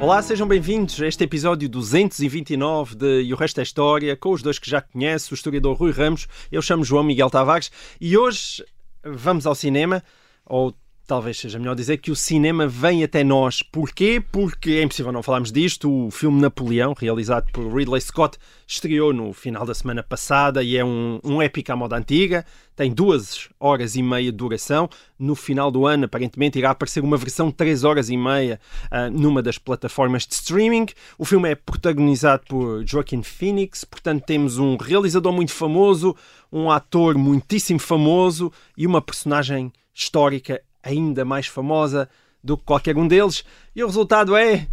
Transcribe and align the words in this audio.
Olá, 0.00 0.20
sejam 0.20 0.46
bem-vindos 0.46 1.00
a 1.00 1.06
este 1.06 1.24
episódio 1.24 1.68
229 1.68 2.96
de 2.96 3.22
E 3.22 3.32
o 3.32 3.36
Resto 3.36 3.60
é 3.60 3.62
História, 3.62 4.16
com 4.16 4.32
os 4.32 4.42
dois 4.42 4.58
que 4.58 4.68
já 4.68 4.82
conhece, 4.82 5.32
o 5.32 5.34
historiador 5.34 5.76
Rui 5.76 5.92
Ramos, 5.92 6.26
eu 6.50 6.60
chamo 6.60 6.84
João 6.84 7.04
Miguel 7.04 7.30
Tavares, 7.30 7.70
e 8.00 8.18
hoje 8.18 8.64
vamos 9.04 9.46
ao 9.46 9.54
cinema, 9.54 10.02
ou 10.44 10.74
talvez 11.06 11.38
seja 11.38 11.58
melhor 11.58 11.74
dizer 11.74 11.98
que 11.98 12.10
o 12.10 12.16
cinema 12.16 12.66
vem 12.66 13.04
até 13.04 13.22
nós. 13.22 13.62
Porquê? 13.62 14.22
Porque 14.32 14.72
é 14.72 14.82
impossível 14.82 15.12
não 15.12 15.22
falarmos 15.22 15.52
disto. 15.52 16.06
O 16.06 16.10
filme 16.10 16.40
Napoleão, 16.40 16.94
realizado 16.98 17.50
por 17.52 17.72
Ridley 17.74 18.00
Scott, 18.00 18.38
estreou 18.66 19.12
no 19.12 19.32
final 19.32 19.66
da 19.66 19.74
semana 19.74 20.02
passada 20.02 20.62
e 20.62 20.76
é 20.76 20.84
um, 20.84 21.20
um 21.22 21.42
épico 21.42 21.72
à 21.72 21.76
moda 21.76 21.96
antiga. 21.96 22.44
Tem 22.74 22.92
duas 22.92 23.48
horas 23.60 23.94
e 23.96 24.02
meia 24.02 24.32
de 24.32 24.36
duração. 24.36 24.88
No 25.18 25.34
final 25.34 25.70
do 25.70 25.86
ano, 25.86 26.06
aparentemente, 26.06 26.58
irá 26.58 26.70
aparecer 26.70 27.04
uma 27.04 27.16
versão 27.16 27.48
de 27.48 27.54
três 27.54 27.84
horas 27.84 28.08
e 28.08 28.16
meia 28.16 28.58
uh, 28.86 29.10
numa 29.10 29.42
das 29.42 29.58
plataformas 29.58 30.26
de 30.26 30.34
streaming. 30.34 30.86
O 31.18 31.24
filme 31.24 31.50
é 31.50 31.54
protagonizado 31.54 32.44
por 32.48 32.84
Joaquin 32.86 33.22
Phoenix, 33.22 33.84
portanto, 33.84 34.24
temos 34.24 34.58
um 34.58 34.76
realizador 34.76 35.32
muito 35.32 35.52
famoso, 35.52 36.16
um 36.50 36.70
ator 36.70 37.16
muitíssimo 37.16 37.78
famoso 37.78 38.50
e 38.76 38.86
uma 38.86 39.00
personagem 39.00 39.72
histórica 39.94 40.60
ainda 40.84 41.24
mais 41.24 41.46
famosa 41.46 42.08
do 42.42 42.56
que 42.58 42.64
qualquer 42.64 42.96
um 42.96 43.08
deles, 43.08 43.42
e 43.74 43.82
o 43.82 43.86
resultado 43.86 44.36
é 44.36 44.66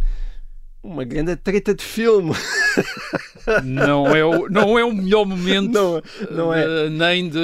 uma 0.82 1.04
grande 1.04 1.36
treta 1.36 1.74
de 1.74 1.82
filme. 1.82 2.32
Não 3.64 4.06
é 4.14 4.24
o, 4.24 4.48
não 4.48 4.78
é 4.78 4.84
o 4.84 4.92
melhor 4.94 5.26
momento 5.26 5.72
Não- 5.72 6.02
não 6.30 6.54
é. 6.54 6.88
nem 6.88 7.28
de 7.28 7.38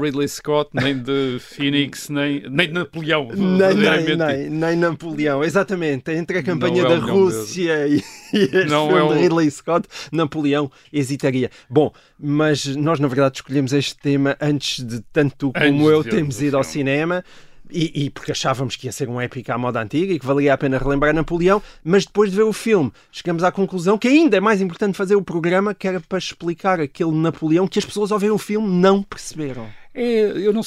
Ridley 0.00 0.26
Scott, 0.26 0.70
nem 0.72 0.96
de 0.98 1.38
Phoenix, 1.38 2.08
nem, 2.08 2.42
nem 2.48 2.68
de 2.68 2.72
Napoleão. 2.72 3.28
nem, 3.28 3.74
nem, 3.74 4.16
nem, 4.16 4.48
nem 4.50 4.76
Napoleão, 4.76 5.44
exatamente. 5.44 6.10
Entre 6.12 6.38
a 6.38 6.42
campanha 6.42 6.82
Não 6.82 6.90
é 6.92 6.98
da 6.98 7.04
Rússia 7.06 7.86
e, 7.86 7.96
e 8.32 8.38
este 8.38 8.64
Não 8.66 8.86
filme 8.88 9.00
é 9.00 9.04
o- 9.04 9.12
de 9.14 9.20
Ridley 9.20 9.50
Scott, 9.50 9.86
Napoleão 10.10 10.70
hesitaria. 10.90 11.50
Bom, 11.68 11.92
mas 12.18 12.64
nós 12.76 12.98
na 12.98 13.06
verdade 13.08 13.36
escolhemos 13.36 13.72
este 13.74 13.96
tema 13.98 14.36
antes 14.40 14.82
de 14.82 15.00
tanto 15.12 15.52
Antes 15.54 15.68
como 15.70 16.02
de 16.02 16.10
eu 16.10 16.26
o 16.26 16.42
ido 16.42 16.56
ao 16.56 16.64
cinema. 16.64 17.22
E, 17.70 18.04
e 18.04 18.10
porque 18.10 18.32
achávamos 18.32 18.76
que 18.76 18.86
ia 18.86 18.92
ser 18.92 19.08
um 19.08 19.20
épico 19.20 19.50
à 19.50 19.56
moda 19.56 19.80
antiga 19.80 20.12
e 20.12 20.18
que 20.18 20.26
valia 20.26 20.52
a 20.52 20.58
pena 20.58 20.76
relembrar 20.76 21.14
Napoleão, 21.14 21.62
mas 21.82 22.04
depois 22.04 22.30
de 22.30 22.36
ver 22.36 22.42
o 22.42 22.52
filme 22.52 22.92
chegamos 23.10 23.42
à 23.42 23.50
conclusão 23.50 23.96
que 23.96 24.06
ainda 24.06 24.36
é 24.36 24.40
mais 24.40 24.60
importante 24.60 24.96
fazer 24.96 25.16
o 25.16 25.22
programa 25.22 25.74
que 25.74 25.88
era 25.88 25.98
para 25.98 26.18
explicar 26.18 26.78
aquele 26.78 27.12
Napoleão 27.12 27.66
que 27.66 27.78
as 27.78 27.84
pessoas 27.84 28.12
ao 28.12 28.18
ver 28.18 28.30
o 28.30 28.38
filme 28.38 28.68
não 28.68 29.02
perceberam. 29.02 29.66
É, 29.94 30.02
eu, 30.02 30.52
não, 30.52 30.62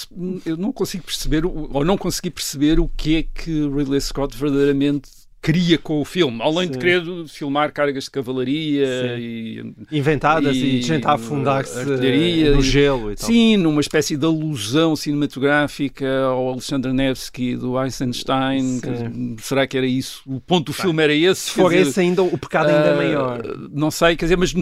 eu 0.45 0.55
não 0.55 0.71
consigo 0.71 1.03
perceber, 1.03 1.45
ou 1.45 1.83
não 1.83 1.97
consegui 1.97 2.29
perceber 2.29 2.79
o 2.79 2.87
que 2.87 3.17
é 3.17 3.23
que 3.23 3.67
Ridley 3.67 3.99
Scott 3.99 4.37
verdadeiramente 4.37 5.09
queria 5.41 5.77
com 5.77 6.01
o 6.01 6.05
filme, 6.05 6.41
além 6.41 6.67
Sim. 6.67 6.71
de 6.73 6.77
querer 6.77 7.03
filmar 7.27 7.71
cargas 7.71 8.05
de 8.05 8.11
cavalaria 8.11 9.17
e 9.17 9.73
Inventadas 9.91 10.55
e, 10.55 10.79
E, 10.79 10.81
gente 10.81 11.07
a 11.07 11.13
afundar-se 11.13 11.85
no 11.85 12.61
gelo 12.61 13.11
e 13.11 13.15
tal. 13.15 13.27
Sim, 13.27 13.57
numa 13.57 13.81
espécie 13.81 14.17
de 14.17 14.25
alusão 14.25 14.95
cinematográfica 14.95 16.23
ao 16.25 16.49
Alexander 16.49 16.93
Nevsky 16.93 17.55
do 17.55 17.81
Eisenstein. 17.81 18.81
Que- 18.81 19.41
será 19.41 19.65
que 19.65 19.77
era 19.77 19.87
isso? 19.87 20.21
O 20.25 20.41
ponto 20.41 20.67
do 20.67 20.73
filme 20.73 21.01
era 21.03 21.13
esse? 21.13 21.41
Se 21.41 21.51
for 21.51 21.71
dizer, 21.71 21.87
esse 21.87 21.99
ainda, 21.99 22.23
o 22.23 22.37
pecado 22.37 22.69
ainda 22.69 22.87
é 22.87 22.93
ah, 22.93 22.97
maior. 22.97 23.41
Não 23.71 23.91
sei, 23.91 24.15
quer 24.15 24.25
dizer, 24.25 24.37
mas 24.37 24.53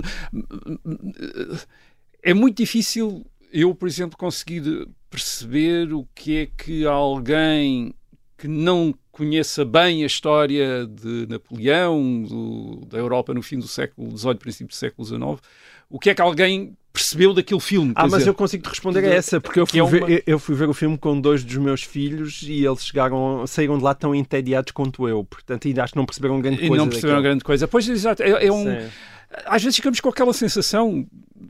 é 2.22 2.34
muito 2.34 2.58
difícil 2.58 3.26
eu, 3.52 3.74
por 3.74 3.88
exemplo, 3.88 4.18
conseguir 4.18 4.88
perceber 5.10 5.94
o 5.94 6.06
que 6.14 6.38
é 6.38 6.48
que 6.58 6.86
alguém 6.86 7.94
que 8.38 8.48
não 8.48 8.94
conheça 9.12 9.64
bem 9.64 10.04
a 10.04 10.08
história 10.08 10.86
de 10.86 11.26
Napoleão, 11.30 12.22
do- 12.24 12.86
da 12.88 12.98
Europa 12.98 13.34
no 13.34 13.42
fim 13.42 13.58
do 13.58 13.68
século 13.68 14.18
XVIII, 14.18 14.36
princípio 14.36 14.68
do 14.68 14.76
século 14.76 15.06
XIX, 15.08 15.22
o 15.90 15.98
que 16.00 16.10
é 16.10 16.14
que 16.16 16.22
alguém 16.22 16.76
percebeu 16.92 17.34
daquele 17.34 17.60
filme? 17.60 17.94
Ah, 17.96 18.04
mas 18.08 18.20
dizer, 18.20 18.30
eu 18.30 18.34
consigo 18.34 18.64
te 18.64 18.70
responder 18.70 19.06
a 19.06 19.14
essa, 19.14 19.40
porque 19.40 19.60
eu 19.60 19.66
que 19.66 19.72
fui, 19.72 19.80
é 19.80 19.86
ver, 19.86 20.04
uma- 20.04 20.10
eu- 20.12 20.24
eu 20.28 20.40
fui 20.40 20.56
ver 20.56 20.68
o 20.70 20.74
filme 20.74 20.98
com 20.98 21.20
dois 21.20 21.44
dos 21.44 21.56
meus 21.58 21.84
filhos 21.84 22.42
e 22.44 22.66
eles 22.66 22.86
chegaram, 22.86 23.46
saíram 23.48 23.78
de 23.78 23.84
lá 23.84 23.94
tão 23.94 24.14
entediados 24.14 24.72
quanto 24.72 25.08
eu. 25.08 25.24
Portanto, 25.24 25.68
ainda 25.68 25.84
acho 25.84 25.94
que 25.94 25.98
não 26.00 26.06
perceberam 26.06 26.40
grande 26.42 26.58
e 26.64 26.68
coisa. 26.68 26.76
não 26.84 26.90
perceberam 26.90 27.16
daquilo. 27.18 27.30
grande 27.32 27.44
coisa. 27.44 27.68
Pois, 27.68 27.88
exato, 27.88 28.22
é, 28.24 28.46
é 28.48 28.52
um, 28.52 28.66
às 29.46 29.62
vezes 29.64 29.76
ficamos 29.78 30.00
com 30.02 30.10
aquela 30.10 30.34
sensação, 30.34 31.06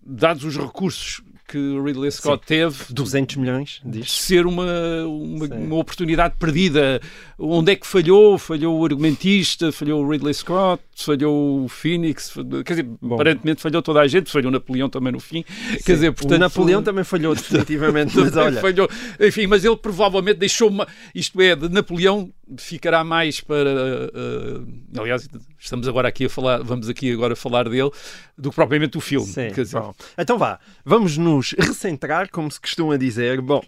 dados 0.06 0.44
os 0.44 0.56
recursos 0.58 1.22
que 1.48 1.58
Ridley 1.58 2.12
Scott 2.12 2.46
teve, 2.46 2.76
200 2.90 3.36
milhões, 3.36 3.82
de 3.86 4.00
diz. 4.00 4.12
ser 4.12 4.48
uma, 4.48 4.66
uma, 5.06 5.48
Sim. 5.48 5.54
uma 5.54 5.76
oportunidade 5.76 6.36
perdida. 6.40 7.00
Onde 7.38 7.74
é 7.74 7.76
que 7.76 7.86
falhou? 7.86 8.38
Falhou 8.38 8.80
o 8.80 8.84
argumentista, 8.84 9.72
falhou 9.72 10.04
o 10.04 10.10
Ridley 10.10 10.34
Scott, 10.34 10.82
falhou 10.96 11.66
o 11.66 11.68
Phoenix, 11.68 12.34
quer 12.66 12.74
dizer, 12.74 12.84
Bom. 13.02 13.16
aparentemente 13.16 13.62
falhou 13.62 13.82
toda 13.82 14.02
a 14.02 14.08
gente, 14.08 14.32
falhou 14.32 14.50
o 14.50 14.52
Napoleão 14.52 14.90
também 14.90 15.14
no 15.14 15.20
fim. 15.20 15.44
Quer 15.86 15.94
dizer, 15.94 16.12
portanto, 16.14 16.38
o 16.38 16.40
Napoleão 16.40 16.82
também 16.82 17.04
falhou 17.04 17.34
definitivamente, 17.36 18.18
mas 18.18 18.36
olha, 18.36 18.60
falhou. 18.60 18.90
Enfim, 19.20 19.46
mas 19.46 19.64
ele 19.64 19.78
provavelmente 19.78 20.38
deixou 20.38 20.70
uma. 20.70 20.88
Isto 21.14 21.40
é, 21.42 21.56
de 21.56 21.70
Napoleão 21.70 22.32
ficará 22.58 23.04
mais 23.04 23.42
para. 23.42 23.70
eh, 23.70 25.00
aliás, 25.00 25.28
estamos 25.60 25.88
agora 25.88 26.08
aqui 26.08 26.26
a 26.26 26.30
falar, 26.30 26.64
vamos 26.64 26.90
aqui 26.90 27.12
agora 27.12 27.36
falar 27.36 27.68
dele, 27.70 27.92
do 28.38 28.50
que 28.50 28.56
propriamente 28.56 28.98
o 28.98 29.02
filme. 29.02 29.28
Sim, 29.28 29.52
dizer. 29.52 29.82
Então 30.18 30.38
vá, 30.38 30.60
vamos 30.84 31.18
nos 31.18 31.52
recentrar, 31.58 32.30
como 32.30 32.50
se 32.52 32.60
costuma 32.60 32.98
dizer. 32.98 33.42
Bom, 33.42 33.62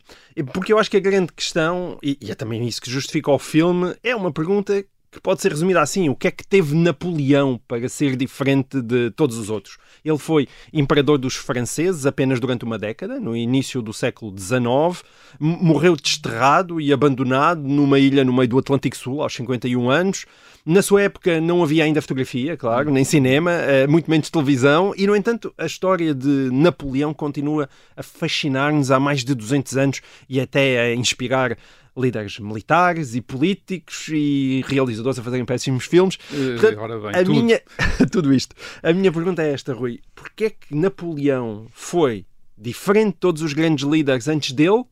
porque 0.54 0.72
eu 0.72 0.80
acho 0.80 0.90
que 0.92 0.98
a 0.98 1.02
grande 1.02 1.34
questão, 1.34 1.98
e, 2.02 2.18
e 2.22 2.32
é 2.32 2.36
também 2.36 2.68
isso 2.68 2.82
que 2.82 2.90
justifica 2.90 3.32
o 3.32 3.40
filme, 3.40 3.96
é 4.04 4.16
uma 4.16 4.32
pergunta 4.32 4.84
que 5.12 5.22
pode 5.22 5.42
ser 5.42 5.52
resumida 5.52 5.82
assim: 5.82 6.10
o 6.10 6.16
que 6.16 6.28
é 6.28 6.32
que 6.32 6.46
teve 6.46 6.76
Napoleão 6.76 7.60
para 7.68 7.88
ser 7.90 8.16
diferente 8.16 8.82
de 8.82 9.12
todos 9.12 9.38
os 9.38 9.50
outros? 9.50 9.78
Ele 10.04 10.18
foi 10.18 10.48
imperador 10.72 11.18
dos 11.18 11.36
franceses 11.36 12.06
apenas 12.06 12.40
durante 12.40 12.64
uma 12.64 12.78
década, 12.78 13.20
no 13.20 13.36
início 13.36 13.82
do 13.82 13.94
século 13.94 14.34
XIX, 14.38 15.04
morreu 15.40 15.96
desterrado 15.96 16.80
e 16.80 16.94
abandonado 16.94 17.62
numa 17.62 18.00
ilha 18.00 18.24
no 18.24 18.34
meio 18.34 18.48
do 18.48 18.60
Atlântico 18.60 18.98
Sul 18.98 19.22
aos 19.22 19.34
51 19.34 19.90
anos. 19.90 20.26
Na 20.66 20.82
sua 20.82 21.04
época 21.04 21.40
não 21.40 21.64
havia 21.64 21.86
ainda 21.86 22.02
fotografia, 22.02 22.58
claro, 22.58 22.92
nem 22.92 23.06
cinema, 23.06 23.52
eh, 23.52 23.88
muito 23.88 24.12
menos 24.12 24.30
televisão, 24.30 24.94
e 24.98 25.08
no 25.08 25.16
entanto 25.16 25.54
a 25.58 25.66
história 25.66 26.14
de 26.14 26.50
Napoleão 26.52 27.14
continua 27.14 27.70
a 27.96 28.04
fascinar-nos 28.04 28.92
há 28.92 29.00
mais 29.00 29.24
de 29.24 29.34
200 29.34 29.78
anos 29.78 30.02
e 30.28 30.42
até 30.42 30.82
a 30.82 30.94
inspirar 30.94 31.58
líderes 31.98 32.40
militares 32.40 33.16
e 33.16 33.22
políticos 33.22 34.08
e 34.10 34.64
realizadores 34.68 35.18
a 35.20 35.24
fazerem 35.24 35.46
péssimos 35.46 35.86
filmes. 35.86 36.18
eh, 36.32 36.52
Portanto, 36.54 36.74
agora 36.74 37.00
bem, 37.00 37.10
a 37.10 37.24
tudo. 37.26 37.44
minha 37.44 37.62
tudo 38.12 38.34
isto. 38.34 38.56
A 38.84 38.94
minha 38.94 39.12
pergunta 39.12 39.42
é 39.42 39.52
esta, 39.52 39.74
Rui. 39.74 40.00
Porquê 40.14 40.46
é 40.46 40.50
que 40.52 40.76
Napoleão 40.76 41.66
foi 41.72 42.26
diferente 42.58 43.14
de 43.14 43.20
todos 43.20 43.42
os 43.42 43.54
grandes 43.54 43.86
líderes 43.88 44.28
antes 44.28 44.52
dele 44.52 44.84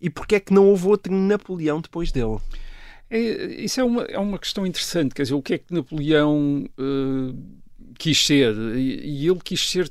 e 0.00 0.10
porquê 0.10 0.36
é 0.36 0.40
que 0.40 0.52
não 0.52 0.66
houve 0.68 0.86
outro 0.88 1.12
Napoleão 1.14 1.80
depois 1.80 2.10
dele? 2.10 2.38
É, 3.08 3.18
isso 3.64 3.80
é 3.80 3.84
uma, 3.84 4.02
é 4.04 4.18
uma 4.18 4.38
questão 4.38 4.66
interessante, 4.66 5.14
quer 5.14 5.22
dizer, 5.22 5.34
o 5.34 5.42
que 5.42 5.54
é 5.54 5.58
que 5.58 5.72
Napoleão 5.72 6.66
eh, 6.78 7.34
quis 7.98 8.24
ser? 8.26 8.54
E, 8.74 9.22
e 9.22 9.28
ele 9.28 9.38
quis 9.44 9.68
ser. 9.68 9.90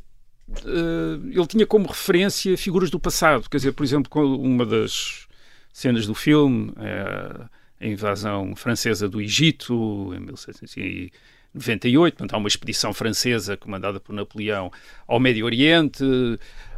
eh, 0.65 1.29
ele 1.31 1.47
tinha 1.47 1.65
como 1.67 1.87
referência 1.87 2.57
figuras 2.57 2.89
do 2.89 2.99
passado, 2.99 3.49
quer 3.49 3.57
dizer, 3.57 3.73
por 3.73 3.83
exemplo, 3.83 4.09
com 4.09 4.23
uma 4.25 4.65
das 4.65 5.27
cenas 5.73 6.05
do 6.05 6.13
filme, 6.15 6.71
é 6.77 7.45
a 7.79 7.87
invasão 7.87 8.55
francesa 8.55 9.09
do 9.09 9.19
Egito 9.21 10.13
em 10.15 10.19
1798, 10.19 12.13
portanto, 12.15 12.33
há 12.33 12.37
uma 12.37 12.47
expedição 12.47 12.93
francesa 12.93 13.57
comandada 13.57 13.99
por 13.99 14.13
Napoleão 14.13 14.71
ao 15.07 15.19
Médio 15.19 15.45
Oriente, 15.45 16.03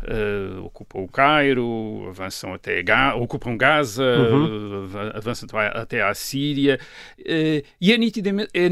eh, 0.04 0.60
ocupam 0.64 1.00
o 1.02 1.08
Cairo, 1.08 2.08
avançam 2.10 2.54
até 2.54 2.82
Ga 2.82 3.16
ocupam 3.16 3.56
Gaza, 3.58 4.04
Uhum. 4.04 4.86
eh, 4.96 5.18
avançam 5.18 5.48
até 5.74 6.02
à- 6.02 6.14
Síria, 6.14 6.80
eh, 7.24 7.64
e 7.80 7.92
é, 7.94 7.98
nitidamente, 7.98 8.50
é, 8.54 8.68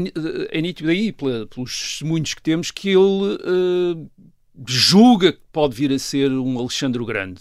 é 0.58 0.60
nítido 0.60 0.90
aí, 0.90 1.12
pela- 1.12 1.46
pelos 1.46 1.78
testemunhos 1.78 2.34
que 2.34 2.42
temos, 2.42 2.70
que 2.70 2.88
ele 2.88 3.38
eh, 3.44 4.22
julga 4.66 5.32
que 5.32 5.40
pode 5.50 5.74
vir 5.74 5.92
a 5.92 5.98
ser 5.98 6.30
um 6.30 6.58
Alexandre 6.58 7.00
o 7.00 7.06
Grande. 7.06 7.40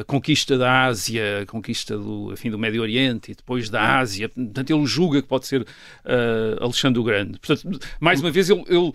A 0.00 0.04
conquista 0.04 0.58
da 0.58 0.86
Ásia, 0.86 1.42
a 1.42 1.46
conquista 1.46 1.96
do, 1.96 2.32
enfim, 2.32 2.50
do 2.50 2.58
Médio 2.58 2.82
Oriente 2.82 3.30
e 3.30 3.34
depois 3.34 3.70
da 3.70 3.98
Ásia. 3.98 4.28
Portanto, 4.28 4.70
ele 4.70 4.86
julga 4.86 5.22
que 5.22 5.28
pode 5.28 5.46
ser 5.46 5.66
eh, 6.04 6.56
Alexandre 6.60 6.98
o 6.98 7.04
Grande. 7.04 7.38
Portanto, 7.38 7.78
mais 8.00 8.20
uma 8.20 8.30
vez, 8.30 8.50
ele, 8.50 8.64
ele, 8.68 8.92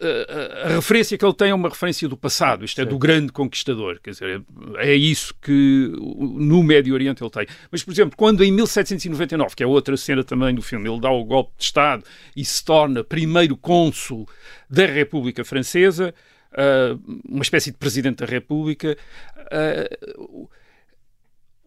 a, 0.00 0.68
a, 0.68 0.74
referência 0.74 1.16
que 1.16 1.24
ele 1.24 1.34
tem 1.34 1.50
é 1.50 1.54
uma 1.54 1.68
referência 1.68 2.08
do 2.08 2.16
passado, 2.16 2.64
isto 2.64 2.80
é, 2.80 2.84
do 2.84 2.98
grande 2.98 3.32
conquistador. 3.32 3.98
Quer 4.02 4.10
dizer, 4.10 4.42
é, 4.76 4.92
é 4.92 4.94
isso 4.94 5.34
que 5.40 5.92
no 5.96 6.62
Médio 6.62 6.94
Oriente 6.94 7.22
ele 7.22 7.30
tem. 7.30 7.46
Mas, 7.70 7.82
por 7.82 7.92
exemplo, 7.92 8.16
quando 8.16 8.44
em 8.44 8.52
1799, 8.52 9.56
que 9.56 9.62
é 9.62 9.66
outra 9.66 9.96
cena 9.96 10.22
também 10.22 10.54
do 10.54 10.62
filme, 10.62 10.88
ele 10.88 11.00
dá 11.00 11.10
o 11.10 11.24
golpe 11.24 11.52
de 11.56 11.64
Estado 11.64 12.04
e 12.36 12.44
se 12.44 12.64
torna 12.64 13.04
primeiro 13.04 13.56
cônsul 13.56 14.28
da 14.68 14.86
República 14.86 15.44
Francesa, 15.44 16.14
uh, 16.54 17.00
uma 17.28 17.42
espécie 17.42 17.70
de 17.70 17.76
presidente 17.76 18.18
da 18.18 18.26
República, 18.26 18.96
uh, 19.38 20.48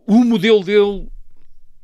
o 0.05 0.23
modelo 0.23 0.63
dele 0.63 1.09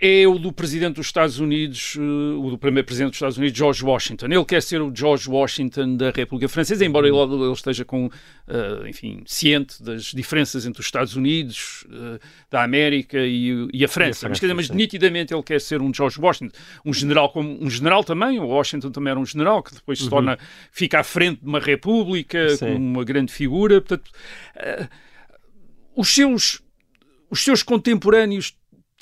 é 0.06 0.28
o 0.28 0.38
do 0.38 0.52
presidente 0.52 0.96
dos 0.96 1.06
Estados 1.06 1.40
Unidos, 1.40 1.96
eh, 1.98 2.02
o 2.02 2.50
do 2.50 2.58
primeiro 2.58 2.86
presidente 2.86 3.12
dos 3.12 3.16
Estados 3.16 3.38
Unidos, 3.38 3.58
George 3.58 3.86
Washington. 3.86 4.26
Ele 4.26 4.44
quer 4.44 4.62
ser 4.62 4.82
o 4.82 4.94
George 4.94 5.30
Washington 5.30 5.96
da 5.96 6.12
República 6.12 6.50
Francesa, 6.50 6.84
embora 6.84 7.08
ele, 7.08 7.54
esteja 7.54 7.86
com, 7.86 8.08
uh, 8.08 8.86
enfim, 8.86 9.24
ciente 9.26 9.82
das 9.82 10.08
diferenças 10.08 10.66
entre 10.66 10.82
os 10.82 10.86
Estados 10.86 11.16
Unidos, 11.16 11.86
uh, 11.88 12.20
da 12.52 12.64
América 12.64 13.18
e, 13.18 13.70
e, 13.72 13.86
a 13.86 13.88
França. 13.88 14.26
E 14.26 14.28
a 14.28 14.30
mas, 14.30 14.42
dizer, 14.42 14.54
mas 14.54 14.70
nitidamente 14.70 15.34
ele 15.34 15.42
quer 15.42 15.62
ser 15.62 15.82
um 15.82 15.94
George 15.94 16.20
Washington, 16.20 16.54
um 16.84 16.94
general 16.94 17.30
como 17.30 17.64
um 17.64 17.70
general 17.70 18.04
também. 18.04 18.42
O 18.42 18.48
Washington 18.48 18.92
também 18.92 19.12
era 19.12 19.20
um 19.20 19.26
general 19.26 19.64
que 19.64 19.74
depois 19.74 20.00
se 20.00 20.04
uhum. 20.04 20.10
torna 20.10 20.38
fica 20.70 21.00
à 21.00 21.04
frente 21.06 21.40
de 21.40 21.48
uma 21.48 21.62
república, 21.62 22.58
Sim. 22.58 22.74
como 22.74 22.76
uma 22.76 23.06
grande 23.06 23.32
figura. 23.32 23.80
Portanto, 23.80 24.12
os 25.96 26.10
seus 26.10 26.62
os 27.30 27.44
seus 27.44 27.64
contemporâneos 27.64 28.54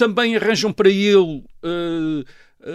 também 0.01 0.35
arranjam 0.35 0.73
para 0.73 0.89
ele 0.89 1.43
uh, 1.63 2.25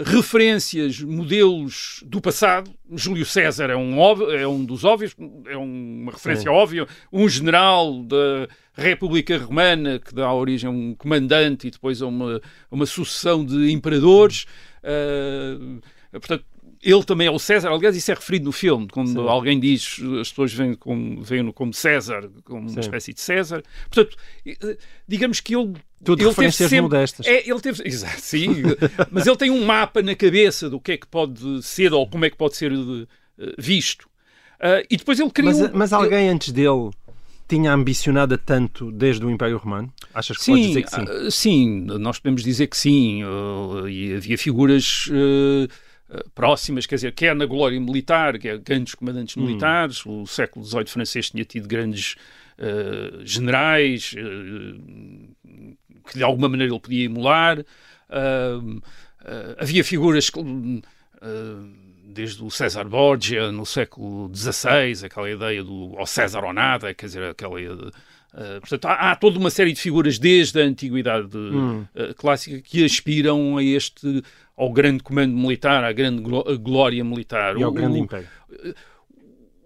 referências, 0.04 1.00
modelos 1.00 2.04
do 2.06 2.20
passado. 2.20 2.70
Júlio 2.92 3.26
César 3.26 3.68
é 3.68 3.74
um, 3.74 3.98
óbvio, 3.98 4.30
é 4.30 4.46
um 4.46 4.64
dos 4.64 4.84
óbvios, 4.84 5.12
é 5.48 5.56
uma 5.56 6.12
referência 6.12 6.44
Sim. 6.44 6.56
óbvia. 6.56 6.86
Um 7.12 7.28
general 7.28 8.04
da 8.04 8.46
República 8.74 9.36
Romana 9.38 9.98
que 9.98 10.14
dá 10.14 10.32
origem 10.32 10.68
a 10.68 10.72
um 10.72 10.94
comandante 10.94 11.66
e 11.66 11.70
depois 11.72 12.00
a 12.00 12.06
uma, 12.06 12.36
a 12.36 12.74
uma 12.74 12.86
sucessão 12.86 13.44
de 13.44 13.72
imperadores. 13.72 14.46
Uh, 14.84 15.80
portanto, 16.12 16.44
ele 16.82 17.04
também 17.04 17.26
é 17.26 17.30
o 17.30 17.38
César, 17.38 17.70
aliás, 17.70 17.96
isso 17.96 18.10
é 18.10 18.14
referido 18.14 18.44
no 18.44 18.52
filme, 18.52 18.88
quando 18.88 19.12
Sim. 19.12 19.28
alguém 19.28 19.58
diz, 19.58 20.00
as 20.20 20.30
pessoas 20.30 20.52
veem 20.52 20.74
como, 20.74 21.22
veem 21.22 21.50
como 21.52 21.72
César, 21.72 22.28
como 22.44 22.68
Sim. 22.68 22.74
uma 22.74 22.80
espécie 22.80 23.12
de 23.12 23.20
César. 23.20 23.62
Portanto, 23.90 24.16
eh, 24.46 24.76
digamos 25.06 25.40
que 25.40 25.54
ele. 25.54 25.74
Tudo 26.04 26.20
ele 26.22 26.28
referências 26.28 26.68
sempre, 26.68 26.82
modestas. 26.82 27.26
É, 27.26 27.48
ele 27.48 27.60
teve, 27.60 27.82
exato, 27.88 28.20
sim, 28.20 28.62
mas 29.10 29.26
ele 29.26 29.36
tem 29.36 29.50
um 29.50 29.64
mapa 29.64 30.02
na 30.02 30.14
cabeça 30.14 30.68
do 30.68 30.78
que 30.78 30.92
é 30.92 30.96
que 30.96 31.06
pode 31.06 31.62
ser 31.62 31.92
ou 31.92 32.06
como 32.06 32.24
é 32.24 32.30
que 32.30 32.36
pode 32.36 32.56
ser 32.56 32.72
uh, 32.72 33.06
visto. 33.58 34.02
Uh, 34.56 34.84
e 34.90 34.96
depois 34.96 35.18
ele 35.18 35.30
criou. 35.30 35.58
Mas, 35.58 35.72
mas 35.72 35.92
alguém 35.92 36.24
ele... 36.24 36.28
antes 36.28 36.52
dele 36.52 36.90
tinha 37.48 37.72
ambicionado 37.72 38.36
tanto 38.36 38.90
desde 38.90 39.24
o 39.24 39.30
Império 39.30 39.56
Romano? 39.56 39.92
Achas 40.12 40.36
que 40.36 40.44
sim, 40.44 40.68
dizer 40.68 40.82
que 40.82 40.90
sim? 40.90 41.02
Uh, 41.02 41.30
sim, 41.30 41.80
nós 41.98 42.18
podemos 42.18 42.42
dizer 42.42 42.66
que 42.66 42.76
sim. 42.76 43.22
E 43.88 44.14
havia 44.14 44.36
figuras 44.36 45.08
eh, 45.12 45.68
próximas, 46.34 46.86
quer 46.86 46.96
dizer, 46.96 47.12
quer 47.12 47.34
na 47.34 47.46
glória 47.46 47.80
militar, 47.80 48.38
quer 48.38 48.58
grandes 48.58 48.94
comandantes 48.94 49.36
hum. 49.36 49.44
militares, 49.44 50.04
o 50.06 50.26
século 50.26 50.64
XVIII 50.64 50.86
francês 50.86 51.30
tinha 51.30 51.44
tido 51.44 51.66
grandes 51.66 52.16
uh, 52.58 53.24
generais 53.24 54.14
uh, 54.14 55.76
que 56.08 56.14
de 56.14 56.22
alguma 56.22 56.48
maneira 56.48 56.72
ele 56.72 56.80
podia 56.80 57.04
emular, 57.04 57.58
uh, 57.60 58.82
havia 59.58 59.82
figuras 59.82 60.30
desde 62.04 62.42
o 62.44 62.50
César 62.50 62.84
Borgia 62.84 63.50
no 63.50 63.66
século 63.66 64.30
XVI, 64.32 65.06
aquela 65.06 65.28
ideia 65.28 65.64
do 65.64 65.94
ao 65.98 66.06
César 66.06 66.44
ou 66.44 66.52
nada, 66.52 66.94
quer 66.94 67.06
dizer, 67.06 67.24
aquela 67.24 67.60
Uh, 68.36 68.60
portanto, 68.60 68.84
há, 68.84 69.12
há, 69.12 69.16
toda 69.16 69.38
uma 69.38 69.48
série 69.48 69.72
de 69.72 69.80
figuras 69.80 70.18
desde 70.18 70.60
a 70.60 70.64
antiguidade 70.64 71.34
hum. 71.34 71.86
uh, 71.94 72.14
clássica 72.16 72.60
que 72.60 72.84
aspiram 72.84 73.56
a 73.56 73.64
este 73.64 74.22
ao 74.56 74.72
grande 74.72 75.02
comando 75.02 75.36
militar, 75.36 75.84
à 75.84 75.92
grande 75.92 76.22
glória 76.58 77.04
militar. 77.04 77.56
E 77.56 77.62
ao 77.62 77.70
o, 77.70 77.74
grande 77.74 77.98
império. 77.98 78.28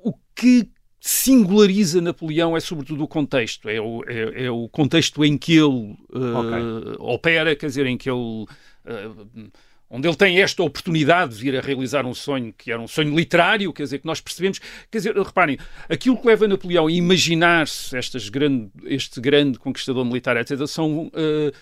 O, 0.02 0.12
que 0.34 0.69
singulariza 1.00 2.00
Napoleão 2.00 2.56
é 2.56 2.60
sobretudo 2.60 3.04
o 3.04 3.08
contexto, 3.08 3.69
é 3.69 3.81
o, 3.81 4.02
é, 4.06 4.46
é 4.46 4.50
o 4.50 4.69
contexto 4.69 5.25
em 5.25 5.38
que 5.38 5.52
ele 5.52 5.96
uh, 6.12 6.38
okay. 6.38 6.96
opera, 6.98 7.56
quer 7.56 7.66
dizer, 7.66 7.87
em 7.87 7.96
que 7.96 8.10
ele... 8.10 8.46
Uh, 8.84 9.50
onde 9.90 10.06
ele 10.06 10.16
tem 10.16 10.40
esta 10.40 10.62
oportunidade 10.62 11.34
de 11.34 11.42
vir 11.42 11.58
a 11.58 11.60
realizar 11.60 12.06
um 12.06 12.14
sonho 12.14 12.54
que 12.56 12.70
era 12.70 12.81
um 12.81 12.87
sonho 12.87 13.14
literário, 13.14 13.72
quer 13.72 13.82
dizer, 13.82 13.98
que 13.98 14.06
nós 14.06 14.20
percebemos, 14.20 14.60
quer 14.88 14.98
dizer, 14.98 15.16
reparem, 15.16 15.58
aquilo 15.88 16.16
que 16.16 16.26
leva 16.28 16.46
Napoleão 16.46 16.87
a 16.87 16.92
imaginar-se 16.92 17.96
grande, 18.31 18.70
este 18.84 19.20
grande 19.20 19.58
conquistador 19.58 20.04
militar, 20.04 20.37
etc., 20.37 20.64
são 20.69 21.08
uh, 21.08 21.52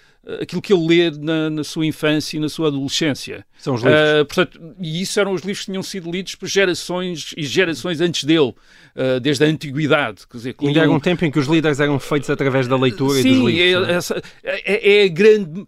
aquilo 0.41 0.61
que 0.61 0.73
ele 0.73 0.87
lê 0.87 1.11
na, 1.11 1.51
na, 1.51 1.65
sua 1.65 1.87
infância 1.87 2.37
e 2.37 2.41
na 2.41 2.49
sua 2.49 2.69
adolescência. 2.69 3.45
São 3.59 3.75
os 3.75 3.83
livros. 3.83 4.01
Uh, 4.01 4.25
portanto, 4.27 4.75
e 4.81 5.01
isso 5.01 5.19
eram 5.19 5.33
os 5.33 5.43
livros 5.43 5.61
que 5.61 5.71
tinham 5.71 5.83
sido 5.83 6.11
lidos 6.11 6.35
por 6.35 6.47
gerações 6.47 7.35
e 7.37 7.45
gerações 7.45 8.01
antes 8.01 8.25
dele, 8.25 8.55
uh, 8.95 9.21
desde 9.21 9.45
a 9.45 9.49
antiguidade. 9.49 10.27
Quer 10.31 10.37
dizer, 10.37 10.57
Ainda 10.61 10.81
era 10.81 10.91
um 10.91 11.01
tempo 11.01 11.25
em 11.25 11.31
que 11.31 11.39
os 11.39 11.47
líderes 11.47 11.81
eram 11.81 11.99
feitos 11.99 12.29
através 12.29 12.67
da 12.67 12.77
leitura 12.77 13.23
Sim, 13.23 13.29
e 13.29 13.35
dos 13.35 13.51
livros. 13.51 13.89
É, 13.89 13.93
essa, 13.93 14.23
é, 14.43 15.03
é 15.03 15.05
a 15.05 15.09
grande 15.09 15.65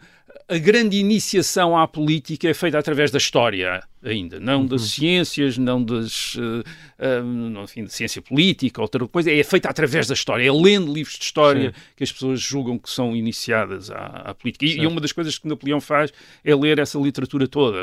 a 0.49 0.59
grande 0.59 0.97
iniciação 0.97 1.79
à 1.79 1.87
política 1.87 2.49
é 2.49 2.55
feita 2.55 2.77
através 2.77 3.13
da 3.13 3.19
história 3.19 3.85
ainda, 4.03 4.41
não 4.41 4.61
uhum. 4.61 4.67
das 4.67 4.83
ciências, 4.83 5.59
não 5.59 5.83
das, 5.83 6.35
uh, 6.37 6.65
uh, 6.99 7.65
enfim, 7.65 7.85
de 7.85 7.93
ciência 7.93 8.23
política, 8.23 8.81
outra 8.81 9.07
coisa, 9.07 9.31
é 9.31 9.43
feita 9.43 9.69
através 9.69 10.07
da 10.07 10.15
história, 10.15 10.47
é 10.47 10.53
lendo 10.53 10.93
livros 10.93 11.17
de 11.19 11.25
história 11.25 11.71
Sim. 11.71 11.81
que 11.97 12.05
as 12.05 12.13
pessoas 12.13 12.41
julgam 12.41 12.79
que 12.79 12.89
são 12.89 13.15
iniciadas 13.15 13.91
à, 13.91 14.07
à 14.27 14.35
política. 14.35 14.65
E, 14.65 14.79
e, 14.79 14.87
uma 14.87 15.01
das 15.01 15.13
coisas 15.13 15.39
que 15.39 15.47
Napoleão 15.47 15.81
faz 15.81 16.13
é 16.43 16.55
ler 16.55 16.79
essa 16.79 16.99
literatura 16.99 17.47
toda, 17.47 17.79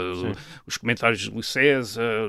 os 0.66 0.78
comentários 0.78 1.22
de 1.22 1.30
Luís 1.30 1.48
César, 1.48 2.28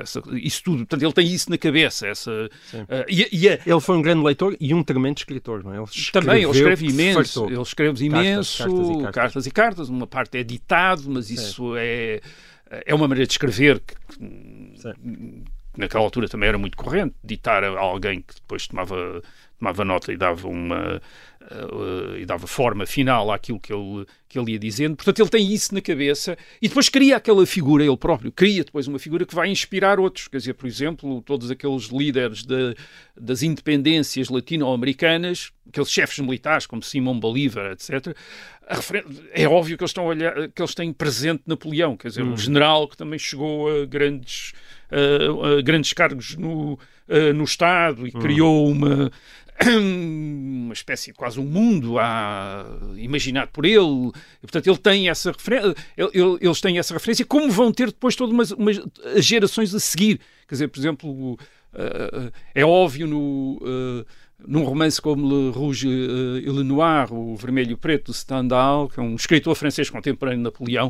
essa, 0.00 0.22
isso 0.32 0.62
tudo. 0.62 0.78
Portanto, 0.78 1.02
ele 1.02 1.12
tem 1.12 1.26
isso 1.26 1.50
na 1.50 1.58
cabeça. 1.58 2.06
Essa, 2.06 2.30
uh, 2.30 3.04
e, 3.08 3.28
e 3.32 3.48
a... 3.48 3.58
Ele 3.66 3.80
foi 3.80 3.96
um 3.96 4.02
grande 4.02 4.24
leitor 4.24 4.56
e 4.60 4.72
um 4.72 4.82
tremendo 4.82 5.18
escritor, 5.18 5.64
não 5.64 5.74
é? 5.74 5.78
Ele 5.78 5.86
Também, 6.12 6.42
ele 6.42 6.52
escreve 6.52 6.86
imenso, 6.86 7.46
ele 7.46 7.60
escreve 7.60 8.04
imenso, 8.04 8.58
cartas, 8.58 8.76
cartas, 8.76 8.88
e 8.88 8.92
cartas. 8.92 9.14
cartas 9.14 9.46
e 9.46 9.50
cartas, 9.50 9.88
uma 9.88 10.06
parte 10.06 10.38
é 10.38 10.42
ditado, 10.44 11.02
mas 11.08 11.30
isso 11.30 11.74
é 11.76 12.20
é 12.70 12.94
uma 12.94 13.08
maneira 13.08 13.26
de 13.26 13.32
escrever 13.32 13.80
que, 13.80 13.94
que, 13.94 15.44
naquela 15.76 16.04
altura 16.04 16.28
também 16.28 16.48
era 16.48 16.58
muito 16.58 16.76
corrente, 16.76 17.14
ditar 17.22 17.64
a 17.64 17.78
alguém 17.78 18.22
que 18.22 18.34
depois 18.34 18.66
tomava, 18.66 19.22
tomava 19.58 19.84
nota 19.84 20.12
e 20.12 20.16
dava 20.16 20.48
uma 20.48 21.00
uh, 21.40 22.16
e 22.16 22.24
dava 22.24 22.46
forma 22.46 22.86
final 22.86 23.30
àquilo 23.30 23.58
que 23.58 23.72
ele, 23.72 24.06
que 24.28 24.38
ele 24.38 24.52
ia 24.52 24.58
dizendo. 24.58 24.96
Portanto, 24.96 25.20
ele 25.20 25.28
tem 25.28 25.52
isso 25.52 25.74
na 25.74 25.80
cabeça 25.80 26.36
e 26.60 26.68
depois 26.68 26.88
cria 26.88 27.16
aquela 27.16 27.44
figura, 27.46 27.84
ele 27.84 27.96
próprio 27.96 28.30
cria 28.30 28.64
depois 28.64 28.86
uma 28.86 28.98
figura 28.98 29.24
que 29.24 29.34
vai 29.34 29.48
inspirar 29.48 29.98
outros. 29.98 30.28
Quer 30.28 30.38
dizer, 30.38 30.54
por 30.54 30.66
exemplo, 30.66 31.22
todos 31.22 31.50
aqueles 31.50 31.84
líderes 31.84 32.44
de, 32.44 32.74
das 33.18 33.42
independências 33.42 34.28
latino-americanas, 34.28 35.50
aqueles 35.68 35.90
chefes 35.90 36.18
militares 36.18 36.66
como 36.66 36.82
Simão 36.82 37.18
Bolívar, 37.18 37.72
etc. 37.72 38.16
É 39.32 39.48
óbvio 39.48 39.76
que 39.76 39.82
eles, 39.82 39.90
estão 39.90 40.06
olhar, 40.06 40.48
que 40.48 40.62
eles 40.62 40.74
têm 40.74 40.92
presente 40.92 41.42
Napoleão, 41.44 41.96
quer 41.96 42.08
dizer, 42.08 42.22
hum. 42.22 42.34
o 42.34 42.36
general 42.36 42.86
que 42.86 42.96
também 42.96 43.18
chegou 43.18 43.68
a 43.68 43.84
grandes, 43.84 44.52
a, 44.90 45.58
a 45.58 45.62
grandes 45.62 45.92
cargos 45.92 46.36
no, 46.36 46.78
no 47.34 47.42
Estado 47.42 48.06
e 48.06 48.12
hum. 48.14 48.20
criou 48.20 48.68
uma, 48.68 49.10
uma 49.62 50.72
espécie 50.72 51.12
quase 51.12 51.38
um 51.38 51.44
mundo 51.44 51.98
a, 51.98 52.64
imaginado 52.96 53.50
por 53.52 53.64
ele. 53.64 54.10
E, 54.38 54.40
portanto, 54.42 54.66
ele 54.66 54.78
tem 54.78 55.08
essa 55.08 55.32
referência, 55.32 55.74
ele, 55.96 56.38
eles 56.40 56.60
têm 56.60 56.78
essa 56.78 56.94
referência, 56.94 57.24
como 57.24 57.50
vão 57.50 57.72
ter 57.72 57.86
depois 57.86 58.16
todas 58.16 58.32
umas, 58.32 58.50
umas 58.52 58.80
gerações 59.18 59.74
a 59.74 59.80
seguir. 59.80 60.18
Quer 60.48 60.54
dizer, 60.54 60.68
por 60.68 60.80
exemplo, 60.80 61.32
uh, 61.34 62.32
é 62.54 62.64
óbvio 62.64 63.06
no. 63.06 63.58
Uh, 63.62 64.06
num 64.46 64.64
romance 64.64 65.00
como 65.00 65.28
Le 65.28 65.50
Rouge 65.50 65.86
et 65.86 66.50
Le 66.50 66.62
Noir, 66.62 67.12
o 67.12 67.36
Vermelho 67.36 67.72
e 67.72 67.76
Preto, 67.76 68.12
de 68.12 68.18
Stendhal, 68.18 68.88
que 68.88 68.98
é 68.98 69.02
um 69.02 69.14
escritor 69.14 69.54
francês 69.54 69.90
contemporâneo 69.90 70.38
de 70.38 70.44
Napoleão, 70.44 70.88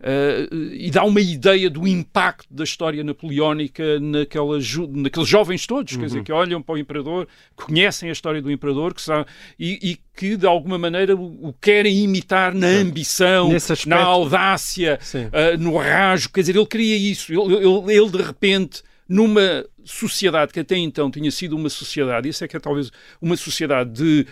uh, 0.00 0.54
e 0.72 0.90
dá 0.90 1.04
uma 1.04 1.20
ideia 1.20 1.68
do 1.68 1.86
impacto 1.86 2.46
da 2.50 2.64
história 2.64 3.02
napoleónica 3.02 3.98
naquela, 4.00 4.58
naqueles 4.90 5.28
jovens 5.28 5.66
todos, 5.66 5.92
uhum. 5.92 6.00
quer 6.00 6.06
dizer, 6.06 6.18
uhum. 6.18 6.24
que 6.24 6.32
olham 6.32 6.62
para 6.62 6.74
o 6.74 6.78
imperador, 6.78 7.28
conhecem 7.54 8.08
a 8.08 8.12
história 8.12 8.40
do 8.40 8.50
imperador 8.50 8.94
que 8.94 9.02
sabe, 9.02 9.26
e, 9.58 9.78
e, 9.82 9.98
que 10.14 10.36
de 10.36 10.46
alguma 10.46 10.78
maneira 10.78 11.16
o, 11.16 11.48
o 11.48 11.52
querem 11.54 12.04
imitar 12.04 12.54
na 12.54 12.66
ambição, 12.66 13.50
na 13.86 14.02
audácia, 14.02 14.98
uh, 15.14 15.58
no 15.58 15.76
rasgo, 15.76 16.32
quer 16.32 16.40
dizer, 16.40 16.56
ele 16.56 16.66
queria 16.66 16.96
isso, 16.96 17.32
ele, 17.32 17.54
ele, 17.56 17.94
ele 17.94 18.10
de 18.10 18.22
repente 18.22 18.82
numa 19.12 19.66
sociedade 19.84 20.52
que 20.54 20.60
até 20.60 20.76
então 20.76 21.10
tinha 21.10 21.30
sido 21.30 21.54
uma 21.54 21.68
sociedade, 21.68 22.30
isso 22.30 22.42
é 22.42 22.48
que 22.48 22.56
é 22.56 22.60
talvez 22.60 22.90
uma 23.20 23.36
sociedade 23.36 23.90
de 23.90 24.26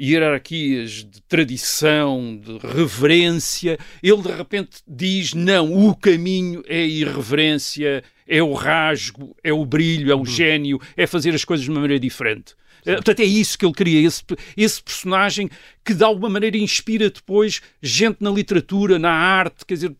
hierarquias 0.00 1.04
de 1.04 1.20
tradição, 1.28 2.40
de 2.42 2.56
reverência, 2.66 3.78
ele 4.02 4.22
de 4.22 4.32
repente 4.32 4.78
diz: 4.88 5.34
não, 5.34 5.72
o 5.72 5.94
caminho 5.94 6.62
é 6.66 6.78
a 6.78 6.86
irreverência, 6.86 8.02
é 8.26 8.42
o 8.42 8.54
rasgo, 8.54 9.36
é 9.44 9.52
o 9.52 9.64
brilho, 9.66 10.10
é 10.10 10.14
o 10.14 10.24
gênio, 10.24 10.80
é 10.96 11.06
fazer 11.06 11.34
as 11.34 11.44
coisas 11.44 11.64
de 11.64 11.70
uma 11.70 11.80
maneira 11.80 12.00
diferente. 12.00 12.54
Eh, 12.86 12.94
Portanto, 12.94 13.20
é 13.20 13.24
isso 13.24 13.58
que 13.58 13.66
ele 13.66 13.74
queria, 13.74 14.06
esse, 14.06 14.22
esse 14.56 14.82
personagem 14.82 15.50
que 15.84 15.92
de 15.92 16.02
alguma 16.02 16.30
maneira 16.30 16.56
inspira 16.56 17.10
depois 17.10 17.60
gente 17.82 18.18
na 18.20 18.30
literatura, 18.30 18.98
na 18.98 19.12
arte, 19.12 19.66
quer 19.66 19.74
dizer, 19.74 19.94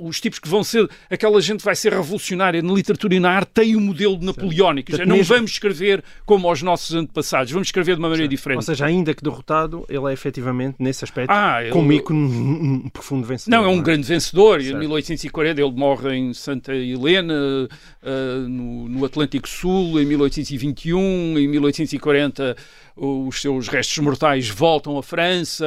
os 0.00 0.20
tipos 0.20 0.38
que 0.40 0.48
vão 0.48 0.64
ser, 0.64 0.88
aquela 1.08 1.40
gente 1.40 1.62
vai 1.64 1.76
ser 1.76 1.92
revolucionária 1.92 2.60
na 2.60 2.72
literatura 2.72 3.14
e 3.14 3.20
na 3.20 3.30
arte 3.30 3.50
tem 3.54 3.76
o 3.76 3.80
modelo 3.80 4.18
napoleónico. 4.20 4.90
Dizer, 4.90 5.06
não 5.06 5.16
mesmo- 5.18 5.34
vamos 5.36 5.52
escrever 5.52 6.02
como 6.26 6.48
aos 6.48 6.62
nossos 6.62 6.94
antepassados, 6.96 7.52
vamos 7.52 7.68
escrever 7.68 7.94
de 7.94 8.00
uma 8.00 8.08
maneira 8.08 8.28
diferente. 8.28 8.56
Ou 8.56 8.62
seja, 8.62 8.86
ainda 8.86 9.14
que 9.14 9.22
derrotado, 9.22 9.86
ele 9.88 10.04
é 10.10 10.12
efetivamente, 10.12 10.76
nesse 10.80 11.04
aspecto, 11.04 11.30
Ah, 11.30 11.62
ele- 11.62 11.70
como 11.70 11.92
ícone, 11.92 12.18
um, 12.18 12.74
um 12.86 12.88
profundo 12.88 13.24
vencedor. 13.26 13.56
Não, 13.56 13.64
é 13.64 13.68
um 13.68 13.80
grande 13.80 14.06
vencedor. 14.06 14.60
E 14.60 14.64
Em 14.64 14.66
Certo. 14.68 14.78
1840 14.80 15.60
ele 15.60 15.70
morre 15.70 16.14
em 16.16 16.34
Santa 16.34 16.74
Helena, 16.74 17.68
ah, 18.02 18.44
no, 18.48 18.88
no 18.88 19.04
Atlântico 19.04 19.48
Sul, 19.48 20.00
em 20.00 20.04
1821. 20.06 21.38
Em 21.38 21.46
1840 21.48 22.56
os 22.96 23.40
seus 23.40 23.68
restos 23.68 23.98
mortais 23.98 24.48
voltam 24.48 24.98
à 24.98 25.02
França, 25.02 25.64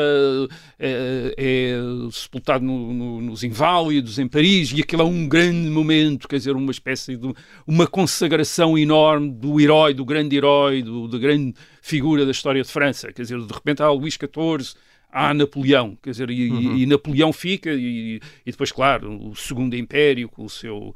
é, 0.80 1.34
é 1.38 1.78
sepultado 2.12 2.64
no- 2.64 2.94
no- 2.94 3.22
nos 3.22 3.44
Inválidos, 3.44 4.20
em 4.20 4.28
Paris, 4.28 4.72
e 4.72 4.82
aquilo 4.82 5.02
é 5.02 5.06
um 5.06 5.28
grande 5.28 5.70
momento, 5.70 6.28
quer 6.28 6.38
dizer, 6.38 6.56
uma 6.56 6.72
espécie 6.72 7.16
de 7.18 7.34
uma 7.66 7.88
consagração 7.88 8.78
enorme 8.78 9.32
do 9.32 9.60
herói, 9.60 9.94
do 9.94 10.06
grande 10.06 10.36
herói, 10.36 10.82
do, 10.82 11.08
da 11.08 11.18
grande 11.18 11.54
figura 11.82 12.26
da 12.26 12.32
história 12.32 12.62
de 12.62 12.70
França. 12.70 13.12
Quer 13.12 13.24
dizer, 13.24 13.40
de 13.40 13.54
repente 13.54 13.82
há 13.82 13.90
Luís 13.90 14.14
XIV, 14.16 14.76
há 15.12 15.34
Napoleão, 15.34 15.98
quer 16.02 16.12
dizer, 16.12 16.30
e, 16.30 16.50
Uhum. 16.52 16.78
e 16.78 16.86
Napoleão 16.86 17.32
fica, 17.34 17.72
e, 17.74 18.20
e 18.46 18.52
depois, 18.52 18.72
claro, 18.72 19.30
o 19.30 19.36
Segundo 19.36 19.76
Império, 19.76 20.28
com 20.30 20.44
o 20.46 20.50
seu, 20.50 20.94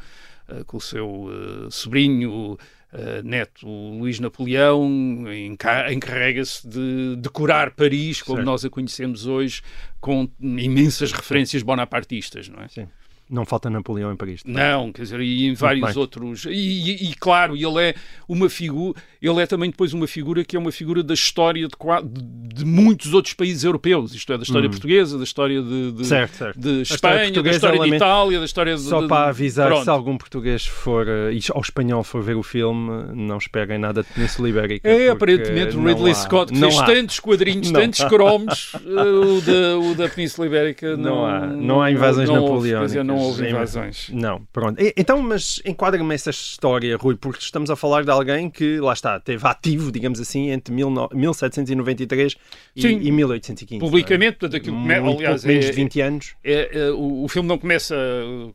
eh, 0.50 0.64
com 0.66 0.78
o 0.78 0.82
seu 0.82 1.30
eh, 1.32 1.68
sobrinho 1.72 2.58
eh, 2.94 3.22
neto, 3.24 3.68
o 3.68 4.00
Luís 4.00 4.20
Napoleão, 4.20 4.88
enca- 5.34 5.92
encarrega-se 5.94 6.68
de 6.68 7.16
decorar 7.18 7.72
Paris, 7.72 8.22
como 8.22 8.38
Certo. 8.38 8.46
nós 8.48 8.66
a 8.66 8.70
conhecemos 8.70 9.26
hoje, 9.28 9.62
com 10.00 10.28
imensas 10.40 11.12
referências 11.12 11.62
bonapartistas, 11.64 12.48
não 12.50 12.62
é? 12.64 12.68
Sim. 12.68 12.88
Não 13.30 13.46
falta 13.46 13.70
Napoleão 13.70 14.12
em 14.12 14.16
Paris. 14.16 14.42
Não, 14.44 14.92
quer 14.92 15.04
dizer, 15.04 15.22
e 15.22 15.46
em 15.48 15.54
vários 15.54 15.96
outros. 15.96 16.46
E, 16.46 16.50
e- 16.50 17.12
e, 17.12 17.16
claro, 17.16 17.56
ele 17.56 17.80
é 17.90 17.94
uma 18.28 18.50
figura, 18.50 19.00
ele 19.22 19.40
é 19.42 19.46
também 19.46 19.70
depois 19.70 19.94
uma 19.94 20.08
figura 20.08 20.44
que 20.44 20.56
é 20.56 20.60
uma 20.60 20.72
figura 20.72 21.04
da 21.04 21.14
história 21.14 21.68
de, 21.68 21.76
de- 22.10 22.40
de 22.60 22.66
muitos 22.66 23.14
outros 23.14 23.34
países 23.36 23.64
europeus, 23.64 24.14
isto 24.16 24.34
é, 24.34 24.38
da 24.38 24.44
história 24.44 24.68
portuguesa, 24.70 25.18
da 25.18 25.24
história 25.24 25.62
de, 25.62 25.92
de, 25.92 26.02
Hum. 26.02 26.04
Certo, 26.06 26.36
certo. 26.38 26.60
de 26.60 26.70
A 26.70 26.82
história 26.82 27.24
Espanha, 27.26 27.44
da 27.44 27.52
história 27.52 27.80
de 27.80 27.96
Itália, 27.96 28.40
da 28.40 28.46
história 28.46 28.76
de. 28.76 28.82
Só 28.82 29.08
para 29.08 29.30
avisar, 29.30 29.68
pronto. 29.68 29.84
se 29.84 29.90
algum 29.92 30.18
português 30.18 30.66
for, 30.66 31.08
eh, 31.08 31.38
ao 31.54 31.62
espanhol 31.62 32.04
for 32.04 32.24
ver 32.24 32.36
o 32.36 32.42
filme, 32.44 32.90
não 33.14 33.38
esperem 33.38 33.78
nada 33.78 34.02
de 34.02 34.10
Península 34.12 34.50
Ibérica. 34.50 34.90
É, 34.90 35.10
aparentemente 35.10 35.78
o 35.78 35.86
Ridley 35.86 36.12
há- 36.12 36.16
Scott 36.16 36.58
fez 36.58 36.80
há. 36.80 36.84
tantos 36.86 37.20
quadrinhos, 37.20 37.70
Não 37.70 37.80
tantos 37.82 38.04
cromos, 38.06 38.72
eh, 38.76 38.90
o, 38.90 39.42
da, 39.42 39.78
o 39.80 39.96
da 39.96 40.10
Península 40.10 40.48
Ibérica 40.48 40.98
Não 40.98 41.10
não, 41.20 41.26
há- 41.26 41.46
não 41.48 41.82
há 41.82 41.92
invasões 41.92 42.28
não 42.28 42.42
napoleónicas. 42.42 42.92
dizer, 42.92 43.04
não 43.04 43.19
houve 43.20 43.46
Em- 43.46 43.50
invasões. 43.52 44.10
Não, 44.12 44.42
pronto. 44.52 44.82
E- 44.82 44.94
Então, 44.98 45.22
mas 45.22 45.62
enquadra-me 45.66 46.14
essa 46.16 46.30
história, 46.30 46.96
Rui, 46.98 47.16
porque 47.16 47.40
estamos 47.44 47.70
a 47.70 47.76
falar 47.76 48.04
de 48.04 48.12
alguém 48.12 48.50
que, 48.50 48.80
lá 48.80 48.94
está, 48.94 49.20
teve 49.20 49.46
ativo, 49.48 49.92
digamos 49.92 50.20
assim, 50.20 50.50
entre 50.50 50.74
mil 50.74 50.90
no- 50.90 51.10
1793 51.14 52.36
e, 52.76 52.82
Sim. 52.82 53.00
e 53.02 53.12
1815. 53.12 53.80
Publicamente, 53.80 54.38
portanto, 54.38 54.58
aquilo 54.58 54.76
não 54.76 54.82
come- 54.84 54.94
é? 54.94 54.98
Aliás, 54.98 55.44
menos 55.44 55.66
é- 55.66 55.70
de 55.70 55.76
20 55.76 56.02
anos. 56.02 56.36
É, 56.44 56.70
é, 56.88 56.92
o, 56.92 57.24
o 57.24 57.28
filme 57.28 57.48
não 57.48 57.58
começa, 57.58 57.96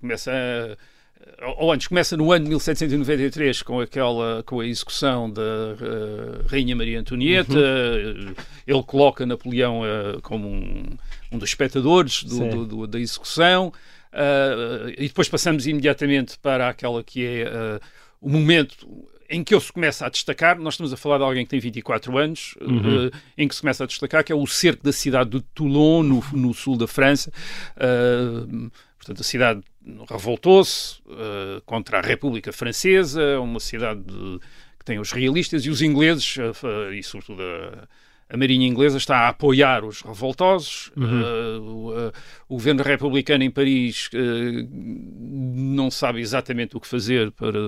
começa 0.00 0.30
a- 0.32 0.94
ou 1.58 1.72
antes, 1.72 1.88
começa 1.88 2.16
no 2.16 2.30
ano 2.32 2.44
de 2.44 2.50
1793 2.50 3.62
com 3.62 3.80
aquela 3.80 4.42
com 4.44 4.60
a 4.60 4.66
execução 4.66 5.28
da 5.30 5.42
eh, 5.42 6.42
Rainha 6.46 6.76
Maria 6.76 7.00
Antonieta. 7.00 7.52
Uhum. 7.54 8.34
Ele 8.66 8.82
coloca 8.84 9.26
Napoleão 9.26 9.84
eh, 9.84 10.18
como 10.22 10.46
um, 10.48 10.84
um 11.32 11.38
dos 11.38 11.48
espectadores 11.50 12.22
do- 12.24 12.48
do- 12.48 12.66
do- 12.66 12.86
da 12.86 13.00
execução. 13.00 13.72
Eh, 14.16 14.94
e 14.98 15.08
depois 15.08 15.28
passamos 15.28 15.66
imediatamente 15.66 16.38
para 16.38 16.68
aquela 16.68 17.02
que 17.02 17.24
é 17.26 17.40
eh, 17.42 17.80
o 18.20 18.28
momento 18.30 18.86
em 19.28 19.42
que 19.42 19.52
ele 19.54 19.60
se 19.60 19.72
começa 19.72 20.06
a 20.06 20.08
destacar, 20.08 20.58
nós 20.58 20.74
estamos 20.74 20.92
a 20.92 20.96
falar 20.96 21.18
de 21.18 21.24
alguém 21.24 21.44
que 21.44 21.50
tem 21.50 21.58
24 21.58 22.16
anos, 22.16 22.54
Uhum. 22.60 23.06
eh, 23.06 23.10
em 23.36 23.48
que 23.48 23.54
se 23.54 23.60
começa 23.62 23.82
a 23.82 23.86
destacar, 23.86 24.22
que 24.22 24.30
é 24.30 24.34
o 24.36 24.46
cerco 24.46 24.84
da 24.84 24.92
cidade 24.92 25.30
de 25.30 25.40
Toulon, 25.54 26.02
no, 26.02 26.24
no 26.32 26.54
sul 26.54 26.76
da 26.76 26.86
França. 26.86 27.32
Portanto, 28.98 29.20
a 29.20 29.24
cidade 29.24 29.60
revoltou-se 30.08 30.96
contra 31.66 31.98
a 31.98 32.02
República 32.02 32.52
Francesa, 32.52 33.38
uma 33.40 33.60
cidade 33.60 34.00
de- 34.02 34.38
que 34.78 34.84
tem 34.84 34.98
os 34.98 35.12
realistas 35.12 35.64
e 35.66 35.70
os 35.70 35.82
ingleses, 35.82 36.36
e 36.94 37.02
sobretudo 37.02 37.42
a, 37.42 37.88
a 38.28 38.36
Marinha 38.36 38.66
Inglesa, 38.66 38.96
está 38.96 39.18
a 39.18 39.28
apoiar 39.28 39.84
os 39.84 40.02
revoltosos. 40.02 40.90
Eh, 40.96 41.58
o, 41.58 41.92
eh, 41.96 42.12
o 42.48 42.54
governo 42.54 42.82
republicano 42.82 43.44
em 43.44 43.50
Paris 43.50 44.08
eh, 44.14 44.66
não 44.70 45.90
sabe 45.90 46.20
exatamente 46.20 46.76
o 46.76 46.80
que 46.80 46.88
fazer 46.88 47.30
para 47.32 47.58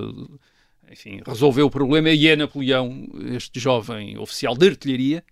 enfim, 0.91 1.21
resolver 1.25 1.63
o 1.63 1.69
problema 1.69 2.09
e 2.09 2.27
é 2.27 2.35
Napoleão, 2.35 3.07
este 3.35 3.59
jovem 3.59 4.17
oficial 4.17 4.55
de 4.55 4.67
artilharia, 4.67 5.23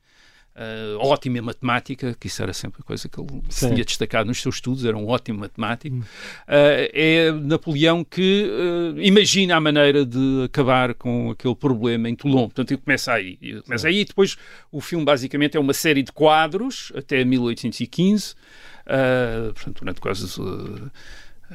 eh, 0.57 0.95
ótimo 0.99 1.37
em 1.37 1.41
matemática, 1.41 2.15
que 2.17 2.27
isso 2.27 2.41
era 2.41 2.53
sempre 2.53 2.79
a 2.81 2.83
coisa 2.83 3.09
que 3.09 3.19
ele 3.19 3.41
se 3.49 3.59
Sim. 3.59 3.73
tinha 3.73 3.83
destacado 3.83 4.27
nos 4.27 4.41
seus 4.41 4.55
estudos, 4.55 4.85
era 4.85 4.95
um 4.95 5.07
ótimo 5.07 5.39
matemático. 5.39 5.97
Eh, 6.47 6.91
é 6.93 7.31
Napoleão 7.31 8.05
que 8.05 8.49
eh, 8.49 9.01
imagina 9.05 9.57
a 9.57 9.59
maneira 9.59 10.05
de 10.05 10.43
acabar 10.45 10.93
com 10.93 11.31
aquele 11.31 11.55
problema 11.55 12.09
em 12.09 12.15
Toulon. 12.15 12.45
Portanto, 12.45 12.71
ele 12.71 12.81
começa 12.81 13.11
aí. 13.11 13.37
Ele 13.41 13.61
Começa 13.63 13.89
aí 13.89 13.99
e 13.99 14.05
depois 14.05 14.37
o 14.71 14.79
filme 14.79 15.03
basicamente 15.03 15.57
é 15.57 15.59
uma 15.59 15.73
série 15.73 16.01
de 16.01 16.13
quadros 16.13 16.91
até 16.95 17.25
1815, 17.25 18.35
eh, 18.85 19.51
portanto, 19.53 19.79
durante 19.79 19.99
quase. 19.99 20.25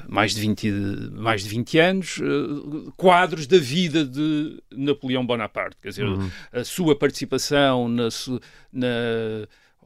Mais 0.09 0.35
de 0.35 0.40
20, 0.40 0.70
de- 0.70 1.11
mais 1.12 1.42
de 1.42 1.49
20 1.49 1.78
anos, 1.78 2.18
eh, 2.20 2.90
quadros 2.97 3.47
da 3.47 3.59
vida 3.59 4.04
de 4.04 4.61
Napoleão 4.70 5.25
Bonaparte, 5.26 5.76
quer 5.82 5.88
dizer, 5.90 6.06
a 6.52 6.64
sua 6.64 6.97
participação 6.97 7.88
na, 7.88 8.09
na 8.73 8.87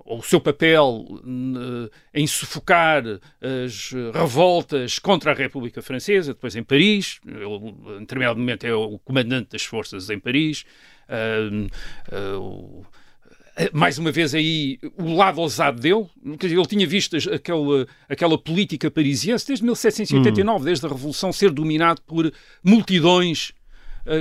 ou 0.06 0.18
o 0.18 0.22
seu 0.22 0.40
papel 0.40 1.06
n- 1.24 1.88
em 2.12 2.26
sufocar 2.26 3.02
as 3.40 3.90
revoltas 4.12 4.98
contra 4.98 5.30
a 5.30 5.34
República 5.34 5.80
Francesa, 5.80 6.34
depois 6.34 6.54
em 6.56 6.62
Paris, 6.62 7.20
ele, 7.26 7.96
em 7.96 8.00
determinado 8.00 8.38
momento 8.38 8.64
é 8.64 8.74
o 8.74 8.98
comandante 8.98 9.50
das 9.52 9.62
forças 9.64 10.10
em 10.10 10.18
Paris, 10.18 10.64
ah, 11.08 12.38
o- 12.38 12.84
mais 13.72 13.98
uma 13.98 14.10
vez 14.10 14.34
aí 14.34 14.78
o 14.98 15.14
lado 15.14 15.40
ousado 15.40 15.80
dele, 15.80 16.06
quer 16.38 16.46
dizer, 16.46 16.58
ele 16.58 16.66
tinha 16.66 16.86
visto 16.86 17.16
aquela, 17.32 17.86
aquela 18.08 18.36
política 18.38 18.90
parisiense 18.90 19.46
desde 19.46 19.64
1789, 19.64 20.64
desde 20.64 20.86
a 20.86 20.88
Revolução, 20.88 21.32
ser 21.32 21.50
dominado 21.50 22.02
por 22.02 22.32
multidões 22.62 23.52
eh, 23.52 23.63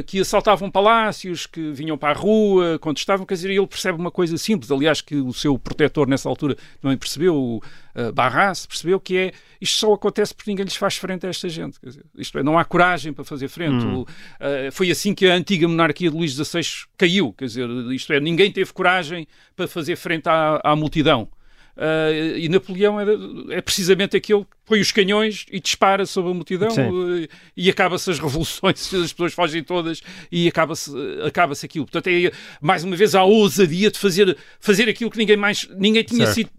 que 0.05 0.19
assaltavam 0.19 0.71
palácios, 0.71 1.45
que 1.45 1.71
vinham 1.71 1.97
para 1.97 2.17
a 2.17 2.19
rua, 2.19 2.79
contestavam, 2.79 3.25
quer 3.25 3.33
dizer, 3.33 3.49
ele 3.49 3.67
percebe 3.67 3.99
uma 3.99 4.11
coisa 4.11 4.37
simples, 4.37 4.71
aliás, 4.71 5.01
que 5.01 5.15
o 5.15 5.33
seu 5.33 5.57
protetor 5.59 6.07
nessa 6.07 6.29
altura 6.29 6.55
também 6.81 6.97
percebeu, 6.97 7.35
o 7.35 7.57
uh, 7.57 8.11
Barras, 8.13 8.65
percebeu 8.65 8.99
que 8.99 9.17
é, 9.17 9.31
isto 9.59 9.77
só 9.79 9.93
acontece 9.93 10.33
porque 10.33 10.49
ninguém 10.49 10.65
lhes 10.65 10.75
faz 10.75 10.95
frente 10.95 11.25
a 11.25 11.29
esta 11.29 11.49
gente, 11.49 11.79
quer 11.79 11.87
dizer, 11.87 12.05
isto 12.17 12.37
é, 12.37 12.43
não 12.43 12.57
há 12.57 12.65
coragem 12.65 13.13
para 13.13 13.23
fazer 13.23 13.47
frente. 13.47 13.85
O, 13.85 14.05
eh, 14.39 14.69
foi 14.71 14.91
assim 14.91 15.13
que 15.13 15.27
a 15.27 15.33
antiga 15.35 15.67
monarquia 15.67 16.09
de 16.09 16.15
Luís 16.15 16.33
XVI 16.33 16.61
caiu, 16.97 17.33
quer 17.33 17.45
dizer, 17.45 17.69
isto 17.91 18.11
é, 18.13 18.19
ninguém 18.19 18.51
teve 18.51 18.71
coragem 18.73 19.27
para 19.55 19.67
fazer 19.67 19.95
frente 19.95 20.27
à, 20.27 20.59
à 20.63 20.75
multidão. 20.75 21.27
Uh, 21.75 22.37
e 22.37 22.47
Napoleão 22.49 22.99
era, 22.99 23.13
é 23.49 23.59
precisamente 23.59 24.15
aquele 24.15 24.41
que 24.41 24.55
põe 24.63 24.79
os 24.79 24.91
canhões 24.91 25.47
e 25.51 25.59
dispara 25.59 26.05
sobre 26.05 26.29
a 26.29 26.33
multidão 26.33 26.69
uh, 26.69 27.27
e 27.57 27.67
acaba-se 27.67 28.11
as 28.11 28.19
revoluções, 28.19 28.93
as 28.93 29.11
pessoas 29.11 29.33
fogem 29.33 29.63
todas 29.63 30.03
e 30.31 30.47
acaba-se 30.47 30.91
acaba 31.25 31.53
aquilo. 31.53 31.85
Portanto, 31.85 32.07
é 32.07 32.31
mais 32.61 32.83
uma 32.83 32.95
vez 32.95 33.15
a 33.15 33.23
ousadia 33.23 33.89
de 33.89 33.97
fazer, 33.97 34.37
fazer 34.59 34.87
aquilo 34.87 35.09
que 35.09 35.17
ninguém 35.17 35.35
mais 35.35 35.67
ninguém 35.75 36.03
tinha, 36.03 36.27
sido, 36.27 36.51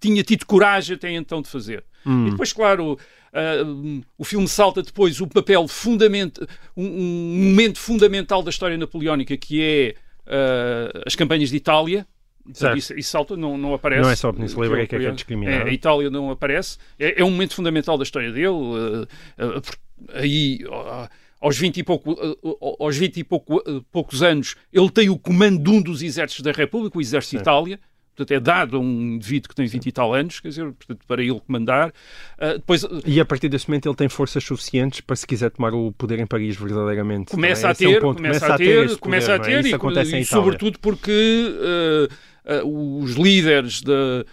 tinha 0.00 0.22
tido 0.22 0.46
coragem 0.46 0.96
até 0.96 1.12
então 1.12 1.42
de 1.42 1.48
fazer. 1.48 1.84
E 2.06 2.30
depois, 2.30 2.52
claro, 2.52 2.92
uh, 2.92 4.02
o 4.16 4.24
filme 4.24 4.48
salta 4.48 4.80
depois 4.80 5.20
o 5.20 5.26
papel 5.26 5.68
fundamental, 5.68 6.46
um, 6.74 6.86
um 6.86 7.44
momento 7.50 7.78
fundamental 7.78 8.42
da 8.42 8.50
história 8.50 8.78
napoleónica 8.78 9.36
que 9.36 9.60
é 9.60 9.94
as 11.04 11.14
campanhas 11.14 11.50
de 11.50 11.56
Itália. 11.56 12.06
Isso, 12.76 12.94
isso 12.94 13.10
salta, 13.10 13.36
não, 13.36 13.56
não 13.58 13.74
aparece. 13.74 14.02
Não 14.02 14.10
é 14.10 14.16
só 14.16 14.28
a 14.28 14.32
Península 14.32 14.64
O 14.64 14.68
que 14.68 14.74
Ibérica 14.74 14.98
que 14.98 15.06
é 15.06 15.10
discriminada. 15.10 15.56
É, 15.64 15.70
a 15.70 15.72
Itália 15.72 16.10
não 16.10 16.30
aparece. 16.30 16.78
É, 16.98 17.20
é 17.20 17.24
um 17.24 17.30
momento 17.30 17.54
fundamental 17.54 17.96
da 17.96 18.04
história 18.04 18.30
dele. 18.30 18.48
uh, 18.48 19.06
aí, 20.12 20.60
aos 21.40 21.56
20 21.58 21.78
e, 21.78 21.82
pouco, 21.82 22.12
uh, 22.12 22.76
aos 22.80 22.96
20 22.96 23.16
e 23.18 23.24
pouco, 23.24 23.62
poucos 23.92 24.22
anos, 24.22 24.56
ele 24.72 24.90
tem 24.90 25.08
o 25.08 25.18
comando 25.18 25.62
de 25.62 25.70
um 25.70 25.80
dos 25.82 26.02
exércitos 26.02 26.44
da 26.44 26.52
República, 26.52 26.98
o 26.98 27.00
Exército 27.00 27.36
de 27.36 27.42
Itália. 27.42 27.80
portanto, 28.16 28.30
é 28.32 28.40
dado 28.40 28.76
a 28.76 28.80
um 28.80 29.14
indivíduo 29.14 29.50
que 29.50 29.54
tem 29.54 29.66
20 29.66 29.86
e 29.86 29.92
tal 29.92 30.14
anos, 30.14 30.40
quer 30.40 30.48
dizer, 30.48 30.72
portanto, 30.72 31.00
para 31.06 31.22
ele 31.22 31.40
comandar. 31.40 31.88
Uh, 32.38 32.54
depois, 32.54 32.84
e 33.04 33.20
a 33.20 33.24
partir 33.24 33.48
desse 33.48 33.68
momento 33.68 33.88
ele 33.88 33.96
tem 33.96 34.08
forças 34.08 34.42
suficientes 34.42 35.00
para, 35.00 35.16
se 35.16 35.26
quiser 35.26 35.50
tomar 35.50 35.74
o 35.74 35.92
poder 35.92 36.18
em 36.18 36.26
Paris 36.26 36.56
verdadeiramente. 36.56 37.30
Começa, 37.30 37.68
a 37.68 37.74
ter, 37.74 38.02
é 38.02 38.06
um 38.06 38.14
começa, 38.14 38.54
a 38.54 38.56
ter, 38.56 38.98
começa 38.98 39.34
a 39.34 39.38
ter, 39.38 39.58
é? 39.58 39.60
Isso 39.60 39.76
acontece 39.76 40.16
e, 40.16 40.20
em 40.20 40.24
sobretudo 40.24 40.78
porque 40.78 41.10
uh, 41.10 42.14
os 42.64 43.12
líderes 43.12 43.82
da 43.82 44.24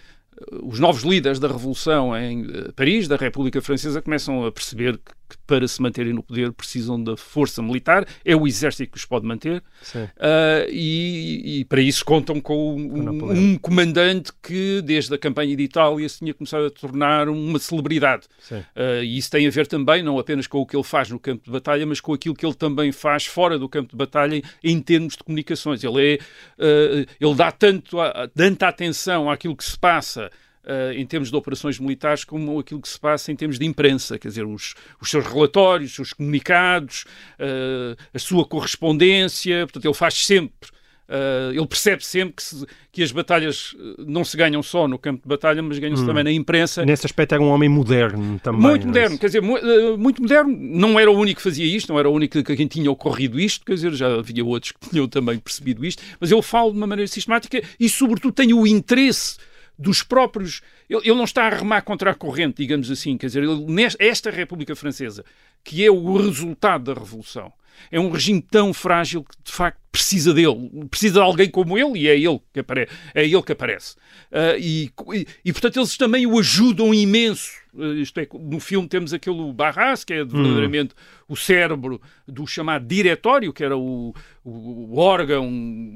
os 0.62 0.80
novos 0.80 1.02
líderes 1.02 1.38
da 1.38 1.46
Revolução 1.48 2.16
em 2.16 2.44
Paris, 2.74 3.06
da 3.06 3.16
República 3.16 3.62
Francesa, 3.62 4.02
começam 4.02 4.44
a 4.44 4.50
perceber 4.50 4.96
que 4.96 5.12
que 5.36 5.42
para 5.46 5.66
se 5.66 5.80
manterem 5.80 6.12
no 6.12 6.22
poder 6.22 6.52
precisam 6.52 7.02
da 7.02 7.16
força 7.16 7.62
militar, 7.62 8.06
é 8.24 8.34
o 8.34 8.46
exército 8.46 8.92
que 8.92 8.98
os 8.98 9.04
pode 9.04 9.26
manter, 9.26 9.58
uh, 9.58 10.70
e, 10.70 11.60
e, 11.60 11.64
para 11.64 11.80
isso 11.80 12.04
contam 12.04 12.40
com 12.40 12.74
um, 12.74 13.32
um, 13.32 13.58
comandante 13.58 14.32
que, 14.42 14.82
desde 14.82 15.14
a 15.14 15.18
campanha 15.18 15.56
de 15.56 15.62
Itália, 15.62 16.08
se 16.08 16.18
tinha 16.18 16.34
começado 16.34 16.66
a 16.66 16.70
tornar 16.70 17.28
uma 17.28 17.58
celebridade. 17.58 18.26
Uh, 18.50 19.02
e 19.02 19.18
isso 19.18 19.30
tem 19.30 19.46
a 19.46 19.50
ver 19.50 19.66
também, 19.66 20.02
não 20.02 20.18
apenas 20.18 20.46
com 20.46 20.58
o 20.58 20.66
que 20.66 20.76
ele 20.76 20.84
faz 20.84 21.10
no 21.10 21.18
campo 21.18 21.44
de 21.44 21.50
batalha, 21.50 21.86
mas 21.86 22.00
com 22.00 22.12
aquilo 22.12 22.34
que 22.34 22.44
ele 22.44 22.54
também 22.54 22.92
faz 22.92 23.26
fora 23.26 23.58
do 23.58 23.68
campo 23.68 23.90
de 23.90 23.96
batalha 23.96 24.42
em 24.62 24.80
termos 24.80 25.16
de 25.16 25.24
comunicações. 25.24 25.82
Ele, 25.82 26.14
é, 26.14 26.18
uh, 26.62 27.06
ele 27.20 27.34
dá 27.34 27.50
tanto 27.50 28.00
a, 28.00 28.28
tanta 28.28 28.68
atenção 28.68 29.30
àquilo 29.30 29.56
que 29.56 29.64
se 29.64 29.78
passa 29.78 30.30
uh, 30.64 30.92
em 30.92 31.06
termos 31.06 31.30
de 31.30 31.36
operações 31.36 31.78
militares 31.78 32.24
como 32.24 32.58
aquilo 32.58 32.80
que 32.80 32.88
se 32.88 32.98
passa 32.98 33.30
em 33.30 33.36
termos 33.36 33.58
de 33.58 33.66
imprensa, 33.66 34.18
quer 34.18 34.28
dizer, 34.28 34.44
os, 34.44 34.74
os 35.00 35.10
seus 35.10 35.26
relatórios, 35.26 35.90
os 35.90 35.96
seus 35.96 36.12
comunicados, 36.12 37.04
uh, 37.38 37.96
a 38.12 38.18
sua 38.18 38.44
correspondência, 38.44 39.66
portanto, 39.66 39.84
ele 39.84 39.94
faz 39.94 40.14
sempre. 40.26 40.74
Uh, 41.06 41.52
ele 41.52 41.66
percebe 41.66 42.02
sempre 42.02 42.36
que, 42.36 42.42
se, 42.42 42.66
que, 42.90 43.02
as 43.02 43.12
batalhas 43.12 43.76
não 43.98 44.24
se 44.24 44.38
ganham 44.38 44.62
só 44.62 44.88
no 44.88 44.98
campo 44.98 45.20
de 45.20 45.28
batalha, 45.28 45.62
mas 45.62 45.78
ganham-se 45.78 46.02
hum. 46.02 46.06
também 46.06 46.24
na 46.24 46.32
imprensa. 46.32 46.82
Nesse 46.82 47.04
aspecto 47.04 47.34
era 47.34 47.42
um 47.42 47.50
homem 47.50 47.68
moderno 47.68 48.40
também. 48.42 48.62
Muito 48.62 48.86
moderno, 48.86 49.18
quer 49.18 49.26
dizer, 49.26 49.42
mu 49.42 49.58
muito 49.98 50.22
moderno. 50.22 50.56
Não 50.58 50.98
era 50.98 51.10
o 51.10 51.14
único 51.14 51.36
que 51.36 51.42
fazia 51.42 51.66
isto, 51.66 51.92
não 51.92 51.98
era 51.98 52.08
o 52.08 52.12
único 52.12 52.42
que 52.42 52.56
quem 52.56 52.66
tinha 52.66 52.90
ocorrido 52.90 53.38
isto, 53.38 53.66
quer 53.66 53.74
dizer, 53.74 53.92
já 53.92 54.14
havia 54.14 54.42
outros 54.42 54.72
que 54.72 54.80
tinham 54.88 55.06
também 55.06 55.38
percebido 55.38 55.84
isto, 55.84 56.02
mas 56.18 56.32
ele 56.32 56.40
fala 56.40 56.70
de 56.70 56.78
uma 56.78 56.86
maneira 56.86 57.06
sistemática 57.06 57.62
e, 57.78 57.86
sobretudo, 57.86 58.32
tem 58.32 58.54
o 58.54 58.66
interesse 58.66 59.36
dos 59.78 60.02
próprios. 60.02 60.62
Ele, 60.88 61.00
ele, 61.04 61.14
não 61.14 61.24
está 61.24 61.46
a 61.46 61.50
remar 61.50 61.82
contra 61.82 62.10
a 62.10 62.14
corrente, 62.14 62.56
digamos 62.58 62.90
assim. 62.90 63.16
Quer 63.16 63.26
dizer, 63.26 63.42
ele, 63.42 63.64
nesta, 63.66 64.02
esta 64.02 64.30
República 64.30 64.74
Francesa, 64.74 65.24
que 65.62 65.84
é 65.84 65.90
o 65.90 66.16
resultado 66.16 66.92
da 66.92 67.00
Revolução, 67.00 67.52
é 67.90 68.00
um 68.00 68.10
regime 68.10 68.42
tão 68.42 68.72
frágil 68.72 69.24
que, 69.24 69.36
de 69.44 69.52
facto, 69.52 69.78
precisa 69.90 70.34
dele. 70.34 70.70
Precisa 70.90 71.14
de 71.14 71.20
alguém 71.20 71.50
como 71.50 71.78
ele 71.78 72.00
e 72.00 72.08
é 72.08 72.16
ele 72.16 72.40
que, 72.52 72.60
apare 72.60 72.88
é 73.14 73.24
ele 73.24 73.42
que 73.42 73.52
aparece. 73.52 73.94
Uh, 74.30 74.58
e, 74.58 74.90
e, 75.12 75.26
e, 75.44 75.52
portanto, 75.52 75.78
eles 75.78 75.96
também 75.96 76.26
o 76.26 76.38
ajudam 76.38 76.92
imenso 76.92 77.64
eh, 77.78 78.00
isto 78.00 78.18
é, 78.20 78.28
no 78.32 78.60
filme 78.60 78.88
temos 78.88 79.12
aquele 79.12 79.52
Barras, 79.52 80.04
que 80.04 80.12
é 80.12 80.24
verdadeiramente 80.24 80.94
hum. 80.94 81.24
o 81.28 81.36
cérebro 81.36 82.00
do 82.26 82.46
chamado 82.46 82.86
diretório, 82.86 83.52
que 83.52 83.64
era 83.64 83.76
o, 83.76 84.14
o, 84.44 84.98
órgão 84.98 85.50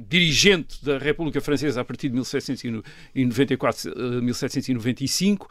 dirigente 0.09 0.85
da 0.85 0.99
República 0.99 1.41
Francesa 1.41 1.81
a 1.81 1.85
partir 1.85 2.09
de 2.09 2.15
1794, 2.15 4.23
1795. 4.23 5.49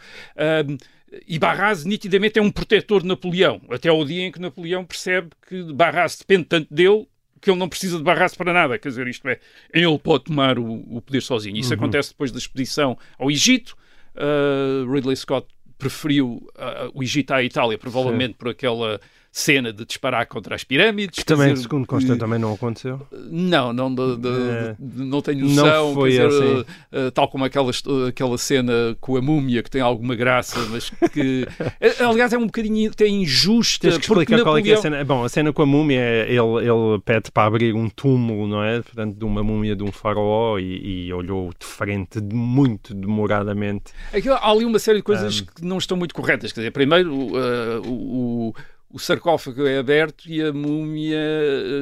E 1.28 1.40
Barras 1.40 1.86
nitidamente 1.86 2.38
é 2.38 2.42
um 2.42 2.52
protetor 2.52 3.02
de 3.02 3.08
Napoleão, 3.08 3.62
até 3.70 3.90
ao 3.90 4.04
dia 4.04 4.26
em 4.26 4.32
que 4.32 4.42
Napoleão 4.42 4.84
percebe 4.84 5.30
que 5.48 5.64
Barras 5.74 6.18
depende 6.18 6.46
tanto 6.46 6.74
dele 6.74 7.08
que 7.40 7.50
ele 7.50 7.60
não 7.60 7.70
precisa 7.70 7.98
de 7.98 8.04
Barras 8.04 8.36
para 8.36 8.52
nada, 8.52 8.78
quer 8.78 8.90
dizer, 8.90 9.08
isto 9.08 9.28
é, 9.28 9.40
ele 9.72 9.98
pode 10.00 10.26
tomar 10.26 10.58
o, 10.58 10.98
o 10.98 11.02
poder 11.02 11.22
sozinho. 11.22 11.56
Isso 11.56 11.70
uhum. 11.70 11.76
acontece 11.76 12.10
depois 12.10 12.32
da 12.32 12.38
expedição 12.38 12.98
ao 13.18 13.30
Egito. 13.30 13.78
Uh, 14.16 14.92
Ridley 14.92 15.16
Scott 15.16 15.48
preferiu 15.78 16.48
uh, 16.56 16.92
o 16.94 17.04
Egito 17.04 17.32
à 17.32 17.44
Itália, 17.44 17.78
provavelmente 17.78 18.32
Sim. 18.32 18.38
por 18.40 18.50
aquela 18.50 19.00
cena 19.38 19.72
de 19.72 19.86
disparar 19.86 20.26
contra 20.26 20.56
as 20.56 20.64
pirâmides. 20.64 21.20
Que 21.20 21.26
também, 21.26 21.50
dizer, 21.54 21.62
segundo 21.62 21.86
consta, 21.86 22.14
que... 22.14 22.20
também 22.20 22.40
não 22.40 22.54
aconteceu? 22.54 23.06
Não, 23.30 23.72
não, 23.72 23.94
de, 23.94 24.18
de, 24.18 24.28
é. 24.28 24.76
de, 24.80 25.04
não 25.04 25.22
tenho 25.22 25.46
noção. 25.46 25.90
Não 25.90 25.94
foi 25.94 26.10
dizer, 26.10 26.26
assim. 26.26 26.60
uh, 26.62 27.12
tal 27.14 27.28
como 27.28 27.46
aquela, 27.46 27.72
aquela 28.10 28.38
cena 28.40 28.98
com 29.00 29.16
a 29.16 29.22
múmia 29.22 29.62
que 29.62 29.70
tem 29.70 29.80
alguma 29.80 30.16
graça, 30.16 30.60
mas 30.72 30.90
que, 31.12 31.48
eh, 31.80 32.04
aliás, 32.04 32.34
é 32.34 32.38
um 32.38 32.48
bocadinho 32.48 32.90
até 32.90 33.08
injusta. 33.08 33.88
Tens 33.88 34.00
que 34.00 34.06
explicar 34.06 34.38
Napoleão... 34.38 34.44
qual 34.46 34.58
é 34.58 34.62
que 34.64 34.72
é 34.72 34.74
a 34.74 34.78
cena. 34.78 35.06
Bom, 35.06 35.24
a 35.24 35.30
cena 35.30 35.54
com 35.54 35.62
a 35.62 35.68
múmia 35.68 36.00
é 36.00 36.24
ele, 36.30 36.64
ele 36.64 37.00
pede 37.06 37.32
para 37.32 37.48
abrir 37.48 37.76
um 37.76 37.90
túmulo, 37.90 38.48
não 38.48 38.64
é? 38.64 38.82
Portanto, 38.82 39.16
de 39.16 39.24
uma 39.24 39.44
múmia 39.44 39.76
de 39.76 39.84
um 39.84 39.92
faraó 39.92 40.58
e, 40.58 41.06
e 41.08 41.14
olhou 41.14 41.52
de 41.58 41.66
frente 41.66 42.20
muito 42.20 42.96
demoradamente. 42.96 43.94
Aquilo, 44.12 44.34
há 44.34 44.50
ali 44.50 44.66
uma 44.66 44.80
série 44.80 44.98
de 44.98 45.04
coisas 45.04 45.42
um... 45.42 45.46
que 45.46 45.64
não 45.64 45.78
estão 45.78 45.96
muito 45.96 46.16
corretas. 46.16 46.52
Quer 46.52 46.62
dizer, 46.62 46.72
primeiro, 46.72 47.14
uh, 47.14 47.88
o, 47.88 48.56
o 48.90 49.00
sarcófago 49.00 49.66
é 49.66 49.78
aberto 49.78 50.30
e 50.30 50.42
a 50.42 50.54
múmia 50.54 51.20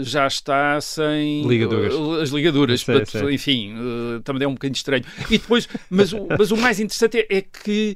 já 0.01 0.25
está 0.25 0.79
sem 0.81 1.47
ligaduras. 1.47 1.93
as 2.21 2.29
ligaduras. 2.29 2.81
Sei, 2.81 2.95
Portanto, 2.95 3.25
sei. 3.25 3.35
Enfim, 3.35 3.75
uh, 3.75 4.21
também 4.21 4.45
é 4.45 4.47
um 4.47 4.53
bocadinho 4.53 4.75
estranho. 4.75 5.05
E 5.29 5.37
depois, 5.37 5.67
mas, 5.89 6.13
o, 6.13 6.27
mas 6.37 6.51
o 6.51 6.57
mais 6.57 6.79
interessante 6.79 7.19
é, 7.19 7.37
é 7.37 7.41
que 7.41 7.95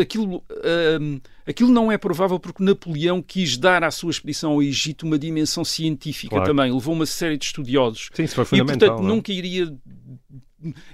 aquilo, 0.00 0.36
uh, 0.36 1.20
aquilo 1.46 1.70
não 1.70 1.92
é 1.92 1.98
provável 1.98 2.38
porque 2.38 2.62
Napoleão 2.62 3.20
quis 3.20 3.56
dar 3.58 3.84
à 3.84 3.90
sua 3.90 4.10
expedição 4.10 4.52
ao 4.52 4.62
Egito 4.62 5.04
uma 5.04 5.18
dimensão 5.18 5.64
científica 5.64 6.36
claro. 6.36 6.46
também. 6.46 6.72
Levou 6.72 6.94
uma 6.94 7.06
série 7.06 7.36
de 7.36 7.44
estudiosos. 7.44 8.08
Sim, 8.14 8.24
isso 8.24 8.34
foi 8.34 8.44
fundamental. 8.44 8.76
E, 8.76 8.78
portanto, 8.78 9.02
não? 9.02 9.10
É? 9.10 9.14
nunca 9.14 9.32
iria 9.32 9.74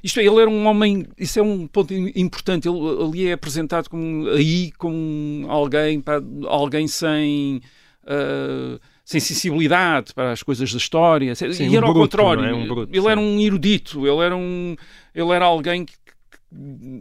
isto 0.03 0.21
é, 0.21 0.25
ele 0.25 0.41
era 0.41 0.51
um 0.51 0.67
homem, 0.67 1.07
isso 1.19 1.39
é 1.39 1.43
um 1.43 1.67
ponto 1.67 1.93
importante, 1.95 2.69
ele 2.69 2.79
ali 3.03 3.27
é 3.29 3.33
apresentado 3.33 3.89
como 3.89 4.29
aí 4.29 4.73
como 4.73 5.47
alguém, 5.49 6.01
pá, 6.01 6.23
alguém 6.47 6.89
sem 6.89 7.61
uh, 8.05 8.79
sem 9.05 9.21
sensibilidade 9.21 10.13
para 10.15 10.33
as 10.33 10.43
coisas 10.43 10.71
da 10.71 10.79
história. 10.79 11.35
Sim, 11.35 11.69
e 11.69 11.77
era 11.77 11.85
um 11.85 11.89
ao 11.89 11.95
bruto, 11.95 12.17
contrário, 12.17 12.45
é? 12.45 12.55
um 12.55 12.67
bruto, 12.67 12.93
ele 12.93 13.03
sim. 13.03 13.09
era 13.09 13.21
um 13.21 13.41
erudito, 13.41 14.07
ele 14.07 14.25
era 14.25 14.37
um 14.37 14.77
ele 15.15 15.31
era 15.33 15.45
alguém 15.45 15.85
que 15.85 15.95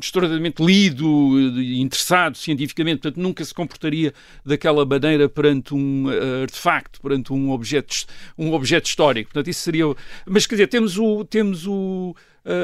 extraordinariamente 0.01 0.61
lido 0.61 1.39
e 1.59 1.79
interessado 1.79 2.35
cientificamente, 2.35 3.01
portanto 3.01 3.21
nunca 3.21 3.45
se 3.45 3.53
comportaria 3.53 4.13
daquela 4.45 4.85
maneira 4.85 5.29
perante 5.29 5.73
um 5.73 6.07
uh, 6.07 6.41
artefacto, 6.41 6.99
perante 6.99 7.31
um 7.31 7.51
objeto, 7.51 8.05
um 8.37 8.51
objeto 8.53 8.87
histórico. 8.87 9.31
Portanto, 9.31 9.49
isso 9.49 9.61
seria. 9.61 9.85
Mas 10.25 10.45
quer 10.45 10.55
dizer, 10.55 10.67
temos 10.67 10.97
o, 10.97 11.23
temos 11.23 11.65
o, 11.65 12.13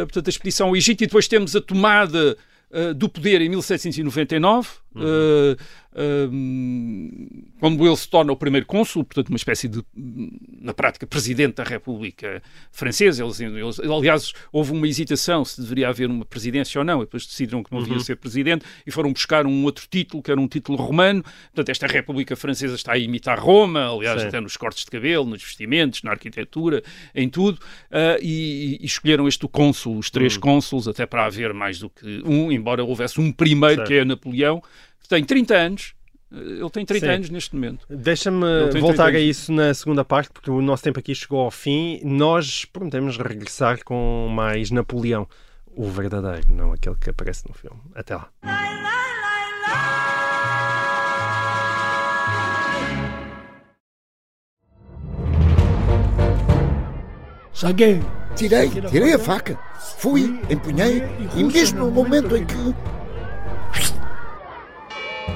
portanto, 0.05 0.27
a 0.27 0.29
expedição 0.29 0.67
ao 0.67 0.75
Egito 0.75 1.03
e 1.03 1.07
depois 1.07 1.27
temos 1.27 1.55
a 1.55 1.61
tomada 1.61 2.37
uh, 2.71 2.93
do 2.93 3.09
poder 3.09 3.41
em 3.41 3.49
1799. 3.49 4.69
Uhum 4.95 5.55
quando 7.59 7.85
ele 7.85 7.95
se 7.95 8.09
torna 8.09 8.31
o 8.31 8.35
primeiro 8.35 8.65
cônsul, 8.65 9.03
portanto, 9.03 9.29
uma 9.29 9.37
espécie 9.37 9.67
de, 9.67 9.83
na 10.59 10.73
prática, 10.73 11.05
presidente 11.05 11.55
da 11.55 11.63
República 11.63 12.41
Francesa. 12.71 13.23
Eles, 13.23 13.39
eles, 13.39 13.79
aliás, 13.79 14.33
houve 14.51 14.71
uma 14.71 14.87
hesitação 14.87 15.45
se 15.45 15.61
deveria 15.61 15.89
haver 15.89 16.09
uma 16.09 16.25
presidência 16.25 16.79
ou 16.79 16.85
não, 16.85 17.01
e 17.01 17.05
depois 17.05 17.25
decidiram 17.25 17.63
que 17.63 17.71
não 17.71 17.79
devia 17.79 17.97
uhum. 17.97 18.03
ser 18.03 18.15
presidente 18.15 18.65
e 18.85 18.91
foram 18.91 19.13
buscar 19.13 19.45
um 19.45 19.63
outro 19.63 19.85
título, 19.89 20.23
que 20.23 20.31
era 20.31 20.39
um 20.39 20.47
título 20.47 20.77
romano. 20.77 21.23
Portanto, 21.23 21.69
esta 21.69 21.87
República 21.87 22.35
Francesa 22.35 22.75
está 22.75 22.93
a 22.93 22.97
imitar 22.97 23.39
Roma, 23.39 23.93
aliás, 23.93 24.21
Sim. 24.21 24.27
até 24.27 24.41
nos 24.41 24.57
cortes 24.57 24.83
de 24.83 24.91
cabelo, 24.91 25.25
nos 25.25 25.43
vestimentos, 25.43 26.01
na 26.01 26.11
arquitetura, 26.11 26.81
em 27.13 27.29
tudo, 27.29 27.57
uh, 27.57 28.19
e, 28.21 28.79
e, 28.81 28.85
escolheram 28.85 29.27
este 29.27 29.47
cônsul, 29.47 29.97
os 29.97 30.09
três 30.09 30.35
uhum. 30.35 30.41
cônsuls, 30.41 30.87
até 30.87 31.05
para 31.05 31.25
haver 31.25 31.53
mais 31.53 31.79
do 31.79 31.89
que 31.89 32.23
um, 32.25 32.51
embora 32.51 32.83
houvesse 32.83 33.21
um 33.21 33.31
primeiro, 33.31 33.75
certo. 33.75 33.87
que 33.87 33.93
é 33.93 34.05
Napoleão, 34.05 34.61
tem 35.07 35.23
30 35.23 35.55
anos. 35.55 35.93
Ele 36.31 36.69
tem 36.71 36.83
30 36.83 37.05
Sim. 37.05 37.11
anos 37.11 37.29
neste 37.29 37.53
momento. 37.53 37.85
Deixa-me 37.87 38.71
voltar 38.79 39.13
a 39.13 39.19
isso 39.19 39.51
na 39.53 39.71
segunda 39.73 40.03
parte, 40.03 40.31
porque 40.31 40.49
o 40.49 40.61
nosso 40.61 40.83
tempo 40.83 40.99
aqui 40.99 41.13
chegou 41.13 41.41
ao 41.41 41.51
fim. 41.51 41.99
Nós 42.03 42.65
prometemos 42.65 43.17
regressar 43.17 43.83
com 43.83 44.27
mais 44.33 44.71
Napoleão, 44.71 45.27
o 45.75 45.87
verdadeiro, 45.87 46.51
não 46.51 46.73
aquele 46.73 46.95
que 46.95 47.11
aparece 47.11 47.47
no 47.47 47.53
filme. 47.53 47.79
Até 47.93 48.15
lá. 48.15 48.29
Sangue! 57.53 58.01
Tirei, 58.35 58.67
tirei 58.67 59.13
a 59.13 59.19
faca. 59.19 59.59
Fui, 59.99 60.41
empunhei, 60.49 61.03
e 61.37 61.43
mesmo 61.43 61.85
no 61.85 61.91
momento 61.91 62.35
em 62.35 62.43
que 62.43 62.55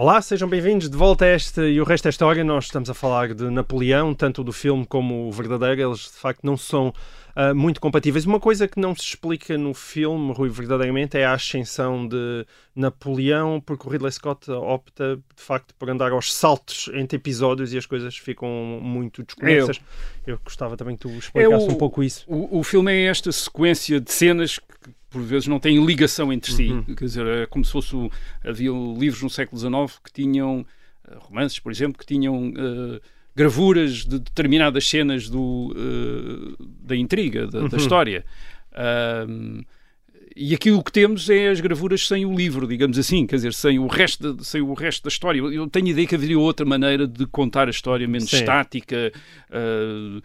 Olá, 0.00 0.22
sejam 0.22 0.48
bem-vindos 0.48 0.88
de 0.88 0.96
volta 0.96 1.26
a 1.26 1.34
este 1.34 1.60
e 1.60 1.78
o 1.78 1.84
resto 1.84 2.04
da 2.04 2.08
história. 2.08 2.42
Nós 2.42 2.64
estamos 2.64 2.88
a 2.88 2.94
falar 2.94 3.34
de 3.34 3.50
Napoleão, 3.50 4.14
tanto 4.14 4.42
do 4.42 4.50
filme 4.50 4.86
como 4.86 5.28
o 5.28 5.30
verdadeiro. 5.30 5.78
Eles 5.90 6.04
de 6.04 6.16
facto 6.16 6.40
não 6.42 6.56
são 6.56 6.88
uh, 6.88 7.54
muito 7.54 7.82
compatíveis. 7.82 8.24
Uma 8.24 8.40
coisa 8.40 8.66
que 8.66 8.80
não 8.80 8.94
se 8.94 9.02
explica 9.02 9.58
no 9.58 9.74
filme, 9.74 10.32
Rui, 10.32 10.48
verdadeiramente, 10.48 11.18
é 11.18 11.26
a 11.26 11.34
ascensão 11.34 12.08
de 12.08 12.46
Napoleão, 12.74 13.60
porque 13.60 13.86
o 13.86 13.90
Ridley 13.90 14.10
Scott 14.10 14.50
opta 14.50 15.16
de 15.36 15.42
facto 15.42 15.74
por 15.74 15.90
andar 15.90 16.12
aos 16.12 16.32
saltos 16.32 16.88
entre 16.94 17.16
episódios 17.18 17.74
e 17.74 17.76
as 17.76 17.84
coisas 17.84 18.16
ficam 18.16 18.48
muito 18.80 19.22
desconexas. 19.22 19.82
Eu 20.26 20.40
gostava 20.42 20.78
também 20.78 20.96
que 20.96 21.02
tu 21.02 21.10
explicasse 21.10 21.66
É 21.66 21.68
o- 21.68 21.72
um 21.72 21.76
pouco 21.76 22.02
isso. 22.02 22.24
O, 22.26 22.60
o 22.60 22.64
filme 22.64 22.90
é 22.90 23.04
esta 23.04 23.30
sequência 23.30 24.00
de 24.00 24.10
cenas 24.10 24.58
que 24.58 24.94
por 25.10 25.20
vezes 25.22 25.48
não 25.48 25.58
têm 25.58 25.84
ligação 25.84 26.32
entre 26.32 26.52
si. 26.52 26.68
Uhum. 26.70 26.82
Quer 26.94 27.04
dizer, 27.04 27.26
é 27.26 27.46
como 27.46 27.64
se 27.64 27.72
fosse. 27.72 27.94
havia 28.44 28.70
livros 28.70 29.22
no 29.22 29.28
século 29.30 29.58
XIX 29.60 29.98
que 30.04 30.12
tinham, 30.12 30.64
eh, 31.08 31.16
romances, 31.18 31.58
por 31.58 31.72
exemplo, 31.72 31.98
que 31.98 32.06
tinham 32.06 32.52
eh, 32.56 33.00
gravuras 33.34 34.04
de 34.04 34.18
determinadas 34.18 34.86
cenas 34.88 35.28
do, 35.28 35.74
eh, 35.76 36.64
da 36.82 36.96
intriga, 36.96 37.46
da, 37.46 37.60
da 37.60 37.64
Uhum. 37.66 37.76
história. 37.76 38.24
Ahm, 38.72 39.62
e 40.36 40.54
aqui 40.54 40.70
o 40.70 40.82
que 40.82 40.92
temos 40.92 41.28
é 41.28 41.48
as 41.48 41.60
gravuras 41.60 42.06
sem 42.06 42.24
o 42.24 42.32
livro, 42.34 42.66
digamos 42.66 42.96
assim, 42.98 43.26
quer 43.26 43.36
dizer, 43.36 43.52
sem 43.52 43.78
o 43.80 43.86
resto, 43.88 44.32
da- 44.32 44.44
sem 44.44 44.60
o 44.60 44.72
resto 44.74 45.02
da 45.02 45.08
história. 45.08 45.40
Eu- 45.40 45.66
tenho 45.68 45.86
a 45.86 45.90
ideia 45.90 46.06
que 46.06 46.14
haveria 46.14 46.38
outra 46.38 46.64
maneira 46.64 47.06
de 47.06 47.26
contar 47.26 47.66
a 47.66 47.70
história 47.70 48.06
menos 48.06 48.30
Sim. 48.30 48.36
estática, 48.36 49.12
s- 49.50 50.22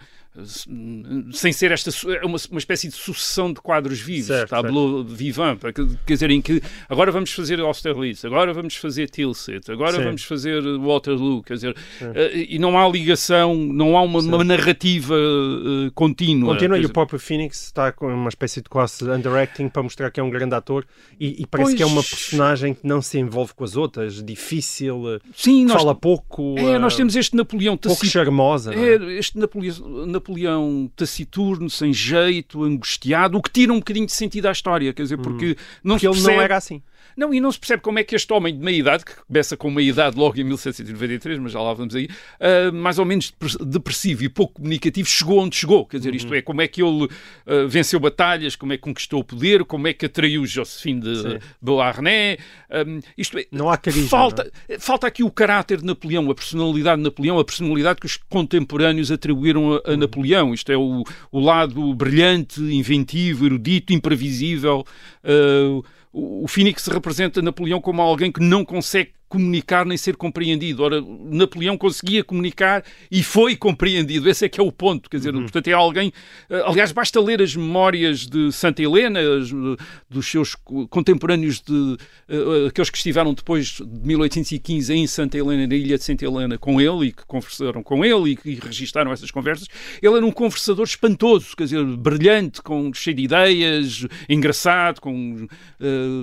sem 1.32 1.52
ser 1.54 1.71
esta 1.71 1.89
é 2.12 2.26
uma, 2.26 2.38
uma 2.52 2.60
espécie 2.60 2.88
de 2.88 2.95
sucessão 2.95 3.52
de 3.54 3.62
quadros 3.62 4.00
vivos, 4.00 4.28
Certo, 4.28 4.50
tableau 4.50 5.04
vivant, 5.04 5.58
para 5.58 5.71
que- 5.74 5.86
quer 6.06 6.13
dizer, 6.13 6.30
em 6.32 6.41
que 6.41 6.62
agora 6.89 7.12
vamos 7.12 7.32
fazer 7.32 7.60
Austerlitz, 7.60 8.26
agora 8.26 8.54
vamos 8.54 8.76
fazer 8.76 9.10
Tilsit, 9.10 9.71
agora 9.71 9.98
Sim. 9.98 10.04
vamos 10.04 10.24
fazer 10.24 10.62
Waterloo, 10.80 11.43
quer 11.43 11.54
dizer, 11.56 11.76
eh, 12.02 12.45
e 12.50 12.60
não 12.60 12.78
há 12.78 12.88
ligação, 12.89 13.56
não 13.56 13.98
há 13.98 14.02
uma, 14.02 14.19
uma 14.19 14.43
narrativa 14.43 15.15
eh, 15.15 15.91
contínua. 15.93 16.54
Continua 16.54 16.76
quer 16.76 16.76
e 16.76 16.80
o 16.80 16.82
dizer, 16.82 16.93
próprio 16.93 17.19
Phoenix 17.19 17.63
está 17.65 17.91
com 17.91 18.08
uma 18.08 18.30
espécie 18.30 18.62
de 18.62 18.69
quase 18.69 19.04
underacting 19.10 19.69
para 19.69 19.84
mostrar 19.84 20.12
que 20.12 20.19
é 20.19 20.24
um 20.24 20.30
grande 20.30 20.56
ator 20.56 20.86
e, 21.19 21.41
e 21.41 21.45
parece 21.48 21.76
que 21.76 21.84
é 21.84 21.86
uma 21.86 21.95
Pois. 21.95 22.10
personagem 22.10 22.74
que 22.74 22.86
não 22.86 23.02
se 23.02 23.17
envolve 23.19 23.54
com 23.54 23.63
as 23.63 23.76
outras, 23.76 24.24
difícil, 24.24 25.04
eh, 25.15 25.19
Sim, 25.36 25.65
nós, 25.65 25.82
fala 25.82 25.95
pouco, 25.95 26.56
é, 26.58 26.74
eh, 26.74 26.80
nós 26.80 26.95
temos 26.95 27.15
este 27.15 27.36
Napoleão 27.36 27.78
pouco 27.78 28.00
taciturno. 28.00 28.26
charmosa. 28.26 28.74
é? 28.74 28.95
É, 28.95 29.17
este 29.17 29.38
Napoleão, 29.38 29.76
Napoleão 30.25 30.89
taciturno, 30.95 31.69
sem 31.69 31.93
jeito, 31.93 32.63
angustiado, 32.63 33.38
o 33.38 33.41
que 33.41 33.51
tira 33.51 33.71
um 33.71 33.77
bocadinho 33.77 34.07
de 34.07 34.13
sentido 34.13 34.47
à 34.47 34.51
história, 34.51 34.91
quer 34.91 35.03
dizer, 35.03 35.17
porque 35.17 35.55
não 35.83 35.95
Porque 35.95 35.99
se 35.99 36.07
ele 36.07 36.13
percebe, 36.13 36.35
não 36.35 36.41
era 36.41 36.57
assim. 36.57 36.81
Não, 37.17 37.33
e 37.33 37.39
não 37.39 37.51
se 37.51 37.59
percebe 37.59 37.81
como 37.81 37.99
é 37.99 38.03
que 38.03 38.15
este 38.15 38.31
homem 38.33 38.53
de 38.57 38.63
meia 38.63 38.77
idade, 38.77 39.05
que 39.05 39.13
começa 39.25 39.55
com 39.57 39.71
meia 39.71 39.89
idade 39.89 40.17
logo 40.17 40.39
em 40.39 40.43
1793, 40.43 41.39
mas 41.39 41.51
já 41.51 41.61
lá 41.61 41.73
vamos 41.73 41.95
aí, 41.95 42.07
ah, 42.39 42.71
mais 42.71 42.99
ou 42.99 43.05
menos 43.05 43.31
depre- 43.31 43.65
depressivo 43.65 44.23
e 44.23 44.29
pouco 44.29 44.55
comunicativo, 44.55 45.07
chegou 45.07 45.39
onde 45.39 45.55
chegou. 45.55 45.85
Quer 45.85 45.97
dizer, 45.97 46.13
isto 46.15 46.29
Uhum. 46.29 46.35
é, 46.35 46.41
como 46.41 46.61
é 46.61 46.67
que 46.67 46.81
ele 46.81 47.07
ah, 47.47 47.65
venceu 47.67 47.99
batalhas, 47.99 48.55
como 48.55 48.73
é 48.73 48.77
que 48.77 48.83
conquistou 48.83 49.19
o 49.21 49.23
poder, 49.23 49.63
como 49.65 49.87
é 49.87 49.93
que 49.93 50.05
atraiu 50.05 50.45
Josephine 50.45 51.01
de 51.01 51.15
Sim. 51.21 51.39
Beauharnais. 51.61 52.37
ah, 52.69 52.83
isto 53.17 53.37
é, 53.37 53.45
Não 53.51 53.69
há 53.69 53.77
carisma. 53.77 54.09
Falta, 54.09 54.51
falta 54.79 55.07
aqui 55.07 55.23
o 55.23 55.31
caráter 55.31 55.79
de 55.79 55.85
Napoleão, 55.85 56.29
a 56.29 56.35
personalidade 56.35 56.97
de 56.97 57.03
Napoleão, 57.03 57.39
a 57.39 57.45
personalidade 57.45 57.99
que 57.99 58.05
os 58.05 58.17
contemporâneos 58.29 59.11
atribuíram 59.11 59.75
a, 59.85 59.91
a 59.93 59.97
Napoleão. 59.97 60.53
Isto 60.53 60.71
é 60.71 60.77
o, 60.77 61.03
o 61.31 61.39
lado 61.39 61.93
brilhante, 61.95 62.59
inventivo, 62.61 63.45
erudito, 63.45 63.93
imprevisível. 63.93 64.85
Uh, 65.23 65.83
o, 66.15 66.47
Phoenix 66.47 66.88
representa 66.88 67.41
Napoleão 67.41 67.82
como 67.82 68.01
alguém 68.01 68.32
que 68.32 68.39
não 68.39 68.63
consegue 68.63 69.12
comunicar 69.27 69.85
nem 69.85 69.97
ser 69.97 70.15
compreendido. 70.15 70.83
Ora, 70.83 71.01
Napoleão 71.01 71.77
conseguia 71.77 72.23
comunicar 72.23 72.83
e 73.11 73.23
foi 73.23 73.55
compreendido. 73.55 74.29
Esse 74.29 74.45
é 74.45 74.49
que 74.49 74.59
é 74.59 74.63
o 74.63 74.71
ponto. 74.71 75.09
Quer 75.09 75.17
dizer, 75.17 75.33
portanto, 75.33 75.67
é 75.67 75.73
alguém. 75.73 76.11
eh, 76.49 76.63
Aliás, 76.65 76.91
basta 76.91 77.19
ler 77.19 77.41
as 77.41 77.55
memórias 77.55 78.25
de 78.27 78.51
Santa 78.51 78.81
Helena, 78.81 79.19
as, 79.19 79.49
eh, 79.51 79.83
dos 80.09 80.25
seus 80.27 80.55
co- 80.55 80.88
contemporâneos, 80.88 81.61
de, 81.61 81.97
eh, 82.29 82.67
aqueles 82.67 82.89
que 82.89 82.97
estiveram 82.97 83.33
depois 83.33 83.79
de 83.81 84.07
1815 84.07 84.93
em 84.93 85.07
Santa 85.07 85.38
Helena, 85.38 85.67
na 85.67 85.75
ilha 85.75 85.97
de 85.97 86.03
Santa 86.03 86.23
Helena, 86.25 86.57
com 86.57 86.79
ele 86.79 87.07
e 87.07 87.11
que 87.11 87.25
conversaram 87.25 87.81
com 87.83 88.05
ele 88.05 88.31
e 88.31 88.35
que 88.35 88.55
registaram 88.55 89.11
essas 89.11 89.31
conversas. 89.31 89.67
Ele 90.01 90.15
era 90.15 90.25
um 90.25 90.31
conversador 90.31 90.85
espantoso, 90.85 91.55
quer 91.57 91.63
dizer, 91.65 91.83
brilhante, 91.83 92.61
com, 92.61 92.93
cheio 92.93 93.15
de 93.15 93.23
ideias, 93.23 94.05
engraçado, 94.29 95.01
com, 95.01 95.47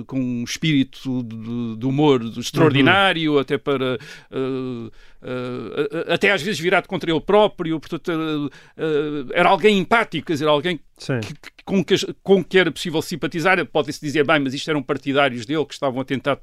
com 0.07 0.19
um 0.19 0.43
espírito 0.43 1.23
de, 1.23 1.77
de 1.77 1.85
humor 1.85 2.21
extraordinário, 2.37 2.92
até 3.39 3.57
para. 3.57 3.97
eh, 4.31 4.91
eh, 5.25 6.13
até 6.13 6.31
às 6.31 6.41
vezes 6.41 6.59
virado 6.59 6.87
contra 6.87 7.09
ele 7.09 7.21
próprio, 7.21 7.79
portanto, 7.79 8.51
eh, 8.77 8.83
era 9.33 9.49
alguém 9.49 9.77
empático, 9.79 10.27
quer 10.27 10.33
dizer, 10.33 10.47
alguém 10.47 10.79
que- 11.19 11.33
com, 11.65 11.83
que, 11.83 11.95
com 12.21 12.43
que 12.43 12.57
era 12.59 12.71
possível 12.71 13.01
simpatizar. 13.01 13.65
Pode-se 13.65 13.99
dizer, 14.01 14.25
bem, 14.25 14.39
mas 14.39 14.53
isto 14.53 14.69
eram 14.69 14.83
partidários 14.83 15.45
dele 15.45 15.65
que 15.65 15.73
estavam 15.73 16.01
a 16.01 16.05
tentar 16.05 16.37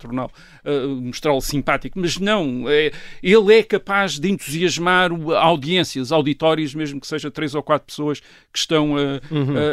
eh, 0.65 0.87
mostrá-lo 0.87 1.41
simpático. 1.41 1.99
Mas 2.01 2.19
não, 2.19 2.65
é, 2.69 2.91
ele 3.23 3.55
é 3.59 3.63
capaz 3.63 4.19
de 4.19 4.31
entusiasmar 4.31 5.11
audiências, 5.37 6.11
auditórios, 6.11 6.75
mesmo 6.75 7.01
que 7.01 7.07
seja 7.07 7.31
três 7.31 7.55
ou 7.55 7.63
quatro 7.63 7.87
pessoas 7.87 8.21
que 8.21 8.59
estão 8.59 8.97
a, 8.97 9.21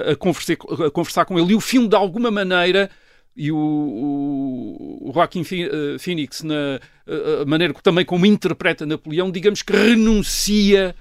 a- 0.08 0.12
a 0.12 0.16
conversar, 0.16 0.54
a 0.86 0.92
conversar 0.92 1.26
com 1.26 1.40
ele. 1.40 1.54
E 1.54 1.56
o 1.56 1.62
filme, 1.62 1.88
de 1.88 1.96
alguma 1.96 2.30
maneira, 2.30 2.90
e 3.38 3.52
o, 3.52 3.58
o, 3.58 5.13
Phi- 5.45 5.69
eh, 5.71 6.00
Phoenix, 6.00 6.41
na 6.41 6.80
eh, 7.06 7.41
a 7.43 7.45
maneira 7.45 7.71
também 7.76 8.04
como 8.04 8.26
interpreta 8.26 8.84
Napoleão, 8.84 9.30
digamos 9.30 9.62
que 9.62 9.71
renuncia 9.73 10.95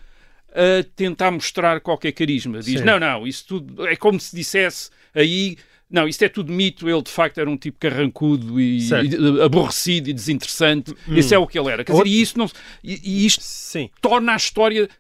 a 0.53 0.85
tentar 0.95 1.31
mostrar 1.31 1.81
qualquer 1.81 2.13
carisma. 2.13 2.61
Diz, 2.61 2.81
Sim. 2.81 2.85
não, 2.85 3.01
não, 3.01 3.27
isso 3.27 3.47
tudo 3.47 3.87
é 3.87 3.97
como 3.97 4.21
se 4.21 4.37
dissesse 4.37 4.91
aí, 5.15 5.57
não, 5.91 6.07
isto 6.07 6.23
é 6.25 6.29
tudo 6.29 6.53
mito, 6.53 6.89
ele 6.89 7.03
de 7.03 7.11
facto 7.11 7.39
era 7.39 7.49
um 7.49 7.57
tipo 7.57 7.79
carrancudo 7.79 8.61
e, 8.61 8.87
e, 8.87 9.43
aborrecido 9.43 10.11
e 10.11 10.13
desinteressante. 10.13 10.95
Esse 11.09 11.35
é 11.35 11.39
o 11.39 11.47
que 11.47 11.59
ele 11.59 11.71
era. 11.71 11.85
Quer 11.85 11.93
dizer, 11.93 12.07
e 12.07 12.21
isso 12.21 12.39
não, 12.39 12.51
e, 12.85 13.01
e 13.03 13.27
isto 13.27 13.43
Sim, 13.43 13.89
torna 14.03 14.33
a 14.33 14.37
história 14.37 14.91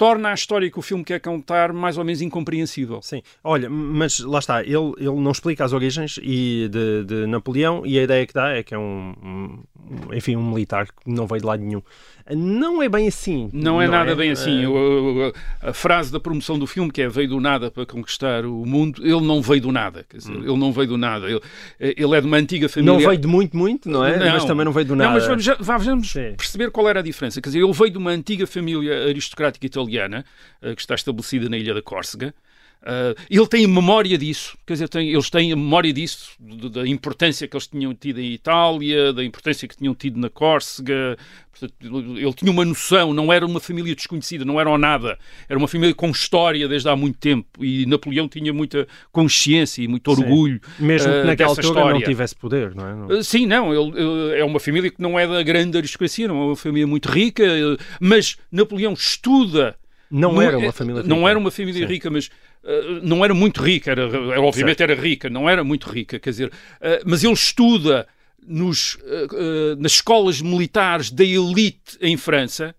torna 0.00 0.30
a 0.30 0.34
história 0.34 0.70
que 0.70 0.78
o 0.78 0.82
filme 0.82 1.04
quer 1.04 1.20
contar 1.20 1.74
mais 1.74 1.98
ou 1.98 2.04
menos 2.06 2.22
incompreensível. 2.22 3.00
sim. 3.02 3.20
Olha, 3.44 3.68
mas 3.68 4.18
lá 4.20 4.38
está, 4.38 4.62
ele, 4.62 4.94
ele 4.96 5.20
não 5.20 5.30
explica 5.30 5.62
as 5.62 5.74
origens 5.74 6.18
e 6.22 6.70
de, 6.72 7.04
de 7.04 7.26
Napoleão 7.26 7.82
e 7.84 7.98
a 7.98 8.02
ideia 8.02 8.26
que 8.26 8.32
dá 8.32 8.48
é 8.48 8.62
que 8.62 8.74
é 8.74 8.78
um, 8.78 9.14
um- 9.22 10.14
enfim, 10.14 10.36
um 10.36 10.50
militar 10.52 10.86
que 10.86 10.92
não 11.10 11.26
veio 11.26 11.42
de 11.42 11.46
lado 11.46 11.62
nenhum. 11.62 11.82
Não 12.32 12.80
é 12.80 12.88
bem 12.88 13.08
assim. 13.08 13.50
Não 13.52 13.82
é 13.82 13.88
nada 13.88 14.14
bem 14.14 14.30
assim. 14.30 14.64
O- 14.64 15.32
a 15.60 15.72
frase 15.72 16.12
da 16.12 16.20
promoção 16.20 16.56
do 16.58 16.66
filme, 16.66 16.90
que 16.92 17.02
é 17.02 17.08
veio 17.08 17.28
do 17.28 17.40
nada 17.40 17.70
para 17.72 17.84
conquistar 17.84 18.44
o 18.46 18.64
mundo, 18.64 19.02
ele 19.04 19.20
não 19.20 19.42
veio 19.42 19.60
do 19.62 19.72
nada. 19.72 20.06
Quer 20.08 20.18
dizer, 20.18 20.32
ele 20.36 20.56
não 20.56 20.72
veio 20.72 20.86
do 20.88 20.96
nada. 20.96 21.28
Ele, 21.28 21.40
ele 21.80 22.16
é 22.16 22.20
de 22.20 22.26
uma 22.28 22.36
antiga 22.36 22.68
família. 22.68 22.92
Hum. 22.92 22.96
Não 23.00 23.04
veio 23.08 23.18
de 23.20 23.26
muito, 23.26 23.56
muito, 23.56 23.90
não 23.90 24.04
é? 24.04 24.16
Não. 24.16 24.26
Mas 24.32 24.44
também 24.44 24.64
não 24.64 24.70
veio 24.72 24.86
do 24.86 24.94
nada. 24.94 25.08
Não, 25.10 25.18
mas 25.18 25.26
vamos, 25.26 25.42
já- 25.44 25.56
vamos 25.58 26.10
Sim. 26.12 26.34
perceber 26.36 26.70
qual 26.70 26.88
era 26.88 27.00
a 27.00 27.02
diferença. 27.02 27.40
Quer 27.42 27.48
dizer, 27.48 27.64
ele 27.64 27.72
veio 27.72 27.90
de 27.90 27.98
uma 27.98 28.10
antiga 28.12 28.46
família 28.46 29.08
aristocrática 29.08 29.66
italiana, 29.66 29.89
eh, 30.62 30.74
que 30.74 30.80
está 30.80 30.94
estabelecida 30.94 31.48
na 31.48 31.56
ilha 31.56 31.74
da 31.74 31.82
Córcega. 31.82 32.34
Eh, 32.82 33.14
ele 33.28 33.46
tem 33.46 33.66
memória 33.66 34.16
disso, 34.16 34.56
quer 34.66 34.72
dizer, 34.72 34.88
tem- 34.88 35.10
eles 35.10 35.28
têm 35.28 35.52
a 35.52 35.56
memória 35.56 35.92
disso, 35.92 36.30
de- 36.40 36.70
da 36.70 36.86
importância 36.88 37.46
que 37.46 37.54
eles 37.54 37.66
tinham 37.66 37.94
tido 37.94 38.20
em 38.20 38.32
Itália, 38.32 39.12
da 39.12 39.22
importância 39.22 39.68
que 39.68 39.76
tinham 39.76 39.94
tido 39.94 40.18
na 40.18 40.30
Córcega. 40.30 41.18
Portanto, 41.52 41.74
ele 42.16 42.32
tinha 42.32 42.50
uma 42.50 42.64
noção, 42.64 43.12
não 43.12 43.30
era 43.30 43.44
uma 43.44 43.60
família 43.60 43.94
desconhecida, 43.94 44.46
não 44.46 44.58
era 44.58 44.70
o 44.70 44.78
nada, 44.78 45.18
era 45.46 45.58
uma 45.58 45.68
família 45.68 45.94
com 45.94 46.08
história 46.10 46.66
desde 46.66 46.88
há 46.88 46.96
muito 46.96 47.18
tempo. 47.18 47.62
E 47.62 47.84
Napoleão 47.84 48.26
tinha 48.26 48.50
muita 48.50 48.88
consciência 49.12 49.82
e 49.82 49.88
muito 49.88 50.14
Sim. 50.14 50.22
orgulho. 50.22 50.60
Mesmo 50.78 51.12
eh, 51.12 51.20
que 51.20 51.26
naquela 51.26 51.54
dessa 51.54 51.68
altura 51.68 51.80
não 51.80 51.86
história. 51.90 52.06
tivesse 52.06 52.34
poder, 52.36 52.74
não 52.74 52.88
é? 52.88 52.94
Não- 52.94 53.18
Uh, 53.18 53.22
Sim, 53.24 53.44
não, 53.44 53.74
ele, 53.74 54.02
uh, 54.02 54.30
é 54.36 54.42
uma 54.44 54.58
família 54.58 54.90
que 54.90 55.02
não 55.02 55.18
é 55.18 55.26
da 55.26 55.42
grande 55.42 55.76
aristocracia, 55.76 56.26
não 56.28 56.40
é 56.40 56.44
uma 56.46 56.56
família 56.56 56.86
muito 56.86 57.10
rica, 57.10 57.42
uh, 57.44 57.76
mas 58.00 58.38
Napoleão 58.50 58.94
estuda. 58.94 59.76
Não 60.10 60.32
no- 60.34 60.42
era 60.42 60.58
uma 60.58 60.66
eh, 60.68 60.72
família 60.72 61.02
Não 61.04 61.16
rica. 61.18 61.28
era 61.30 61.38
uma 61.38 61.50
família 61.50 61.86
Sim. 61.86 61.92
rica, 61.92 62.10
mas 62.10 62.26
uh, 62.64 63.00
não 63.02 63.24
era 63.24 63.32
muito 63.32 63.62
rica, 63.62 63.90
era, 63.92 64.02
era- 64.02 64.40
obviamente 64.42 64.82
era 64.82 64.94
rica, 64.94 65.30
não 65.30 65.48
era 65.48 65.62
muito 65.62 65.88
rica, 65.88 66.18
quer 66.18 66.30
dizer, 66.30 66.48
uh, 66.48 67.02
mas 67.06 67.22
ele 67.22 67.32
estuda 67.32 68.06
nos, 68.44 68.94
uh, 68.96 69.76
nas 69.78 69.92
escolas 69.92 70.40
militares 70.40 71.10
da 71.10 71.22
elite 71.24 71.96
em 72.00 72.16
França, 72.16 72.74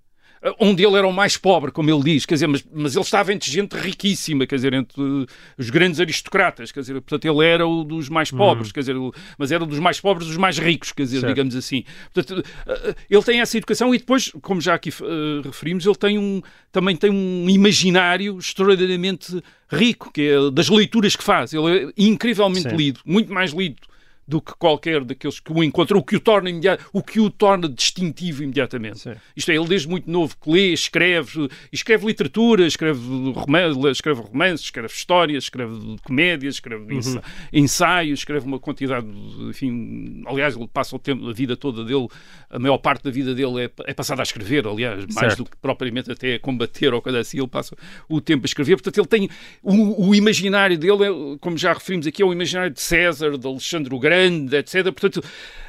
onde 0.60 0.84
ele 0.84 0.96
era 0.96 1.08
o 1.08 1.14
mais 1.14 1.38
pobre, 1.38 1.72
como 1.72 1.90
ele 1.90 2.04
diz, 2.04 2.26
quer 2.26 2.34
dizer, 2.34 2.48
mas, 2.48 2.66
mas 2.74 2.96
ele 2.96 3.04
estava 3.04 3.32
entre 3.32 3.52
gente 3.52 3.74
riquíssima, 3.74 4.48
quer 4.48 4.56
dizer, 4.56 4.74
entre 4.74 5.00
uh, 5.00 5.26
os 5.58 5.70
grandes 5.70 6.00
aristocratas, 6.00 6.72
quer 6.72 6.80
dizer, 6.80 6.94
portanto 6.94 7.26
ele 7.26 7.46
era 7.46 7.68
o 7.68 7.84
dos 7.84 8.10
mais 8.10 8.32
pobres, 8.32 8.72
quer 8.72 8.80
dizer, 8.80 8.96
mas 9.38 9.52
era 9.52 9.66
dos 9.66 9.78
mais 9.78 10.00
pobres 10.00 10.28
dos 10.28 10.38
mais 10.38 10.58
ricos, 10.58 10.92
quer 10.92 11.04
dizer, 11.04 11.20
Certo. 11.20 11.32
digamos 11.32 11.56
assim. 11.56 11.84
Portanto, 12.12 12.40
uh, 12.40 12.96
ele 13.10 13.24
tem 13.24 13.40
essa 13.40 13.56
educação 13.58 13.94
e 13.94 14.00
depois, 14.00 14.32
como 14.42 14.60
já 14.60 14.74
aqui 14.74 14.90
uh, 14.90 15.42
referimos, 15.44 15.86
ele 15.86 15.96
tem 15.96 16.18
um, 16.18 16.42
também 16.72 16.96
tem 16.96 17.12
um 17.12 17.48
imaginário 17.48 18.40
extraordinariamente 18.40 19.44
rico, 19.70 20.12
que 20.12 20.22
é 20.22 20.52
das 20.52 20.70
leituras 20.70 21.16
que 21.16 21.24
faz. 21.24 21.54
Ele 21.54 21.86
é 21.86 21.90
incrivelmente 21.98 22.70
Sim. 22.70 22.76
lido, 22.76 23.00
muito 23.06 23.32
mais 23.32 23.52
lido 23.52 23.91
do 24.32 24.42
que 24.42 24.54
qualquer 24.58 25.04
daqueles 25.04 25.42
que 25.42 25.52
o 25.52 25.62
encontram, 25.62 26.00
o 26.00 26.04
que 26.04 26.16
o 26.16 26.20
torna, 26.22 26.50
imediato, 26.50 26.86
o 26.94 27.04
que 27.04 27.20
o 27.20 27.30
torna 27.30 27.68
distintivo 27.68 28.44
imediatamente. 28.44 29.00
Sim. 29.00 29.14
Isto 29.36 29.52
é, 29.52 29.56
ele 29.56 29.68
desde 29.68 29.90
muito 29.90 30.10
novo 30.10 30.36
que 30.42 30.50
lê, 30.50 30.68
escreve, 30.72 31.50
escreve 31.72 32.06
literatura, 32.06 32.66
escreve 32.66 33.00
romances, 33.36 33.98
escreve, 33.98 34.22
romances, 34.22 34.62
escreve 34.62 34.88
histórias, 34.94 35.44
escreve 35.44 35.98
comédias, 36.04 36.54
escreve 36.56 36.96
ensa- 36.96 37.22
ensaios, 37.52 38.20
escreve 38.20 38.46
uma 38.46 38.58
quantidade, 38.58 39.06
de- 39.06 39.50
enfim, 39.50 40.24
aliás, 40.26 40.56
ele 40.56 40.68
passa 40.68 40.96
o 40.96 41.00
tempo, 41.00 41.28
a 41.30 41.34
vida 41.34 41.58
toda 41.58 41.84
dele, 41.84 42.08
a 42.50 42.58
maior 42.58 42.78
parte 42.78 43.04
da 43.04 43.12
vida 43.12 43.36
dele 43.36 43.66
é, 43.66 43.72
é 43.86 43.94
passada 43.94 44.22
a 44.22 44.24
escrever, 44.24 44.66
aliás, 44.66 45.00
mais 45.08 45.34
Certo. 45.34 45.44
do 45.44 45.50
que 45.50 45.58
propriamente 45.58 46.10
até 46.10 46.36
a 46.36 46.40
combater 46.40 46.94
ou 46.94 47.02
coisa 47.02 47.20
assim, 47.20 47.38
ele 47.38 47.48
passa 47.48 47.76
o 48.08 48.22
tempo 48.22 48.46
a 48.46 48.48
escrever, 48.48 48.78
portanto 48.78 48.98
ele 48.98 49.08
tem, 49.08 49.30
o, 49.62 50.08
o 50.10 50.16
imaginário 50.16 50.78
dele, 50.78 51.04
é, 51.04 51.38
como 51.42 51.58
já 51.58 51.74
referimos 51.74 52.08
aqui, 52.08 52.22
é 52.22 52.26
o 52.26 52.32
imaginário 52.32 52.72
de 52.72 52.80
César, 52.80 53.38
de 53.38 53.46
Alexandre 53.46 53.94
o 53.94 54.00
Grande, 54.00 54.21
etc, 54.26 54.84
portanto, 54.86 55.24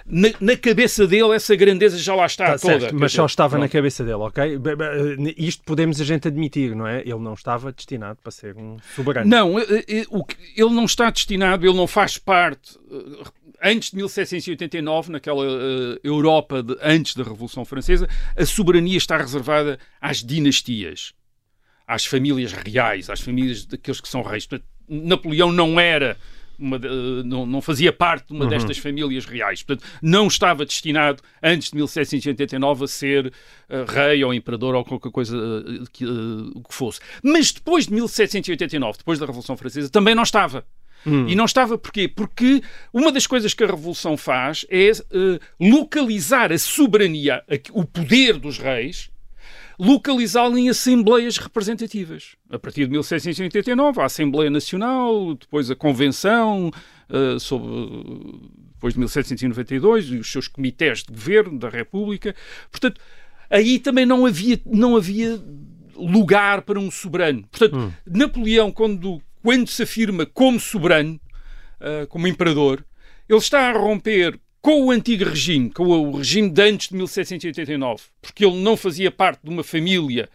na, 0.05 0.29
na 0.41 0.57
cabeça 0.57 1.07
dele 1.07 1.35
essa 1.35 1.55
grandeza 1.55 1.97
já 1.99 2.15
lá 2.15 2.27
está 2.27 2.47
Tá 2.53 2.59
toda. 2.59 2.81
certo, 2.81 2.95
mas 2.99 3.12
só 3.12 3.25
estava 3.27 3.57
na 3.59 3.69
cabeça 3.69 4.03
dele, 4.05 4.17
ok? 4.17 4.59
Be- 4.59 5.35
Isto 5.38 5.62
podemos 5.65 6.01
a 6.01 6.05
gente 6.05 6.27
admitir, 6.29 6.75
não 6.75 6.87
é? 6.87 7.01
Ele 7.01 7.19
não 7.21 7.35
estava 7.35 7.73
destinado 7.73 8.19
para 8.23 8.33
ser 8.33 8.57
um 8.57 8.77
soberano. 8.97 9.29
Não, 9.31 9.59
eh, 9.59 9.65
eh, 9.88 10.07
ele 10.57 10.71
não 10.71 10.85
está 10.85 11.09
destinado, 11.11 11.67
ele 11.67 11.77
não 11.77 11.87
faz 11.87 12.19
parte. 12.19 12.79
eh, 12.91 13.25
Antes 13.65 13.91
de 13.93 13.97
1789, 13.99 15.12
naquela 15.12 15.45
eh, 15.47 16.01
Europa 16.03 16.65
de- 16.65 16.77
antes 16.83 17.15
da 17.15 17.23
Revolução 17.23 17.65
Francesa, 17.65 18.09
a 18.37 18.45
soberania 18.45 18.97
está 18.99 19.17
reservada 19.17 19.79
às 20.01 20.17
dinastias, 20.21 21.15
às 21.87 22.05
famílias 22.05 22.53
reais, 22.53 23.09
às 23.09 23.21
famílias 23.21 23.65
daqueles 23.65 24.01
que 24.01 24.09
são 24.09 24.21
reis. 24.23 24.47
Portanto, 24.47 24.69
Napoleão 24.88 25.53
não 25.53 25.79
era. 25.79 26.17
Uma 26.62 26.77
eh, 26.77 27.22
não, 27.25 27.44
não 27.46 27.61
fazia 27.61 27.92
parte 27.92 28.29
de 28.29 28.33
uma 28.35 28.44
destas 28.51 28.79
famílias 28.79 29.25
reais. 29.27 29.62
Portanto, 29.62 29.88
não 30.03 30.27
estava 30.27 30.64
destinado, 30.64 31.22
antes 31.42 31.70
de 31.70 31.77
1789, 31.77 32.85
a 32.85 32.88
ser 32.88 33.33
eh, 33.68 33.85
rei 33.88 34.22
ou 34.25 34.33
imperador 34.33 34.75
ou 34.75 34.85
qualquer 34.85 35.11
coisa 35.11 35.37
eh, 35.37 35.85
que, 35.92 36.05
o 36.07 36.62
que 36.62 36.75
fosse. 36.75 37.01
Mas 37.22 37.53
depois 37.53 37.87
de 37.87 37.92
1789, 37.94 38.98
depois 38.98 39.18
da 39.18 39.27
Revolução 39.27 39.57
Francesa, 39.57 39.90
também 39.90 40.14
não 40.14 40.22
estava. 40.22 40.64
E 41.05 41.35
não 41.35 41.46
estava 41.46 41.77
porquê? 41.77 42.07
Porque 42.07 42.62
uma 42.92 43.11
das 43.11 43.27
coisas 43.27 43.53
que 43.53 43.64
a 43.64 43.66
Revolução 43.66 44.16
faz 44.16 44.64
é 44.70 44.90
eh, 44.90 45.40
localizar 45.61 46.53
a 46.53 46.59
soberania, 46.59 47.42
a- 47.51 47.59
o 47.72 47.85
poder 47.85 48.38
dos 48.38 48.59
reis, 48.59 49.11
localizá-lo 49.78 50.58
em 50.58 50.68
assembleias 50.68 51.38
representativas. 51.38 52.37
A 52.50 52.58
partir 52.58 52.87
de 52.87 52.92
1789, 52.92 54.00
a 54.00 54.04
Assembleia 54.04 54.50
Nacional, 54.50 55.35
depois 55.35 55.70
a 55.70 55.76
Convenção, 55.76 56.70
eh, 57.08 57.38
sobre, 57.38 57.68
depois 58.74 58.94
de 58.94 59.00
1792, 59.00 60.06
e 60.06 60.16
os 60.16 60.30
seus 60.30 60.48
comitês 60.48 61.02
de 61.02 61.12
governo 61.12 61.58
da 61.58 61.68
República. 61.68 62.35
Portanto, 62.70 63.00
aí 63.50 63.78
também 63.78 64.06
não 64.06 64.26
havia, 64.26 64.61
não 64.66 64.96
havia 64.96 65.42
lugar 65.96 66.62
para 66.62 66.78
um 66.78 66.90
soberano. 66.90 67.44
Portanto, 67.50 67.92
Napoleão, 68.06 68.72
quando, 68.72 69.22
quando 69.42 69.68
se 69.68 69.82
afirma 69.82 70.26
como 70.26 70.58
soberano, 70.58 71.20
ah, 71.82 72.06
como 72.08 72.28
imperador, 72.28 72.85
ele 73.28 73.38
está 73.38 73.70
a 73.70 73.72
romper 73.72 74.38
com 74.62 74.87
o 74.87 74.90
antigo 74.92 75.25
regime, 75.25 75.70
com 75.70 75.85
o 75.85 76.16
regime 76.16 76.48
de 76.48 76.62
antes 76.62 76.88
de 76.88 76.94
1789, 76.94 78.05
porque 78.22 78.44
ele 78.44 78.62
não 78.62 78.77
fazia 78.77 79.11
parte 79.11 79.40
de 79.42 79.51
uma 79.51 79.64
família 79.64 80.29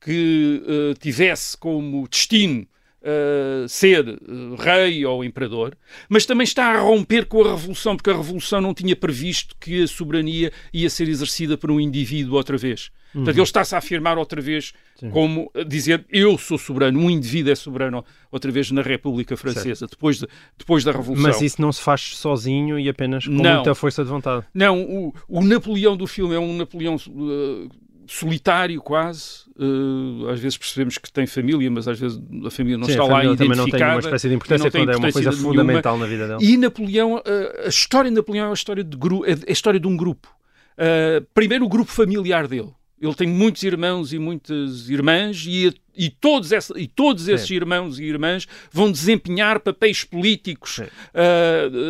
que 0.00 0.62
ah, 0.66 0.94
tivesse 1.00 1.56
como 1.56 2.06
destino 2.08 2.66
ah, 3.02 3.66
ser 3.68 4.08
ah, 4.08 4.62
rei 4.62 5.04
ou 5.06 5.24
imperador, 5.24 5.76
mas 6.08 6.26
também 6.26 6.44
está 6.44 6.72
a 6.72 6.80
romper 6.80 7.26
com 7.26 7.42
a 7.42 7.50
Revolução, 7.50 7.96
porque 7.96 8.10
a 8.10 8.16
Revolução 8.16 8.60
não 8.60 8.74
tinha 8.74 8.96
previsto 8.96 9.54
que 9.60 9.82
a 9.82 9.86
soberania 9.86 10.52
ia 10.72 10.90
ser 10.90 11.08
exercida 11.08 11.56
por 11.56 11.70
um 11.70 11.80
indivíduo 11.80 12.36
outra 12.36 12.56
vez. 12.56 12.90
Portanto, 13.12 13.36
ele 13.36 13.42
está-se 13.42 13.74
a 13.74 13.78
afirmar 13.78 14.18
outra 14.18 14.40
vez 14.40 14.74
como 15.12 15.50
a 15.54 15.62
dizer 15.62 16.04
eu 16.10 16.36
sou 16.36 16.58
soberano, 16.58 17.00
um 17.00 17.08
indivíduo 17.08 17.50
é 17.50 17.54
soberano 17.54 18.04
outra 18.30 18.50
vez 18.52 18.70
na 18.70 18.82
República 18.82 19.34
Francesa, 19.36 19.86
depois, 19.86 20.18
de- 20.18 20.28
depois 20.58 20.84
da 20.84 20.92
Revolução. 20.92 21.22
Mas 21.30 21.40
isso 21.40 21.60
não 21.62 21.72
se 21.72 21.80
faz 21.80 22.16
sozinho 22.16 22.78
e 22.78 22.88
apenas 22.88 23.24
com 23.26 23.32
Não. 23.32 23.54
muita 23.54 23.74
força 23.74 24.04
de 24.04 24.10
vontade. 24.10 24.44
Não, 24.52 24.82
o, 24.82 25.14
o 25.26 25.42
Napoleão 25.42 25.96
do 25.96 26.06
filme 26.06 26.34
é 26.34 26.38
um 26.38 26.54
Napoleão 26.56 26.96
uh, 26.96 27.68
solitário 28.08 28.80
quase. 28.80 29.48
Uh, 29.56 30.28
às 30.28 30.40
vezes 30.40 30.56
percebemos 30.56 30.98
que 30.98 31.12
tem 31.12 31.26
família, 31.26 31.70
mas 31.70 31.86
às 31.86 31.98
vezes 31.98 32.20
a 32.44 32.50
família 32.50 32.78
não 32.78 32.86
Sim, 32.86 32.92
está 32.92 33.02
a 33.02 33.06
lá 33.06 33.16
família 33.16 33.36
também 33.36 33.56
não 33.56 33.64
tem 33.64 33.68
identificada. 33.68 33.94
uma 33.94 34.00
espécie 34.00 34.28
de 34.28 34.34
importância 34.34 34.70
quando 34.70 34.90
é 34.90 34.96
uma 34.96 35.12
coisa 35.12 35.30
nenhuma. 35.30 35.48
fundamental 35.48 35.98
na 35.98 36.06
vida 36.06 36.28
dele. 36.28 36.52
E 36.52 36.56
Napoleão, 36.56 37.16
uh, 37.16 37.22
a 37.64 37.68
história 37.68 38.10
de 38.10 38.16
Napoleão 38.16 38.46
é 38.46 38.50
a 38.50 38.54
história 38.54 38.84
de, 38.84 38.96
gru 38.96 39.24
é 39.24 39.32
a 39.32 39.52
história 39.52 39.78
de 39.78 39.86
um 39.86 39.96
grupo. 39.96 40.28
Uh, 40.74 41.26
primeiro, 41.34 41.64
o 41.64 41.68
grupo 41.68 41.90
familiar 41.90 42.46
dele. 42.48 42.72
Ele 43.00 43.14
tem 43.14 43.28
muitos 43.28 43.62
irmãos 43.62 44.12
e 44.12 44.18
muitas 44.18 44.90
irmãs, 44.90 45.44
e, 45.46 45.72
e 45.98 46.08
todos, 46.08 46.52
essa, 46.52 46.78
e 46.78 46.86
todos 46.86 47.26
esses 47.28 47.50
irmãos 47.50 47.98
e 47.98 48.04
irmãs 48.04 48.46
vão 48.72 48.90
desempenhar 48.90 49.58
papéis 49.58 50.04
políticos 50.04 50.78
uh, 50.78 50.82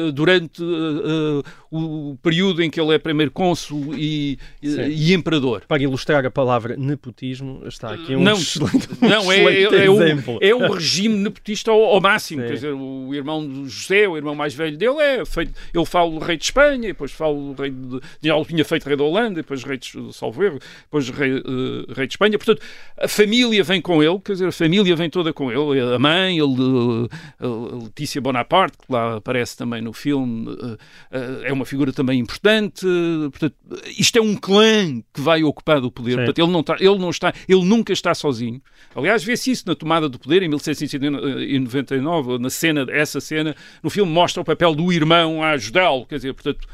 uh, 0.09 0.13
durante 0.13 0.63
uh, 0.63 1.41
uh, 1.41 1.45
o 1.71 2.17
período 2.23 2.63
em 2.63 2.71
que 2.71 2.81
ele 2.81 2.95
é 2.95 2.99
primeiro 2.99 3.31
cônsul 3.31 3.95
e, 3.95 4.39
e, 4.63 5.13
imperador. 5.13 5.63
Para 5.69 5.83
ilustrar 5.83 6.25
a 6.25 6.31
palavra 6.31 6.77
nepotismo, 6.77 7.63
está 7.67 7.93
aqui 7.93 8.17
um 8.17 8.23
não, 8.23 8.37
excelente, 8.37 8.89
um 9.03 9.07
não 9.09 9.31
é, 9.31 9.37
excelente 9.37 9.75
é, 9.75 9.79
é, 9.79 9.91
exemplo. 9.91 10.39
é 10.41 10.55
o 10.55 10.73
regime 10.73 11.17
nepotista 11.17 11.71
ao, 11.71 11.85
ao 11.85 12.01
máximo. 12.01 12.41
Sim. 12.43 12.49
Quer 12.49 12.55
dizer, 12.55 12.73
o 12.73 13.15
irmão 13.15 13.47
do 13.47 13.69
José, 13.69 14.09
o 14.09 14.17
irmão 14.17 14.35
mais 14.35 14.55
velho 14.55 14.77
dele, 14.79 14.99
é 15.01 15.25
feito, 15.27 15.53
ele 15.75 15.85
fala 15.85 16.11
o 16.11 16.19
rei 16.19 16.39
de 16.39 16.45
Espanha, 16.45 16.89
depois 16.89 17.13
fala 17.13 17.35
o 17.35 17.53
rei 17.53 17.71
de. 17.71 18.01
Ele 18.23 18.45
tinha 18.47 18.65
feito 18.65 18.87
rei 18.87 18.97
da 18.97 19.05
Holanda, 19.05 19.37
depois 19.37 19.63
rei 19.63 19.77
de 19.77 20.13
Salvo 20.13 20.43
Erro, 20.43 20.59
depois 20.85 21.09
rei, 21.11 21.37
eh, 21.37 21.93
rei 21.95 22.07
de 22.07 22.15
Espanha. 22.15 22.39
Portanto, 22.39 22.63
a 22.97 23.09
família 23.09 23.63
vem 23.63 23.81
com 23.81 23.98
ele, 24.03 24.19
quer 24.21 24.33
dizer, 24.33 24.49
a 24.49 24.53
família 24.53 24.95
vem 24.97 25.09
toda 25.11 25.33
com 25.33 25.51
ele. 25.51 25.81
A 25.95 25.99
mãe, 25.99 26.39
ele, 26.39 27.09
eh, 27.41 27.47
a 27.47 27.83
Letícia 27.85 28.21
Bonaparte, 28.21 28.77
que 28.79 28.93
lá 28.93 29.17
aparece 29.17 29.57
também 29.57 29.81
no 29.83 29.93
filme, 29.93 30.51
eh, 30.51 30.77
eh, 31.13 31.49
é 31.49 31.53
uma 31.53 31.65
figura 31.65 31.93
também 31.93 32.19
importante. 32.19 32.87
Portanto, 33.31 33.55
isto 33.97 34.19
é 34.19 34.23
um 34.23 34.35
clã 34.37 35.01
que 35.13 35.21
vai 35.21 35.43
ocupar 35.43 35.83
o 35.83 35.91
poder. 35.91 36.13
Sim. 36.13 36.17
Portanto, 36.17 36.39
ele 36.39 36.53
não 36.53 36.61
está, 36.61 36.77
ele 36.79 36.99
não 36.99 37.11
está, 37.11 37.33
ele 37.49 37.65
nunca 37.65 37.93
está 37.93 38.15
sozinho. 38.15 38.61
Aliás, 38.95 39.23
vê-se 39.25 39.51
isso 39.51 39.65
na 39.67 39.75
tomada 39.75 40.09
do 40.09 40.19
poder 40.19 40.43
em 40.43 40.49
1799, 40.49 42.39
na 42.39 42.51
cena, 42.51 42.87
essa 42.91 43.21
cena, 43.21 43.55
no 43.83 43.91
filme 43.91 44.11
mostra 44.11 44.41
o 44.41 44.45
papel 44.45 44.75
do 44.75 44.93
irmão 44.93 45.43
a 45.43 45.51
ajudá-lo, 45.51 46.07
quer 46.07 46.17
dizer, 46.17 46.35
portanto, 46.35 46.67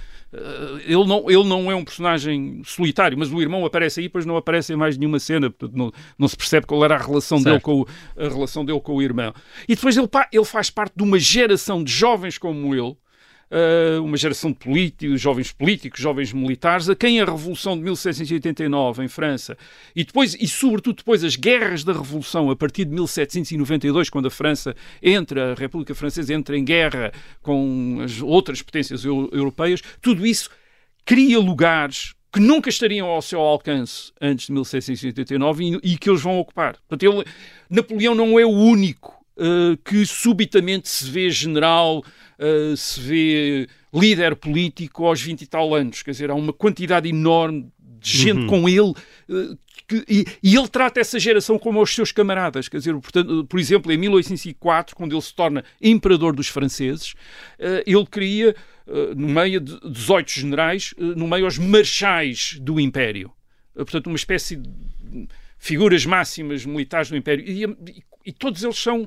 ele 0.85 1.05
não, 1.05 1.31
ele 1.31 1.45
não 1.45 1.71
é 1.71 1.75
um 1.75 1.85
personagem 1.85 2.63
solitário, 2.65 3.17
mas 3.17 3.33
o 3.33 3.41
irmão 3.41 3.65
aparece 3.65 4.01
aí, 4.01 4.07
depois 4.07 4.27
não 4.27 4.37
aparece 4.37 4.73
em 4.73 4.77
mais 4.77 4.99
nenhuma 4.99 5.19
cena, 5.19 5.51
portanto, 5.51 5.77
não, 5.77 5.93
não 6.19 6.29
se 6.29 6.37
percebe 6.37 6.67
qual 6.67 6.85
era 6.85 6.97
a 6.97 6.99
relação, 6.99 7.41
dele 7.43 7.61
com 7.61 7.83
o, 7.83 7.87
a 8.17 8.29
relação 8.29 8.65
dele 8.65 8.81
com 8.81 8.95
o 8.95 9.03
irmão. 9.03 9.33
E 9.69 9.75
depois 9.75 9.97
ele, 9.97 10.09
ele 10.33 10.45
faz 10.45 10.71
parte 10.71 10.95
de 10.97 11.03
uma 11.03 11.19
geração 11.19 11.85
de 11.85 11.93
jovens 11.93 12.39
como 12.39 12.75
ele, 12.75 12.97
uma 14.03 14.17
geração 14.17 14.51
de 14.51 14.59
políticos, 14.59 15.21
jovens 15.21 15.53
políticos, 15.53 16.01
jovens 16.01 16.33
militares, 16.33 16.89
a 16.89 16.97
quem 16.97 17.21
a 17.21 17.25
Revolução 17.25 17.77
de 17.77 17.83
1789 17.85 19.05
em 19.05 19.09
França 19.09 19.57
e 19.95 20.05
depois, 20.05 20.35
e 20.35 20.49
sobretudo 20.49 20.97
depois 20.97 21.23
as 21.23 21.37
guerras 21.37 21.85
da 21.85 21.93
Revolução 21.93 22.51
a 22.51 22.57
partir 22.57 22.85
de 22.85 22.93
1792, 22.93 24.11
quando 24.11 24.27
a 24.27 24.31
França 24.31 24.75
entra, 25.03 25.53
a 25.53 25.55
República 25.55 25.95
Francesa 25.95 26.35
entra 26.35 26.57
em 26.57 26.65
guerra 26.65 27.13
com 27.43 27.99
as 28.03 28.21
outras 28.21 28.61
potências 28.63 29.05
eu- 29.05 29.31
europeias, 29.33 29.83
tudo 30.01 30.27
isso 30.27 30.51
cria 31.05 31.39
lugares 31.39 32.15
que 32.33 32.41
nunca 32.41 32.69
estariam 32.69 33.07
ao 33.07 33.23
seu 33.23 33.41
alcance 33.41 34.13
antes 34.21 34.47
de 34.47 34.53
1789 34.53 35.65
e, 35.65 35.93
e 35.93 35.97
que 35.97 36.11
eles 36.11 36.21
vão 36.21 36.39
ocupar. 36.41 36.77
Portanto, 36.89 37.03
ele, 37.05 37.25
Napoleão 37.71 38.15
não 38.15 38.39
é 38.39 38.45
o 38.45 38.51
único 38.51 39.24
uh, 39.37 39.77
que 39.85 40.05
subitamente 40.07 40.89
se 40.89 41.11
vê 41.11 41.31
general, 41.31 41.99
uh, 42.39 42.77
se 42.77 43.01
vê 43.01 43.69
líder 43.93 44.37
político 44.37 45.07
aos 45.07 45.21
20 45.23 45.43
e 45.43 45.47
tal 45.47 45.75
anos. 45.75 46.03
Quer 46.03 46.11
dizer, 46.13 46.31
há 46.31 46.35
uma 46.35 46.53
quantidade 46.53 47.09
enorme 47.09 47.71
de 48.01 48.19
gente 48.19 48.47
com 48.47 48.69
ele 48.69 48.91
uh, 48.91 49.59
que- 49.87 50.05
e, 50.09 50.25
e 50.43 50.57
ele 50.57 50.69
trata 50.69 50.99
essa 51.01 51.19
geração 51.19 51.59
como 51.59 51.81
os 51.83 51.95
seus 51.95 52.11
camaradas. 52.11 52.69
Quer 52.69 52.79
dizer, 52.79 52.95
portanto, 52.95 53.45
por 53.45 53.61
exemplo, 53.61 53.93
em 53.93 53.99
1804, 53.99 54.97
quando 54.97 55.13
ele 55.15 55.23
se 55.23 55.35
torna 55.35 55.65
imperador 55.81 56.35
dos 56.35 56.49
franceses, 56.49 57.15
ele 57.87 58.07
cria, 58.07 58.55
no 59.17 59.29
meio 59.29 59.61
de 59.61 59.79
18 59.91 60.31
generais, 60.31 60.95
no 60.99 61.27
meio 61.29 61.45
aos 61.45 61.59
marchais 61.59 62.59
do 62.61 62.81
Império. 62.81 63.31
Portanto, 63.75 64.07
uma 64.07 64.17
espécie 64.17 64.57
de 64.57 64.71
figuras 65.59 66.05
máximas 66.07 66.65
militares 66.65 67.11
do 67.11 67.17
Império. 67.17 67.45
E, 67.47 67.65
e- 67.65 68.03
e 68.27 68.33
todos 68.33 68.63
eles 68.65 68.79
são 68.79 69.05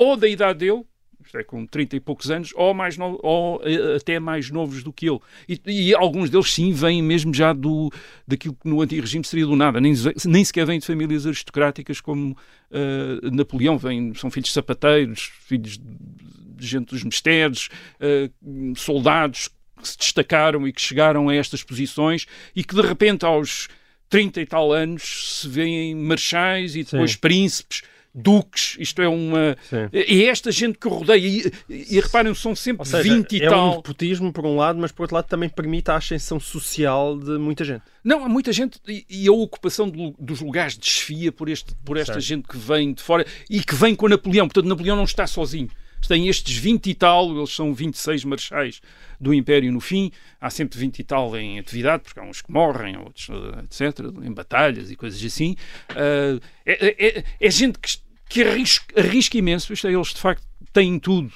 ou 0.00 0.16
da 0.16 0.26
idade 0.26 0.60
dele, 0.60 0.82
isto 1.22 1.36
é, 1.36 1.44
com 1.44 1.66
30 1.66 1.96
e 1.96 2.00
poucos 2.00 2.30
anos, 2.30 2.52
ou, 2.56 2.72
mais 2.72 2.96
no- 2.96 3.20
ou 3.22 3.60
eh, 3.62 3.96
até 3.96 4.18
mais 4.18 4.50
novos 4.50 4.82
do 4.82 4.90
que 4.90 5.06
ele. 5.06 5.18
E, 5.46 5.60
e 5.66 5.94
alguns 5.94 6.30
deles, 6.30 6.50
sim, 6.50 6.72
vêm 6.72 7.02
mesmo 7.02 7.34
já 7.34 7.52
do, 7.52 7.92
daquilo 8.26 8.54
que 8.54 8.66
no 8.66 8.80
antigo 8.80 9.02
regime 9.02 9.22
seria 9.22 9.44
do 9.44 9.54
nada. 9.54 9.78
Nem, 9.78 9.92
nem 10.24 10.42
sequer 10.42 10.64
vêm 10.64 10.78
de 10.78 10.86
famílias 10.86 11.26
aristocráticas 11.26 12.00
como 12.00 12.34
eh, 12.70 13.30
Napoleão. 13.30 13.76
Vêm, 13.76 14.14
são 14.14 14.30
filhos 14.30 14.48
de 14.48 14.54
sapateiros, 14.54 15.30
filhos 15.46 15.78
de 15.78 16.66
gente 16.66 16.88
dos 16.88 17.04
mistérios, 17.04 17.68
uh, 18.00 18.76
soldados 18.76 19.48
que 19.80 19.88
se 19.88 19.98
destacaram 19.98 20.66
e 20.66 20.72
que 20.72 20.80
chegaram 20.80 21.28
a 21.28 21.34
estas 21.34 21.62
posições 21.62 22.26
e 22.54 22.62
que 22.62 22.74
de 22.74 22.82
repente 22.82 23.24
aos 23.24 23.68
30 24.10 24.40
e 24.40 24.46
tal 24.46 24.72
anos 24.72 25.40
se 25.40 25.48
veem 25.48 25.94
marchais 25.94 26.76
e 26.76 26.84
depois 26.84 27.12
Sim. 27.12 27.18
príncipes 27.18 27.82
duques, 28.14 28.76
isto 28.78 29.00
é 29.00 29.08
uma. 29.08 29.56
Sim. 29.68 29.88
É 29.92 30.24
esta 30.24 30.50
gente 30.50 30.78
que 30.78 30.88
rodeia. 30.88 31.18
E, 31.18 31.52
e 31.68 32.00
reparem, 32.00 32.34
são 32.34 32.54
sempre 32.54 32.86
seja, 32.86 33.02
20 33.02 33.32
e 33.32 33.42
é 33.42 33.48
tal. 33.48 33.58
É 33.58 33.72
um 33.72 33.76
nepotismo, 33.76 34.32
por 34.32 34.44
um 34.44 34.56
lado, 34.56 34.78
mas 34.78 34.92
por 34.92 35.02
outro 35.02 35.16
lado 35.16 35.26
também 35.26 35.48
permite 35.48 35.90
a 35.90 35.96
ascensão 35.96 36.38
social 36.40 37.18
de 37.18 37.38
muita 37.38 37.64
gente. 37.64 37.82
Não, 38.02 38.24
há 38.24 38.28
muita 38.28 38.52
gente 38.52 38.80
e, 38.86 39.04
e 39.08 39.28
a 39.28 39.32
ocupação 39.32 39.90
dos 40.18 40.40
lugares 40.40 40.74
de 40.74 40.80
desfia 40.80 41.30
por, 41.30 41.48
este, 41.48 41.74
por 41.84 41.96
esta 41.96 42.18
gente 42.20 42.48
que 42.48 42.56
vem 42.56 42.92
de 42.92 43.02
fora 43.02 43.26
e 43.48 43.62
que 43.62 43.74
vem 43.74 43.94
com 43.94 44.08
Napoleão. 44.08 44.46
Portanto, 44.48 44.66
Napoleão 44.66 44.96
não 44.96 45.04
está 45.04 45.26
sozinho 45.26 45.68
têm 46.08 46.28
estes 46.28 46.56
20 46.56 46.90
e 46.90 46.94
tal, 46.94 47.36
eles 47.36 47.50
são 47.54 47.72
26 47.74 48.24
marchais 48.24 48.80
do 49.20 49.34
Império 49.34 49.70
no 49.72 49.80
fim, 49.80 50.10
há 50.40 50.48
sempre 50.48 50.78
20 50.78 50.98
e 50.98 51.04
tal 51.04 51.36
em 51.36 51.58
atividade, 51.58 52.02
porque 52.02 52.18
há 52.18 52.22
uns 52.22 52.40
que 52.40 52.50
morrem, 52.50 52.96
outros, 52.96 53.28
eh, 53.28 53.64
etc., 53.64 54.06
em 54.22 54.32
batalhas 54.32 54.90
e 54.90 54.96
coisas 54.96 55.22
assim. 55.22 55.56
Uh, 55.90 56.40
é, 56.64 57.18
é, 57.18 57.24
é, 57.40 57.50
gente 57.50 57.78
que, 57.78 57.98
que 58.28 58.42
arrisca, 58.42 58.98
arrisca 58.98 59.36
imenso, 59.36 59.72
isto 59.72 59.86
é, 59.86 59.92
eles 59.92 60.08
de 60.08 60.20
facto 60.20 60.46
têm 60.72 60.98
tudo 60.98 61.32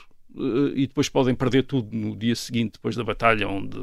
e 0.74 0.86
depois 0.86 1.08
podem 1.08 1.34
perder 1.34 1.62
tudo 1.62 1.96
no 1.96 2.16
dia 2.16 2.34
seguinte, 2.34 2.72
depois 2.72 2.96
da 2.96 3.04
batalha, 3.04 3.48
onde, 3.48 3.78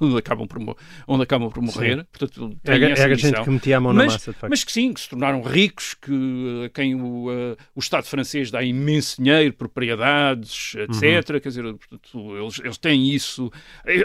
onde, 0.00 0.18
acabam, 0.18 0.46
por, 0.46 0.76
onde 1.06 1.22
acabam 1.22 1.50
por 1.50 1.62
morrer. 1.62 1.98
Sim. 1.98 2.06
Portanto, 2.10 2.60
era, 2.64 2.86
era 2.86 3.14
gente 3.14 3.40
que 3.40 3.50
metia 3.50 3.76
a 3.76 3.80
mão 3.80 3.92
mas, 3.92 4.06
na 4.06 4.12
massa, 4.12 4.32
de 4.32 4.38
facto. 4.38 4.50
Mas 4.50 4.64
que 4.64 4.72
sim, 4.72 4.92
que 4.92 5.00
se 5.00 5.08
tornaram 5.08 5.42
ricos, 5.42 5.94
que 5.94 6.64
a 6.66 6.68
quem 6.70 6.94
o, 6.94 7.28
uh, 7.28 7.56
o 7.74 7.80
Estado 7.80 8.04
francês 8.04 8.50
dá 8.50 8.62
imenso 8.62 9.22
dinheiro, 9.22 9.54
propriedades, 9.54 10.74
etc. 10.74 11.30
Uhum. 11.30 11.40
Quer 11.40 11.48
dizer, 11.48 11.62
portanto, 11.62 12.36
eles, 12.36 12.60
eles 12.60 12.78
têm 12.78 13.10
isso. 13.10 13.50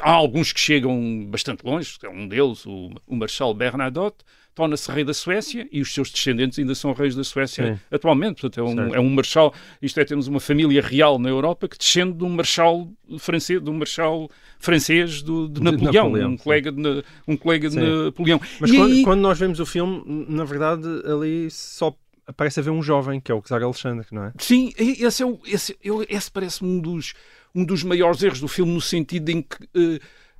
Há 0.02 0.12
alguns 0.12 0.54
que 0.54 0.60
chegam 0.60 1.26
bastante 1.30 1.66
longe, 1.66 1.98
é 2.04 2.10
um 2.10 2.28
deles, 2.28 2.66
o, 2.66 2.92
o 3.08 3.16
Marshal 3.16 3.54
Bernadotte, 3.54 4.24
torna-se 4.58 4.92
rei 4.92 5.04
da 5.04 5.14
Suécia 5.14 5.68
e 5.72 5.82
os 5.82 5.94
seus 5.94 6.10
descendentes 6.10 6.58
ainda 6.58 6.74
são 6.74 6.92
reis 6.92 7.16
da 7.16 7.24
Suécia 7.24 7.76
Sim. 7.76 7.80
atualmente. 7.92 8.42
Portanto, 8.42 8.60
é 8.60 8.64
um, 8.64 8.96
é 8.96 9.00
um 9.00 9.10
marchal, 9.10 9.54
isto 9.80 10.00
é, 10.00 10.04
temos 10.04 10.28
uma 10.28 10.40
família 10.40 10.82
real 10.82 11.20
na 11.20 11.30
Europa 11.30 11.68
que 11.68 11.78
descende 11.78 12.14
de 12.14 12.24
um 12.24 12.30
marchal 12.30 12.92
francês, 13.20 13.62
de 13.62 13.70
um 13.70 13.74
marchal 13.74 14.30
francês 14.58 15.22
do, 15.22 15.48
de, 15.48 15.62
Napoleão, 15.62 16.06
Napoleão, 16.06 16.32
um 16.32 16.38
colega 16.38 16.72
de, 16.72 17.04
um 17.28 17.38
colega 17.38 17.70
de 17.70 17.76
Napoleão. 17.76 18.42
Mas 18.60 18.72
quando, 18.72 18.92
aí... 18.92 19.04
quando 19.04 19.22
nós 19.22 19.38
vemos 19.38 19.60
o 19.60 19.66
filme, 19.66 20.04
na 20.28 20.44
verdade, 20.44 20.88
ali 21.06 21.52
só 21.52 21.96
parece 22.36 22.60
haver 22.60 22.72
um 22.72 22.82
jovem, 22.82 23.22
que 23.22 23.32
é 23.32 23.36
o 23.36 23.42
Czar 23.42 23.62
Alexandre, 23.62 24.08
não 24.12 24.24
é? 24.24 24.34
Sim, 24.40 24.74
esse, 24.76 25.22
é 25.22 25.26
o, 25.26 25.40
esse, 25.46 25.78
esse 26.10 26.32
parece-me 26.32 26.72
um 26.72 26.80
dos, 26.80 27.14
um 27.54 27.64
dos 27.64 27.84
maiores 27.84 28.24
erros 28.24 28.40
do 28.40 28.48
filme, 28.48 28.74
no 28.74 28.82
sentido 28.82 29.30
em 29.30 29.44
que 29.44 29.64
uh, 29.64 30.00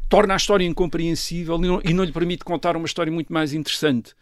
torna 0.10 0.34
a 0.34 0.38
história 0.38 0.66
incompreensível 0.66 1.58
e 1.58 1.68
não, 1.68 1.82
e 1.84 1.94
não 1.94 2.04
lhe 2.04 2.12
permite 2.12 2.44
contar 2.44 2.76
uma 2.76 2.86
história 2.86 3.12
muito 3.12 3.32
mais 3.32 3.54
interessante. 3.54 4.14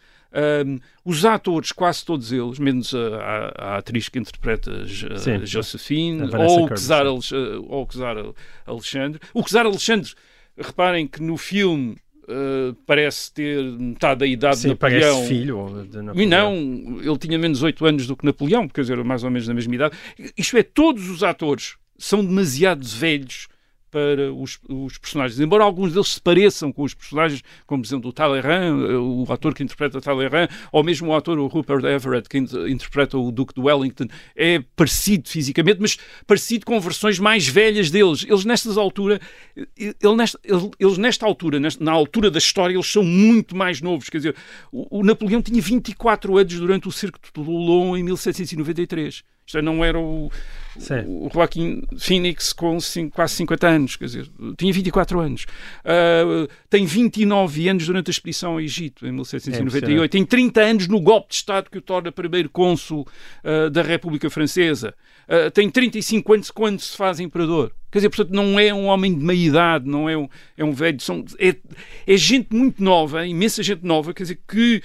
Um, 0.66 0.80
os 1.06 1.24
atores, 1.24 1.72
quase 1.72 2.04
todos 2.04 2.32
eles, 2.34 2.60
menos 2.60 2.94
a, 2.94 2.98
a, 2.98 3.74
a 3.74 3.78
atriz 3.78 4.10
que 4.10 4.20
interpreta 4.20 4.70
a, 4.70 5.46
Josephine, 5.46 6.24
ou 6.24 6.66
o, 6.66 6.70
Czar, 6.76 7.06
ou 7.08 7.84
o 7.84 7.88
Czar 7.88 8.18
Alexandre. 8.66 9.22
O 9.34 9.44
Czar 9.44 9.66
Alexandre, 9.66 10.12
reparem 10.58 11.08
que 11.08 11.22
no 11.22 11.38
filme 11.38 11.98
Uh, 12.28 12.74
parece 12.88 13.32
ter 13.32 13.64
metade 13.64 14.22
da 14.22 14.26
idade 14.26 14.58
Sim, 14.58 14.62
de 14.64 14.68
Napoleão. 14.70 15.14
Parece 15.14 15.28
filho 15.28 15.88
de 15.88 16.02
Napoleão. 16.02 16.16
E 16.16 16.26
não, 16.26 17.00
ele 17.00 17.18
tinha 17.20 17.38
menos 17.38 17.62
8 17.62 17.86
anos 17.86 18.08
do 18.08 18.18
que 18.18 18.26
Napoleão, 18.26 18.68
quer 18.68 18.82
dizer, 18.82 19.04
mais 19.04 19.24
ou 19.24 19.30
menos 19.30 19.48
da 19.48 19.54
mesma 19.54 19.76
idade. 19.76 19.96
Isto 20.36 20.58
é, 20.58 20.64
todos 20.64 21.08
os 21.08 21.22
atores 21.22 21.76
são 22.00 22.26
demasiado 22.26 22.84
velhos 22.84 23.48
para 23.96 24.34
os, 24.34 24.60
os, 24.68 24.98
personagens. 24.98 25.40
Embora 25.40 25.64
alguns 25.64 25.94
deles 25.94 26.10
se 26.10 26.22
pareçam 26.22 26.70
com 26.70 26.84
os 26.84 26.94
personagens, 26.94 27.42
como 27.66 27.82
por 27.82 27.88
exemplo 27.88 28.10
o 28.10 28.14
Talleyrand, 28.14 28.76
o 29.00 29.26
ator 29.32 29.54
que 29.54 29.64
interpreta 29.64 30.02
Talleyrand, 30.02 30.50
ou 30.70 30.84
mesmo 30.84 31.08
o 31.08 31.16
ator 31.16 31.40
o 31.40 31.48
Rupert 31.48 31.86
Everett, 31.86 32.28
que 32.28 32.38
interpreta 32.38 33.18
o 33.18 33.32
Duque 33.32 33.54
de 33.54 33.62
Wellington, 33.62 34.08
é 34.36 34.60
parecido 34.76 35.30
fisicamente, 35.30 35.78
mas 35.80 35.98
parecido 36.28 36.66
com 36.66 36.78
versões 36.78 37.20
mais 37.20 37.48
velhas 37.48 37.90
deles. 37.90 38.26
Eles 38.28 38.44
nestas 38.44 38.78
altura, 38.78 39.22
ele 39.66 40.16
nesta, 40.18 40.38
eles 40.78 40.98
nesta 40.98 41.26
altura, 41.26 41.58
nesta, 41.58 41.82
na 41.82 41.94
altura 41.94 42.30
da 42.30 42.38
história, 42.38 42.74
eles 42.74 42.92
são 42.92 43.02
muito 43.02 43.56
mais 43.56 43.80
novos. 43.80 44.10
Quer 44.10 44.18
dizer, 44.18 44.36
o, 44.74 45.00
o 45.00 45.04
Napoleão 45.06 45.42
tinha 45.42 45.62
24 45.62 46.38
anos 46.38 46.60
durante 46.60 46.90
o 46.90 46.92
Circo 46.92 47.18
de 47.24 47.32
Toulon 47.32 47.96
em 47.96 48.04
1793. 48.04 49.24
Isto 49.46 49.62
não 49.62 49.86
era 49.86 50.00
o, 50.00 50.32
o 51.06 51.30
Joaquim 51.32 51.84
Phoenix 52.00 52.52
com 52.52 52.78
quase 53.14 53.36
50 53.36 53.68
anos, 53.68 53.96
quer 53.96 54.06
dizer, 54.06 54.28
tinha 54.58 54.74
24 54.74 55.20
anos. 55.20 55.46
Uh, 55.84 56.50
tem 56.68 56.84
29 56.84 57.70
anos 57.70 57.86
durante 57.86 58.10
a 58.10 58.12
expedição 58.12 58.54
ao 58.54 58.62
Egito, 58.62 59.06
em 59.06 59.12
1798. 59.12 60.04
É 60.04 60.08
tem 60.08 60.26
30 60.26 60.62
anos 60.62 60.88
no 60.88 61.00
golpe 61.00 61.30
de 61.30 61.36
Estado 61.36 61.70
que 61.70 61.78
o 61.78 61.82
torna 61.82 62.12
primeiro 62.12 62.50
cônsul 62.50 63.08
uh, 63.44 63.70
da 63.70 63.84
República 63.84 64.32
Francesa. 64.32 64.96
Uh, 65.30 65.52
tem 65.52 65.70
35 65.70 66.34
anos 66.34 66.50
quando 66.50 66.80
se 66.80 66.98
faz 66.98 67.20
imperador. 67.20 67.72
Quer 67.92 68.00
dizer, 68.00 68.10
portanto, 68.10 68.36
não 68.36 68.60
é 68.60 68.74
um 68.74 68.86
homem 68.86 69.16
de 69.16 69.24
meia 69.24 69.48
idade, 69.48 69.88
não 69.88 70.10
é 70.10 70.18
um, 70.18 70.28
é 70.58 70.66
um 70.66 70.72
velho. 70.72 71.00
São, 71.00 71.24
é, 71.40 71.56
é 72.08 72.18
gente 72.18 72.48
muito 72.52 72.84
nova, 72.84 73.26
imensa 73.28 73.62
gente 73.62 73.84
nova, 73.86 74.12
quer 74.12 74.24
dizer, 74.24 74.40
que 74.48 74.82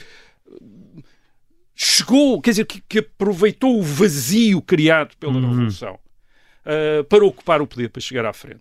chegou, 1.82 2.42
quer 2.42 2.50
dizer, 2.50 2.66
que, 2.66 2.82
que 2.86 2.98
aproveitou 2.98 3.78
o 3.78 3.82
vazio 3.82 4.60
criado 4.60 5.16
pela 5.18 5.32
uhum. 5.32 5.40
Revolução 5.40 5.94
uh, 5.94 7.02
para 7.04 7.24
ocupar 7.24 7.62
o 7.62 7.66
poder, 7.66 7.88
para 7.88 8.02
chegar 8.02 8.26
à 8.26 8.34
frente. 8.34 8.60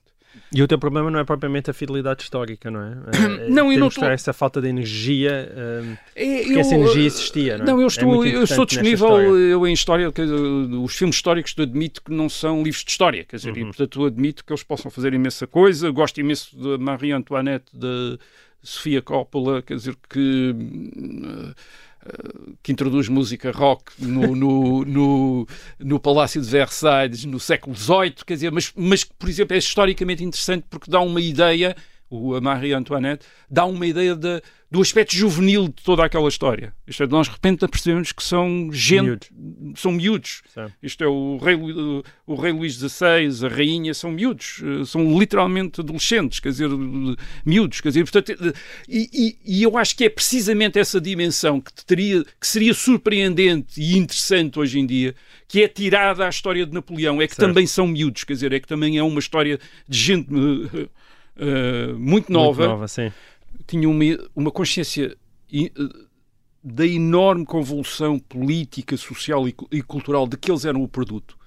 E 0.53 0.63
o 0.63 0.67
teu 0.67 0.79
problema 0.79 1.11
não 1.11 1.19
é 1.19 1.25
propriamente 1.25 1.69
a 1.69 1.73
fidelidade 1.73 2.23
histórica, 2.23 2.71
não 2.71 2.81
é? 2.81 2.97
é 3.45 3.49
não, 3.49 3.73
eu 3.73 3.77
não 3.77 3.87
estou... 3.89 4.09
essa 4.09 4.31
falta 4.31 4.61
de 4.61 4.69
energia, 4.69 5.51
um, 5.53 5.97
é, 6.15 6.37
porque 6.37 6.53
eu, 6.53 6.59
essa 6.59 6.75
energia 6.75 7.05
existia, 7.05 7.57
não 7.57 7.65
é? 7.65 7.67
Não, 7.67 7.81
eu 7.81 7.87
estou, 7.87 8.25
é 8.25 8.35
eu 8.35 8.43
estou 8.43 8.65
disponível, 8.65 9.37
eu 9.37 9.67
em 9.67 9.73
história, 9.73 10.09
dizer, 10.09 10.33
os 10.33 10.95
filmes 10.95 11.17
históricos 11.17 11.53
eu 11.57 11.63
admito 11.65 12.01
que 12.01 12.13
não 12.13 12.29
são 12.29 12.63
livros 12.63 12.85
de 12.85 12.91
história, 12.91 13.25
quer 13.25 13.35
dizer, 13.35 13.51
uhum. 13.51 13.57
e 13.57 13.65
portanto 13.65 14.01
eu 14.01 14.05
admito 14.05 14.45
que 14.45 14.53
eles 14.53 14.63
possam 14.63 14.89
fazer 14.89 15.13
imensa 15.13 15.45
coisa, 15.45 15.91
gosto 15.91 16.21
imenso 16.21 16.55
de 16.55 16.77
Marie 16.77 17.11
Antoinette, 17.11 17.65
de 17.73 18.17
Sofia 18.63 19.01
Coppola, 19.01 19.61
quer 19.61 19.75
dizer, 19.75 19.97
que... 20.09 20.55
Uh, 20.55 21.53
que 22.63 22.71
introduz 22.71 23.09
música 23.09 23.51
rock 23.51 23.91
no, 23.99 24.35
no, 24.35 24.85
no, 24.85 25.47
no, 25.77 25.99
Palácio 25.99 26.41
de 26.41 26.47
Versailles 26.47 27.25
no 27.25 27.39
século 27.39 27.75
XVIII, 27.75 28.15
quer 28.25 28.33
dizer, 28.35 28.51
mas, 28.51 28.71
mas 28.75 29.03
por 29.03 29.29
exemplo, 29.29 29.55
é 29.55 29.59
historicamente 29.59 30.23
interessante 30.23 30.65
porque 30.69 30.89
dá 30.89 31.01
uma 31.01 31.21
ideia, 31.21 31.75
o 32.09 32.39
Marie 32.41 32.73
Antoinette, 32.73 33.25
dá 33.49 33.65
uma 33.65 33.85
ideia 33.85 34.15
de, 34.15 34.41
do 34.71 34.81
aspecto 34.81 35.15
juvenil 35.15 35.67
de 35.67 35.83
toda 35.83 36.03
aquela 36.03 36.27
história. 36.27 36.73
Isto 36.87 37.03
é, 37.03 37.07
nós 37.07 37.27
de 37.27 37.33
repente 37.33 37.67
percebemos 37.67 38.11
que 38.11 38.23
são 38.23 38.69
gente, 38.71 39.31
miúdos. 39.31 39.81
são 39.81 39.91
miúdos. 39.91 40.41
Sim. 40.53 40.65
Isto 40.81 41.03
é, 41.03 41.07
o 41.07 41.37
rei, 41.37 41.55
o 42.25 42.35
rei 42.35 42.51
Luís 42.51 42.75
XVI, 42.75 43.45
a 43.45 43.49
rainha, 43.49 43.93
são 43.93 44.11
miúdos, 44.11 44.61
eh, 44.63 44.85
são 44.85 45.19
literalmente 45.19 45.81
adolescentes, 45.81 46.39
quer 46.39 46.49
dizer, 46.49 46.69
miúdos, 47.45 47.81
quer 47.81 47.89
dizer, 47.89 48.03
portanto, 48.03 48.31
eh, 48.31 48.53
e, 48.87 49.09
e, 49.45 49.59
e 49.59 49.63
eu 49.63 49.77
acho 49.77 49.95
que 49.95 50.05
é 50.05 50.09
precisamente 50.09 50.79
essa 50.79 50.99
dimensão 50.99 51.61
que, 51.61 51.85
teria, 51.85 52.23
que 52.23 52.47
seria 52.47 52.73
surpreendente 52.73 53.79
e 53.79 53.97
interessante 53.97 54.59
hoje 54.59 54.79
em 54.79 54.85
dia, 54.85 55.15
que 55.47 55.61
é 55.61 55.67
tirada 55.67 56.25
à 56.25 56.29
história 56.29 56.65
de 56.65 56.73
Napoleão, 56.73 57.21
é 57.21 57.27
que 57.27 57.35
certo. 57.35 57.47
também 57.47 57.67
são 57.67 57.87
miúdos, 57.87 58.23
quer 58.23 58.33
dizer, 58.33 58.53
é 58.53 58.59
que 58.59 58.67
também 58.67 58.97
é 58.97 59.03
uma 59.03 59.19
história 59.19 59.59
de 59.87 59.97
gente 59.97 60.27
uh, 61.39 61.97
muito 61.97 62.31
nova. 62.31 62.67
Muito 62.67 62.71
nova, 62.71 62.87
tinha 63.65 63.87
uma, 63.87 64.03
uma 64.35 64.51
consciência 64.51 65.15
eh, 65.53 65.71
da 66.63 66.85
enorme 66.85 67.45
convulsão 67.45 68.19
política, 68.19 68.97
social 68.97 69.47
e, 69.47 69.55
e, 69.71 69.81
cultural 69.81 70.27
de 70.27 70.37
que 70.37 70.51
eles 70.51 70.65
eram 70.65 70.83
o 70.83 70.87
produto. 70.87 71.37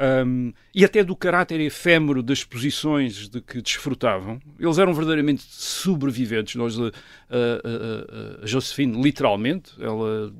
Um, 0.00 0.52
e 0.72 0.84
até 0.84 1.02
do 1.02 1.16
caráter 1.16 1.60
efêmero 1.60 2.22
das 2.22 2.44
posições 2.44 3.28
de 3.28 3.40
que 3.40 3.60
desfrutavam. 3.60 4.40
Eles 4.58 4.78
eram 4.78 4.94
verdadeiramente 4.94 5.42
sobreviventes. 5.48 6.54
Nós, 6.54 6.78
a, 6.78 6.84
a, 6.84 6.90
a, 8.40 8.44
a 8.44 8.46
Josephine, 8.46 9.02
literalmente, 9.02 9.72
ela 9.80 10.32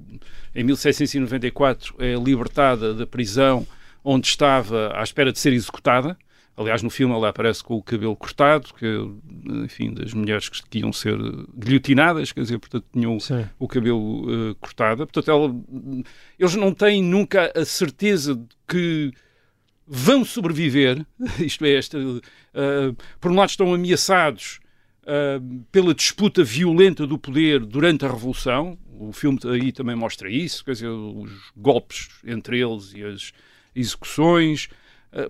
em 0.54 0.62
1794 0.62 1.96
é 1.98 2.14
libertada 2.14 2.94
da 2.94 3.04
prisão 3.04 3.66
onde 4.04 4.28
estava 4.28 4.92
à 4.94 5.02
espera 5.02 5.32
de 5.32 5.40
ser 5.40 5.52
executada. 5.52 6.16
Aliás, 6.58 6.82
no 6.82 6.90
filme 6.90 7.14
ela 7.14 7.28
aparece 7.28 7.62
com 7.62 7.76
o 7.76 7.82
cabelo 7.82 8.16
cortado, 8.16 8.74
que, 8.74 8.84
enfim, 9.64 9.94
das 9.94 10.12
mulheres 10.12 10.48
que 10.48 10.80
iam 10.80 10.92
ser 10.92 11.16
guilhotinadas, 11.56 12.32
quer 12.32 12.40
dizer, 12.40 12.58
portanto, 12.58 12.84
tinham 12.92 13.20
Sim. 13.20 13.46
o 13.60 13.68
cabelo 13.68 14.50
uh, 14.50 14.54
cortado. 14.56 15.06
Portanto, 15.06 15.30
ela, 15.30 15.54
eles 16.36 16.56
não 16.56 16.74
têm 16.74 17.00
nunca 17.00 17.52
a 17.54 17.64
certeza 17.64 18.34
de 18.34 18.48
que 18.66 19.12
vão 19.86 20.24
sobreviver, 20.24 21.06
isto 21.38 21.64
é, 21.64 21.74
esta, 21.74 21.96
uh, 21.96 22.22
por 23.20 23.30
um 23.30 23.36
lado 23.36 23.50
estão 23.50 23.72
ameaçados 23.72 24.58
uh, 25.04 25.64
pela 25.70 25.94
disputa 25.94 26.42
violenta 26.42 27.06
do 27.06 27.16
poder 27.16 27.64
durante 27.64 28.04
a 28.04 28.08
Revolução, 28.08 28.76
o 28.98 29.12
filme 29.12 29.38
aí 29.44 29.70
também 29.70 29.94
mostra 29.94 30.28
isso, 30.28 30.64
quer 30.64 30.72
dizer, 30.72 30.88
os 30.88 31.30
golpes 31.56 32.08
entre 32.26 32.60
eles 32.60 32.92
e 32.94 33.04
as 33.04 33.32
execuções, 33.76 34.68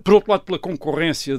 por 0.03 0.13
outro 0.15 0.31
lado, 0.31 0.43
pela 0.43 0.59
concorrência 0.59 1.37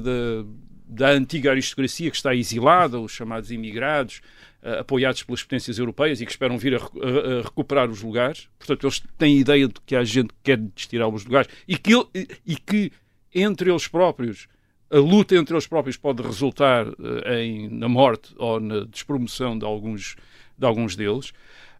da, 0.87 1.09
antiga 1.09 1.51
aristocracia 1.51 2.09
que 2.09 2.17
está 2.17 2.35
exilada, 2.35 2.99
os 2.99 3.11
chamados 3.11 3.51
imigrados, 3.51 4.21
uh, 4.63 4.79
apoiados 4.79 5.23
pelas 5.23 5.43
potências 5.43 5.77
europeias 5.77 6.21
e 6.21 6.25
que 6.25 6.31
esperam 6.31 6.57
vir 6.57 6.75
a, 6.75 6.77
a, 6.77 7.39
a, 7.39 7.41
recuperar 7.43 7.89
os 7.89 8.01
lugares. 8.01 8.49
Portanto, 8.57 8.85
eles 8.85 9.03
têm 9.17 9.37
ideia 9.39 9.67
de 9.67 9.75
que 9.85 9.95
há 9.95 10.03
gente 10.03 10.29
que 10.29 10.39
quer 10.43 10.59
tirar 10.75 11.07
os 11.07 11.23
lugares 11.23 11.49
e 11.67 11.77
que, 11.77 11.93
e 12.45 12.55
que 12.55 12.91
entre 13.33 13.69
eles 13.69 13.87
próprios 13.87 14.47
a 14.91 14.97
luta 14.97 15.35
entre 15.35 15.55
eles 15.55 15.65
próprios 15.65 15.95
pode 15.95 16.21
resultar 16.21 16.85
uh, 16.85 17.29
em, 17.29 17.69
na 17.69 17.87
morte 17.87 18.33
ou 18.37 18.59
na 18.59 18.81
despromoção 18.81 19.57
de 19.57 19.65
alguns, 19.65 20.17
de 20.57 20.65
alguns 20.65 20.97
deles. 20.97 21.31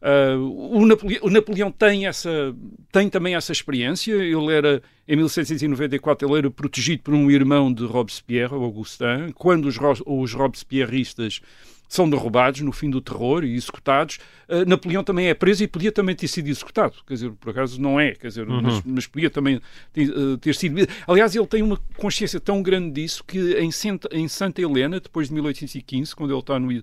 Uh, 0.02 0.80
o, 0.80 0.86
Napoleão, 0.86 1.20
o, 1.24 1.30
Napoleão, 1.30 1.72
tem, 1.72 2.08
essa, 2.08 2.56
tem 2.92 3.08
também 3.08 3.36
essa 3.36 3.52
experiência. 3.52 4.14
Ele 4.14 4.52
era, 4.52 4.82
em 5.08 5.16
1794, 5.16 6.28
ele 6.28 6.38
era 6.40 6.52
protegido 6.52 7.04
por 7.04 7.14
um 7.14 7.30
irmão 7.30 7.72
de 7.72 7.86
Robespierre, 7.86 8.54
Augustin. 8.54 9.32
Quando 9.36 9.66
os, 9.66 9.78
os 10.06 10.34
Robespierristas 10.34 11.42
são 11.88 12.10
derrubados 12.10 12.62
no 12.62 12.72
fim 12.72 12.90
do 12.90 13.02
terror 13.02 13.44
e 13.44 13.54
executados. 13.54 14.18
Uh, 14.48 14.66
Napoleão 14.66 15.04
também 15.04 15.28
é 15.28 15.34
preso 15.34 15.62
e 15.62 15.68
podia 15.68 15.92
também 15.92 16.16
ter 16.16 16.30
sido 16.30 16.48
executado. 16.48 16.96
Quer 17.06 17.16
dizer, 17.16 17.32
por 17.34 17.50
acaso 17.50 17.82
não 17.82 18.00
é, 18.00 18.14
quer 18.14 18.30
dizer, 18.30 18.48
uhum. 18.48 18.62
mas, 18.62 18.82
mas, 18.86 19.08
podia 19.08 19.30
também 19.30 19.60
ter, 19.92 20.10
uh, 20.10 20.38
ter, 20.38 20.56
sido. 20.56 20.88
Aliás, 21.06 21.36
ele 21.36 21.46
tem 21.46 21.62
uma 21.62 21.78
consciência 21.98 22.40
tão 22.40 22.64
grande 22.64 22.92
disso 22.92 23.22
que 23.26 23.56
em 23.60 23.72
Santa, 23.72 24.08
em 24.14 24.26
Santa 24.30 24.62
Helena, 24.62 25.02
depois 25.02 25.28
de 25.28 25.34
1815, 25.34 26.16
quando 26.16 26.32
ele 26.32 26.40
está 26.40 26.58
no, 26.58 26.82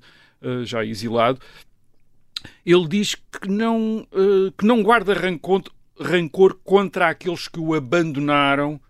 já 0.65 0.85
exilado, 0.85 1.41
ele 2.65 2.89
diz 2.89 3.15
que 3.15 3.49
não, 3.49 4.07
que 4.57 4.65
não 4.65 4.83
guarda 4.83 5.13
rancor, 5.13 5.63
rancor 5.99 6.59
contra 6.65 7.09
aqueles 7.09 7.49
que 7.49 7.59
o 7.59 7.75
abandonaram 7.75 8.81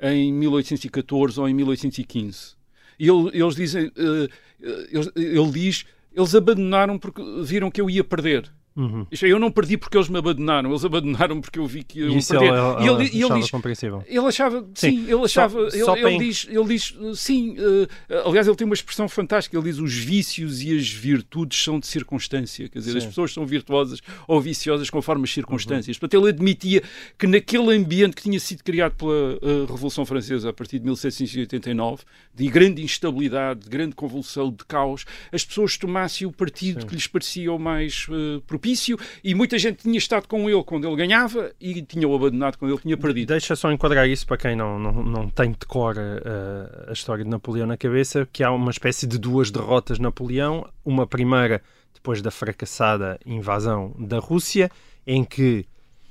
em 0.00 0.32
1814 0.32 1.40
ou 1.40 1.48
em 1.48 1.54
1815. 1.54 2.56
E 2.98 3.08
ele, 3.08 3.30
eles 3.32 3.54
dizem, 3.54 3.86
uh, 3.88 4.28
ele, 4.60 5.10
ele 5.14 5.50
diz, 5.50 5.84
eles 6.12 6.34
abandonaram 6.34 6.98
porque 6.98 7.22
viram 7.42 7.70
que 7.70 7.80
eu 7.80 7.90
ia 7.90 8.02
perder. 8.02 8.50
Uhum. 8.76 9.06
Eu 9.22 9.38
não 9.38 9.50
perdi 9.50 9.78
porque 9.78 9.96
eles 9.96 10.08
me 10.10 10.18
abandonaram, 10.18 10.68
eles 10.68 10.84
abandonaram 10.84 11.40
porque 11.40 11.58
eu 11.58 11.66
vi 11.66 11.82
que 11.82 11.98
eu 11.98 12.10
Isso 12.10 12.28
perder. 12.28 12.52
Ele, 12.52 12.90
ele, 12.90 13.04
ele, 13.04 13.24
ele 13.24 13.40
diz, 13.40 13.50
compreensível. 13.50 14.04
Ele 14.06 14.18
achava, 14.18 14.60
sim, 14.74 14.90
sim 14.90 15.10
ele 15.10 15.24
achava, 15.24 15.70
só, 15.70 15.84
só 15.86 15.96
ele, 15.96 16.06
ele, 16.08 16.18
diz, 16.26 16.46
ele 16.50 16.64
diz, 16.64 16.94
sim, 17.14 17.56
uh, 17.58 18.28
aliás, 18.28 18.46
ele 18.46 18.54
tem 18.54 18.66
uma 18.66 18.74
expressão 18.74 19.08
fantástica, 19.08 19.56
ele 19.56 19.64
diz 19.64 19.78
os 19.78 19.94
vícios 19.94 20.62
e 20.62 20.76
as 20.76 20.90
virtudes 20.90 21.62
são 21.62 21.80
de 21.80 21.86
circunstância, 21.86 22.68
quer 22.68 22.80
dizer, 22.80 22.92
sim. 22.92 22.98
as 22.98 23.06
pessoas 23.06 23.32
são 23.32 23.46
virtuosas 23.46 24.02
ou 24.28 24.38
viciosas 24.42 24.90
conforme 24.90 25.24
as 25.24 25.32
circunstâncias. 25.32 25.96
Uhum. 25.96 26.00
Portanto, 26.00 26.22
ele 26.22 26.28
admitia 26.28 26.82
que 27.18 27.26
naquele 27.26 27.74
ambiente 27.74 28.14
que 28.14 28.24
tinha 28.24 28.38
sido 28.38 28.62
criado 28.62 28.92
pela 28.92 29.10
uh, 29.10 29.64
Revolução 29.70 30.04
Francesa 30.04 30.50
a 30.50 30.52
partir 30.52 30.80
de 30.80 30.84
1789, 30.84 32.02
de 32.34 32.46
grande 32.48 32.82
instabilidade, 32.82 33.60
de 33.60 33.70
grande 33.70 33.94
convulsão, 33.94 34.50
de 34.50 34.66
caos, 34.66 35.06
as 35.32 35.42
pessoas 35.46 35.78
tomassem 35.78 36.26
o 36.26 36.32
partido 36.32 36.82
sim. 36.82 36.86
que 36.86 36.94
lhes 36.94 37.06
parecia 37.06 37.50
o 37.50 37.58
mais 37.58 38.06
uh, 38.10 38.42
propício 38.42 38.65
propício 38.66 38.98
e 39.22 39.34
muita 39.34 39.58
gente 39.58 39.82
tinha 39.82 39.96
estado 39.96 40.26
com 40.26 40.50
ele 40.50 40.62
quando 40.64 40.86
ele 40.86 40.96
ganhava 40.96 41.52
e 41.60 41.82
tinha-o 41.82 42.14
abandonado 42.14 42.58
quando 42.58 42.72
ele 42.72 42.80
tinha 42.80 42.96
perdido. 42.96 43.28
Deixa 43.28 43.54
só 43.54 43.70
enquadrar 43.70 44.08
isso 44.08 44.26
para 44.26 44.36
quem 44.36 44.56
não, 44.56 44.78
não, 44.78 44.92
não 45.04 45.28
tem 45.28 45.52
de 45.52 45.66
cor 45.66 45.96
a, 45.96 46.02
eh, 46.02 46.86
a 46.88 46.92
história 46.92 47.22
de 47.22 47.30
Napoleão 47.30 47.66
na 47.66 47.76
cabeça, 47.76 48.28
que 48.32 48.42
há 48.42 48.50
uma 48.50 48.70
espécie 48.70 49.06
de 49.06 49.18
duas 49.18 49.50
derrotas 49.50 49.98
de 49.98 50.02
Napoleão. 50.02 50.68
Uma 50.84 51.06
primeira 51.06 51.62
depois 51.94 52.20
da 52.20 52.30
fracassada 52.30 53.18
invasão 53.24 53.94
da 53.98 54.18
Rússia, 54.18 54.70
em 55.06 55.24
que 55.24 55.66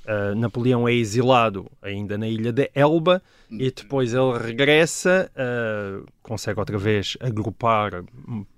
Uh, 0.05 0.35
Napoleão 0.35 0.87
é 0.87 0.93
exilado 0.93 1.65
ainda 1.81 2.15
na 2.15 2.27
ilha 2.27 2.51
de 2.51 2.69
Elba 2.75 3.23
e 3.49 3.71
depois 3.71 4.13
ele 4.13 4.37
regressa, 4.37 5.31
uh, 5.33 6.05
consegue 6.21 6.59
outra 6.59 6.77
vez 6.77 7.17
agrupar 7.19 8.03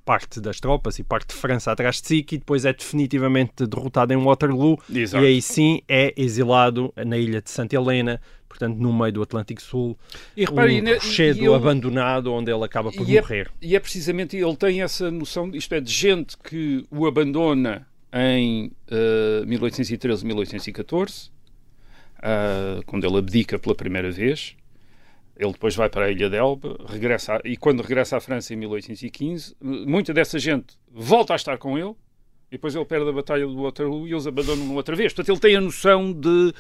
parte 0.04 0.42
das 0.42 0.60
tropas 0.60 1.00
e 1.00 1.04
parte 1.04 1.30
de 1.30 1.36
França 1.36 1.72
atrás 1.72 2.02
de 2.02 2.08
si, 2.08 2.24
que 2.24 2.38
depois 2.38 2.66
é 2.66 2.74
definitivamente 2.74 3.66
derrotado 3.66 4.14
em 4.14 4.18
Waterloo 4.18 4.78
Exato. 4.94 5.24
e 5.24 5.28
aí 5.28 5.42
sim 5.42 5.82
é 5.88 6.14
exilado 6.18 6.94
na 7.06 7.18
ilha 7.18 7.42
de 7.42 7.50
Santa 7.50 7.76
Helena, 7.76 8.20
portanto 8.50 8.76
no 8.78 8.92
meio 8.92 9.14
do 9.14 9.22
Atlântico 9.22 9.62
Sul, 9.62 9.98
e 10.36 10.44
repare, 10.44 10.82
um 10.82 10.94
rochedo 10.96 11.54
abandonado 11.54 12.34
onde 12.34 12.52
ele 12.52 12.66
acaba 12.66 12.92
por 12.92 13.08
e 13.08 13.18
é 13.18 13.22
morrer. 13.22 13.52
É, 13.62 13.68
e 13.68 13.76
é 13.76 13.80
precisamente, 13.80 14.36
ele 14.36 14.56
tem 14.58 14.82
essa 14.82 15.10
noção, 15.10 15.50
isto 15.54 15.74
é, 15.74 15.80
de 15.80 15.92
gente 15.92 16.38
que 16.38 16.86
o 16.92 17.06
abandona 17.06 17.88
em 18.14 18.72
uh, 18.90 19.46
1813, 19.46 20.26
1814, 20.26 21.37
uh, 22.20 22.84
quando 22.86 23.06
ele 23.06 23.18
abdica 23.18 23.58
pela 23.60 23.76
primeira 23.76 24.12
vez. 24.12 24.56
Ele 25.36 25.52
depois 25.52 25.76
vai 25.76 25.88
para 25.88 26.06
a 26.06 26.12
Ilha 26.12 26.30
de 26.30 26.36
Elba, 26.36 26.78
regressa 26.88 27.36
a, 27.36 27.42
e 27.46 27.56
quando 27.56 27.82
regressa 27.82 28.18
à 28.18 28.20
França 28.20 28.54
em 28.54 28.58
1815, 28.58 29.56
muita 29.62 30.12
dessa 30.12 30.40
gente 30.40 30.76
volta 30.92 31.34
a 31.34 31.36
estar 31.36 31.58
com 31.60 31.78
ele, 31.78 31.94
e 32.50 32.54
depois 32.54 32.74
ele 32.74 32.86
perde 32.86 33.08
a 33.08 33.12
batalha 33.12 33.46
do 33.46 33.62
Waterloo 33.62 34.08
e 34.08 34.14
eles 34.14 34.26
abandonam-no 34.26 34.74
outra 34.74 34.96
vez. 34.96 35.14
Portanto, 35.14 35.36
ele 35.36 35.40
tem 35.40 35.56
a 35.56 35.62
noção 35.62 36.12
de 36.12 36.54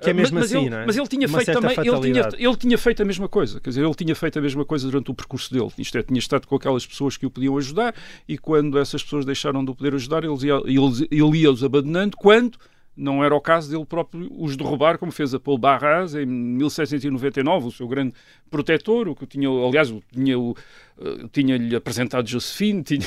que 0.00 0.10
é 0.10 0.12
mesmo 0.12 0.38
mas, 0.38 0.44
assim, 0.44 0.58
ele, 0.58 0.70
não 0.70 0.78
é? 0.78 0.86
Mas 0.86 0.96
ele 0.96 1.08
tinha 1.08 1.26
Uma 1.26 1.38
feito 1.38 1.60
também, 1.60 1.76
ele 1.76 2.00
tinha, 2.00 2.28
ele 2.38 2.56
tinha 2.56 2.78
feito 2.78 3.02
a 3.02 3.04
mesma 3.04 3.28
coisa, 3.28 3.60
quer 3.60 3.70
dizer, 3.70 3.84
ele 3.84 3.94
tinha 3.94 4.14
feito 4.14 4.38
a 4.38 4.42
mesma 4.42 4.64
coisa 4.64 4.86
durante 4.88 5.10
o 5.10 5.14
percurso 5.14 5.52
dele. 5.52 5.70
Isto 5.76 5.98
é, 5.98 6.02
tinha 6.02 6.18
estado 6.18 6.46
com 6.46 6.54
aquelas 6.54 6.86
pessoas 6.86 7.16
que 7.16 7.26
o 7.26 7.30
podiam 7.30 7.56
ajudar 7.56 7.94
e 8.28 8.38
quando 8.38 8.78
essas 8.78 9.02
pessoas 9.02 9.24
deixaram 9.24 9.64
de 9.64 9.70
o 9.72 9.74
poder 9.74 9.94
ajudar, 9.94 10.22
eles 10.22 10.42
ia, 10.44 10.54
ele, 10.64 11.08
ele 11.10 11.38
ia-os 11.38 11.64
abandonando 11.64 12.16
quando 12.16 12.58
não 12.98 13.22
era 13.22 13.34
o 13.34 13.40
caso 13.40 13.70
dele 13.70 13.86
próprio 13.86 14.28
os 14.36 14.56
derrubar, 14.56 14.98
como 14.98 15.12
fez 15.12 15.32
a 15.32 15.38
Paul 15.38 15.56
Barras 15.56 16.14
em 16.14 16.26
1799, 16.26 17.68
o 17.68 17.70
seu 17.70 17.86
grande 17.86 18.12
protetor, 18.50 19.08
o 19.08 19.14
que 19.14 19.24
tinha, 19.24 19.48
aliás, 19.48 19.94
tinha, 20.12 20.34
eh, 20.34 21.28
tinha-lhe 21.30 21.76
apresentado 21.76 22.28
Josephine, 22.28 22.82
tinha, 22.82 23.06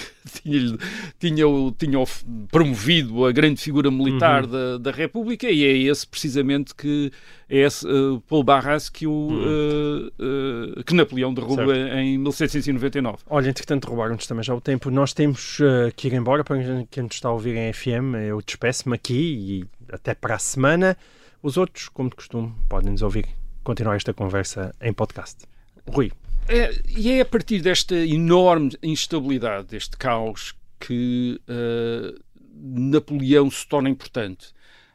tinha, 1.19 1.45
tinha, 1.77 2.03
promovido 2.49 3.25
a 3.25 3.31
grande 3.31 3.59
figura 3.59 3.91
militar 3.91 4.45
uhum. 4.45 4.51
da, 4.51 4.77
da 4.77 4.91
República, 4.91 5.49
e 5.49 5.65
é 5.65 5.77
esse 5.77 6.07
precisamente 6.07 6.73
que 6.73 7.11
é 7.49 7.57
esse 7.57 7.85
uh, 7.85 8.21
Paul 8.29 8.43
Barras 8.45 8.87
que, 8.87 9.05
o, 9.05 9.11
uhum. 9.11 10.07
uh, 10.17 10.79
uh, 10.79 10.83
que 10.85 10.93
Napoleão 10.93 11.33
derruba 11.33 11.75
certo. 11.75 11.97
em 11.97 12.17
1799. 12.17 13.17
Olha, 13.29 13.49
entretanto, 13.49 13.89
roubaram-nos 13.89 14.25
também 14.25 14.43
já 14.43 14.55
o 14.55 14.61
tempo. 14.61 14.89
Nós 14.89 15.11
temos 15.11 15.57
que 15.97 16.07
ir 16.07 16.13
embora, 16.13 16.45
para 16.45 16.85
quem 16.89 17.03
nos 17.03 17.15
está 17.15 17.27
a 17.27 17.33
ouvir 17.33 17.57
em 17.57 17.73
FM, 17.73 18.15
eu 18.25 18.41
despeço-me 18.41 18.95
aqui 18.95 19.13
e 19.13 19.80
até 19.91 20.13
para 20.13 20.35
a 20.35 20.39
semana. 20.39 20.97
Os 21.41 21.57
outros, 21.57 21.89
como 21.89 22.09
de 22.09 22.15
costume, 22.15 22.53
podem 22.69 22.91
nos 22.91 23.01
ouvir 23.01 23.27
continuar 23.63 23.95
esta 23.95 24.13
conversa 24.13 24.73
em 24.81 24.93
podcast. 24.93 25.45
Rui. 25.87 26.11
É, 26.47 26.71
e 26.87 27.11
é 27.11 27.21
a 27.21 27.25
partir 27.25 27.61
desta 27.61 27.95
enorme 27.95 28.71
instabilidade, 28.81 29.67
deste 29.67 29.97
caos, 29.97 30.55
que 30.79 31.39
uh, 31.47 32.19
Napoleão 32.53 33.49
se 33.49 33.67
torna 33.67 33.89
importante. 33.89 34.47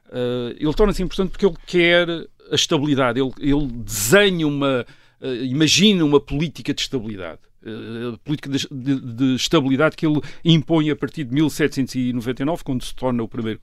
Uh, 0.08 0.54
ele 0.58 0.74
torna-se 0.74 1.02
importante 1.02 1.30
porque 1.30 1.46
ele 1.46 1.56
quer 1.66 2.08
a 2.50 2.54
estabilidade, 2.54 3.20
ele, 3.20 3.32
ele 3.38 3.66
desenha 3.66 4.46
uma, 4.46 4.86
uh, 5.20 5.44
imagina 5.44 6.04
uma 6.04 6.20
política 6.20 6.74
de 6.74 6.82
estabilidade. 6.82 7.40
Eh, 7.66 8.16
política 8.22 8.48
de, 8.48 8.68
de, 8.70 9.00
de, 9.00 9.34
estabilidade 9.34 9.96
que 9.96 10.06
ele 10.06 10.20
impõe 10.44 10.88
a 10.88 10.94
partir 10.94 11.24
de 11.24 11.34
1799, 11.34 12.62
quando 12.62 12.84
se 12.84 12.94
torna 12.94 13.24
o 13.24 13.28
primeiro 13.28 13.58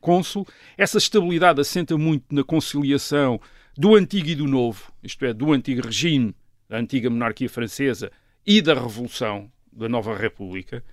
cônsul. 0.00 0.46
Essa 0.76 0.98
estabilidade 0.98 1.60
assenta 1.60 1.98
muito 1.98 2.32
na 2.32 2.44
conciliação 2.44 3.40
do 3.76 3.96
antigo 3.96 4.28
e 4.28 4.36
do 4.36 4.46
novo, 4.46 4.92
isto 5.02 5.24
é, 5.24 5.32
do 5.32 5.52
antigo 5.52 5.84
regime, 5.84 6.32
da 6.68 6.78
antiga 6.78 7.10
monarquia 7.10 7.48
francesa 7.48 8.12
e 8.46 8.62
da 8.62 8.74
Revolução 8.74 9.50
da 9.72 9.88
Nova 9.88 10.16
República. 10.16 10.84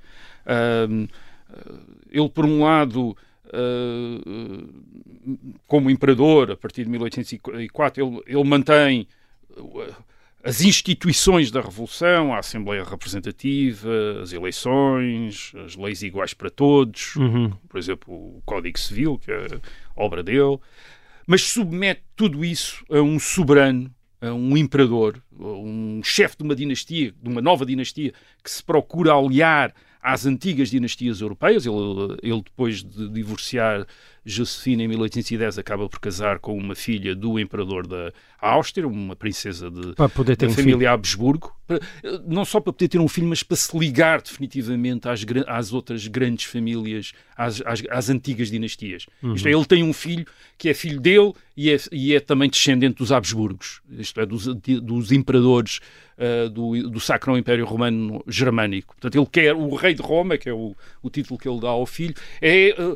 Uh, 0.45 1.07
ele, 2.09 2.29
por 2.29 2.45
um 2.45 2.63
lado, 2.63 3.15
uh, 3.45 4.69
como 5.67 5.91
imperador, 5.91 6.51
a 6.51 6.57
partir 6.57 6.83
de 6.83 6.89
1804, 6.89 8.03
ele, 8.03 8.23
ele 8.25 8.43
mantém 8.43 9.07
as 10.45 10.61
instituições 10.61 11.49
da 11.49 11.59
Revolução, 11.59 12.31
a 12.31 12.37
Assembleia 12.37 12.83
Representativa, 12.83 13.89
as 14.21 14.31
eleições, 14.31 15.51
as 15.65 15.75
leis 15.75 16.03
iguais 16.03 16.35
para 16.35 16.51
todos, 16.51 17.15
uhum. 17.15 17.49
por 17.67 17.79
exemplo, 17.79 18.13
o 18.13 18.43
Código 18.45 18.79
Civil, 18.79 19.17
que 19.17 19.31
é 19.31 19.47
obra 19.95 20.21
dele, 20.21 20.59
mas 21.25 21.41
submete 21.41 22.03
tudo 22.15 22.45
isso 22.45 22.85
a 22.91 23.01
um 23.01 23.17
soberano, 23.17 23.91
a 24.21 24.31
um 24.33 24.55
imperador, 24.55 25.19
a 25.35 25.43
um 25.43 26.01
chefe 26.03 26.37
de 26.37 26.43
uma 26.43 26.55
dinastia, 26.55 27.11
de 27.11 27.27
uma 27.27 27.41
nova 27.41 27.65
dinastia, 27.65 28.13
que 28.43 28.51
se 28.51 28.63
procura 28.63 29.15
aliar 29.15 29.73
às 30.05 30.25
antigas 30.25 30.69
dinastias 30.69 31.21
europeias. 31.21 31.65
Ele, 31.65 31.75
ele 32.21 32.41
depois 32.43 32.83
de 32.83 33.09
divorciar 33.09 33.85
Josefina, 34.27 34.81
em 34.83 34.87
1810, 34.87 35.59
acaba 35.59 35.87
por 35.87 35.99
casar 35.99 36.39
com 36.39 36.57
uma 36.57 36.73
filha 36.75 37.15
do 37.15 37.39
imperador 37.39 37.85
da 37.85 38.11
Áustria, 38.41 38.87
uma 38.87 39.15
princesa 39.15 39.69
de, 39.69 39.93
Para 39.93 40.09
poder 40.09 40.35
ter 40.35 40.47
da 40.47 40.51
um 40.51 40.55
família 40.55 40.77
filho. 40.79 40.89
Habsburgo, 40.89 41.55
não 42.27 42.43
só 42.43 42.59
para 42.59 42.73
poder 42.73 42.87
ter 42.87 42.99
um 42.99 43.07
filho, 43.07 43.27
mas 43.27 43.43
para 43.43 43.55
se 43.57 43.77
ligar 43.77 44.21
definitivamente 44.21 45.07
às, 45.07 45.23
às 45.47 45.73
outras 45.73 46.07
grandes 46.07 46.45
famílias, 46.45 47.11
às, 47.37 47.61
às- 47.65 47.83
às 47.89 48.09
antigas 48.09 48.49
dinastias. 48.49 49.05
Isto 49.35 49.47
é, 49.47 49.51
ele 49.51 49.65
tem 49.65 49.83
um 49.83 49.93
filho 49.93 50.25
que 50.57 50.69
é 50.69 50.73
filho 50.73 50.99
dele 50.99 51.33
e 51.55 51.69
é, 51.69 51.77
e 51.91 52.15
é 52.15 52.19
também 52.19 52.49
descendente 52.49 52.97
dos 52.97 53.11
Habsburgos, 53.11 53.81
isto 53.91 54.19
é, 54.19 54.25
dos, 54.25 54.45
dos 54.47 55.11
imperadores 55.11 55.79
ah, 56.17 56.49
do, 56.49 56.89
do 56.89 56.99
Sacro 56.99 57.37
Império 57.37 57.65
Romano 57.65 58.23
Germânico. 58.27 58.95
Portanto, 58.95 59.15
ele 59.15 59.27
quer, 59.31 59.55
o 59.55 59.75
rei 59.75 59.93
de 59.93 60.01
Roma, 60.01 60.37
que 60.37 60.49
é 60.49 60.53
o, 60.53 60.75
o 61.01 61.09
título 61.09 61.39
que 61.39 61.47
ele 61.47 61.59
dá 61.59 61.69
ao 61.69 61.85
filho, 61.85 62.15
é... 62.41 62.75
ah, 62.77 62.95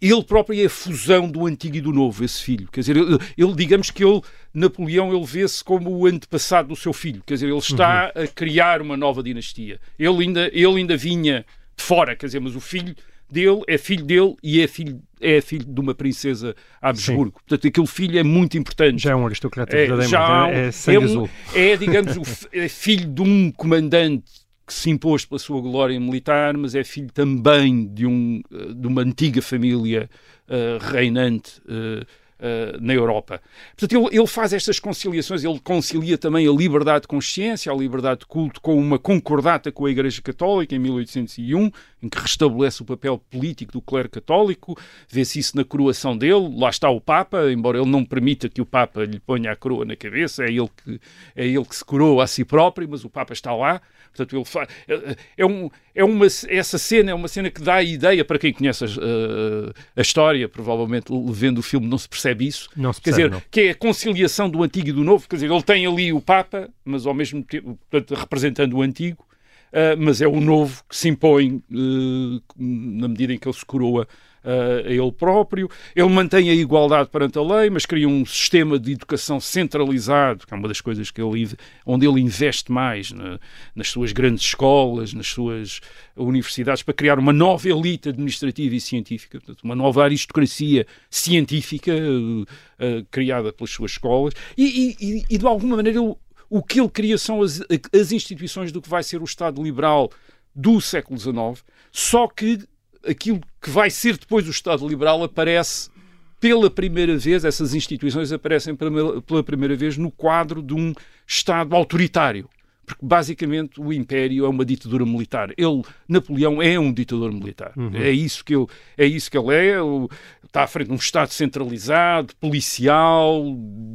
ele 0.00 0.24
próprio 0.24 0.58
é 0.58 0.64
a 0.64 0.70
fusão 0.70 1.30
do 1.30 1.44
antigo 1.44 1.76
e 1.76 1.80
do 1.80 1.92
novo, 1.92 2.24
esse 2.24 2.42
filho. 2.42 2.66
Quer 2.72 2.80
dizer, 2.80 2.96
ele, 2.96 3.18
ele, 3.36 3.52
digamos 3.54 3.90
que 3.90 4.02
ele, 4.02 4.22
Napoleão, 4.54 5.14
ele 5.14 5.26
vê-se 5.26 5.62
como 5.62 5.90
o 5.90 6.06
antepassado 6.06 6.68
do 6.68 6.76
seu 6.76 6.94
filho. 6.94 7.22
Quer 7.26 7.34
dizer, 7.34 7.48
ele 7.48 7.58
está 7.58 8.06
a 8.06 8.26
criar 8.26 8.80
uma 8.80 8.96
nova 8.96 9.22
dinastia. 9.22 9.78
Ele 9.98 10.24
ainda, 10.24 10.50
ele 10.54 10.78
ainda 10.78 10.96
vinha 10.96 11.44
de 11.76 11.84
fora, 11.84 12.16
quer 12.16 12.26
dizer, 12.26 12.40
mas 12.40 12.56
o 12.56 12.60
filho 12.60 12.96
dele 13.32 13.62
é 13.66 13.78
filho 13.78 14.04
dele 14.04 14.34
e 14.42 14.60
é 14.60 14.66
filho, 14.66 15.00
é 15.20 15.40
filho 15.40 15.64
de 15.64 15.80
uma 15.80 15.94
princesa 15.94 16.54
Habsburgo. 16.80 17.40
Portanto, 17.46 17.66
aquele 17.66 17.86
filho 17.86 18.18
é 18.18 18.22
muito 18.22 18.58
importante. 18.58 19.02
Já 19.02 19.12
é 19.12 19.14
um 19.14 19.26
aristocrata 19.26 19.76
É, 19.76 19.86
já 20.06 20.48
é, 20.48 20.66
é 20.66 20.70
sangue 20.72 20.98
é 20.98 21.04
azul. 21.04 21.30
é, 21.54 21.76
digamos, 21.78 22.16
o 22.16 22.48
é 22.52 22.68
filho 22.68 23.08
de 23.08 23.22
um 23.22 23.50
comandante 23.52 24.24
que 24.66 24.74
se 24.74 24.88
impôs 24.88 25.24
pela 25.24 25.38
sua 25.38 25.60
glória 25.60 25.98
militar, 25.98 26.56
mas 26.56 26.76
é 26.76 26.84
filho 26.84 27.10
também 27.12 27.88
de, 27.88 28.06
um, 28.06 28.40
eh, 28.52 28.72
de 28.72 28.86
uma 28.86 29.02
antiga 29.02 29.42
família 29.42 30.08
eh, 30.48 30.78
reinante 30.80 31.60
eh, 31.68 32.06
eh, 32.42 32.78
na 32.80 32.94
Europa. 32.94 33.42
Portanto, 33.76 34.08
ele, 34.08 34.16
ele 34.18 34.26
faz 34.26 34.54
estas 34.54 34.80
conciliações, 34.80 35.44
ele 35.44 35.60
concilia 35.60 36.16
também 36.16 36.48
a 36.48 36.50
liberdade 36.50 37.02
de 37.02 37.08
consciência, 37.08 37.70
a 37.70 37.74
liberdade 37.74 38.20
de 38.20 38.26
culto, 38.26 38.62
com 38.62 38.78
uma 38.78 38.98
concordata 38.98 39.70
com 39.70 39.84
a 39.84 39.90
Igreja 39.90 40.22
Católica 40.22 40.74
em 40.74 40.78
1801, 40.78 41.70
em 42.02 42.08
que 42.08 42.18
restabelece 42.18 42.80
o 42.80 42.86
papel 42.86 43.18
político 43.30 43.72
do 43.72 43.82
clero 43.82 44.08
católico, 44.08 44.74
vê-se 45.06 45.38
isso 45.38 45.54
na 45.54 45.64
coroação 45.64 46.16
dele, 46.16 46.50
lá 46.56 46.70
está 46.70 46.88
o 46.88 46.98
Papa, 46.98 47.52
embora 47.52 47.78
ele 47.78 47.90
não 47.90 48.06
permita 48.06 48.48
que 48.48 48.62
o 48.62 48.64
Papa 48.64 49.04
lhe 49.04 49.20
ponha 49.20 49.52
a 49.52 49.56
coroa 49.56 49.84
na 49.84 49.94
cabeça, 49.94 50.42
é 50.44 50.48
ele 50.48 50.70
que, 50.82 51.00
é 51.36 51.46
ele 51.46 51.64
que 51.66 51.76
se 51.76 51.84
coroa 51.84 52.24
a 52.24 52.26
si 52.26 52.42
próprio, 52.42 52.88
mas 52.88 53.04
o 53.04 53.10
Papa 53.10 53.34
está 53.34 53.54
lá, 53.54 53.82
portanto 54.08 54.34
ele 54.34 54.44
fa... 54.46 54.66
é, 54.88 55.16
é 55.36 55.44
um, 55.44 55.70
é 56.00 56.04
uma, 56.04 56.26
essa 56.48 56.78
cena 56.78 57.10
é 57.10 57.14
uma 57.14 57.28
cena 57.28 57.50
que 57.50 57.60
dá 57.60 57.74
a 57.76 57.82
ideia, 57.82 58.24
para 58.24 58.38
quem 58.38 58.52
conhece 58.52 58.84
a, 58.84 58.88
a- 58.88 59.72
a 59.96 60.00
história, 60.00 60.48
provavelmente 60.48 61.06
vendo 61.32 61.58
o 61.58 61.62
filme 61.62 61.86
não 61.86 61.98
se 61.98 62.08
percebe 62.08 62.46
isso, 62.46 62.68
Não 62.76 62.92
se 62.92 63.00
quer 63.00 63.10
percebe, 63.10 63.28
dizer, 63.30 63.40
não. 63.42 63.42
que 63.50 63.60
é 63.60 63.70
a 63.70 63.74
conciliação 63.74 64.48
do 64.48 64.62
antigo 64.62 64.88
e 64.88 64.92
do 64.92 65.04
novo, 65.04 65.28
quer 65.28 65.36
dizer, 65.36 65.50
ele 65.50 65.62
tem 65.62 65.86
ali 65.86 66.12
o 66.12 66.20
Papa, 66.20 66.68
mas 66.84 67.06
ao 67.06 67.14
mesmo 67.14 67.42
tempo, 67.42 67.78
portanto, 67.90 68.18
representando 68.18 68.74
o 68.76 68.82
antigo, 68.82 69.24
ah, 69.72 69.94
mas 69.98 70.20
é 70.20 70.26
o 70.26 70.40
novo 70.40 70.82
que 70.88 70.96
se 70.96 71.08
impõe 71.08 71.62
eh, 71.70 72.40
na 72.56 73.06
medida 73.08 73.32
em 73.32 73.38
que 73.38 73.46
ele 73.46 73.56
se 73.56 73.64
coroa 73.64 74.06
ah, 74.44 74.86
a 74.86 74.90
ele 74.90 75.12
próprio. 75.12 75.68
Ele 75.94 76.08
mantém 76.08 76.50
a 76.50 76.54
igualdade 76.54 77.08
perante 77.10 77.38
a 77.38 77.42
lei, 77.42 77.70
mas 77.70 77.86
cria 77.86 78.08
um 78.08 78.24
sistema 78.24 78.78
de 78.78 78.92
educação 78.92 79.38
centralizado, 79.40 80.46
que 80.46 80.52
é 80.54 80.56
uma 80.56 80.68
das 80.68 80.80
coisas 80.80 81.10
que 81.10 81.20
ele, 81.20 81.50
onde 81.86 82.06
ele 82.06 82.20
investe 82.20 82.70
mais 82.72 83.10
na- 83.12 83.38
nas 83.74 83.88
suas 83.88 84.12
grandes 84.12 84.44
escolas, 84.44 85.12
nas 85.12 85.26
suas 85.28 85.80
universidades, 86.16 86.82
para 86.82 86.94
criar 86.94 87.18
uma 87.18 87.32
nova 87.32 87.68
elite 87.68 88.08
administrativa 88.08 88.74
e 88.74 88.80
científica, 88.80 89.38
portanto, 89.38 89.62
uma 89.64 89.74
nova 89.74 90.04
aristocracia 90.04 90.86
científica 91.08 91.92
eh, 91.92 92.44
eh, 92.78 93.04
criada 93.10 93.52
pelas 93.52 93.70
suas 93.70 93.92
escolas. 93.92 94.34
E, 94.56 94.64
e- 94.64 94.96
e- 95.18 95.24
e, 95.30 95.38
de 95.38 95.46
alguma 95.46 95.76
maneira 95.76 95.98
ele 96.00 96.14
o 96.52 96.62
que 96.64 96.80
ele 96.80 96.88
cria 96.88 97.16
são 97.16 97.42
as, 97.42 97.62
as 97.94 98.10
instituições 98.10 98.72
do 98.72 98.82
que 98.82 98.88
vai 98.88 99.04
ser 99.04 99.20
o 99.20 99.24
Estado 99.24 99.62
liberal 99.62 100.10
do 100.52 100.80
século 100.80 101.16
XIX, 101.16 101.64
só 101.92 102.26
que 102.26 102.58
aquilo 103.06 103.40
que 103.60 103.70
vai 103.70 103.90
ser 103.90 104.16
depois 104.18 104.46
o 104.46 104.50
Estado 104.50 104.86
liberal 104.86 105.22
aparece 105.22 105.90
pela 106.38 106.70
primeira 106.70 107.16
vez, 107.18 107.44
essas 107.44 107.74
instituições 107.74 108.32
aparecem 108.32 108.74
pela 108.74 109.42
primeira 109.42 109.76
vez 109.76 109.96
no 109.98 110.10
quadro 110.10 110.62
de 110.62 110.72
um 110.74 110.94
Estado 111.26 111.76
autoritário. 111.76 112.48
Porque 112.86 113.06
basicamente 113.06 113.80
o 113.80 113.92
Império 113.92 114.44
é 114.44 114.48
uma 114.48 114.64
ditadura 114.64 115.04
militar. 115.06 115.52
Ele, 115.56 115.82
Napoleão, 116.08 116.60
é 116.60 116.76
um 116.76 116.92
ditador 116.92 117.30
militar. 117.32 117.72
É, 117.94 118.10
isso 118.10 118.44
que 118.44 118.52
ele, 118.56 118.66
é 118.98 119.06
isso 119.06 119.30
que 119.30 119.38
ele 119.38 119.54
é. 119.54 119.80
O- 119.80 120.08
está 120.44 120.64
à 120.64 120.66
frente 120.66 120.88
de 120.88 120.92
um 120.94 120.96
Estado 120.96 121.28
centralizado, 121.30 122.34
policial, 122.40 123.44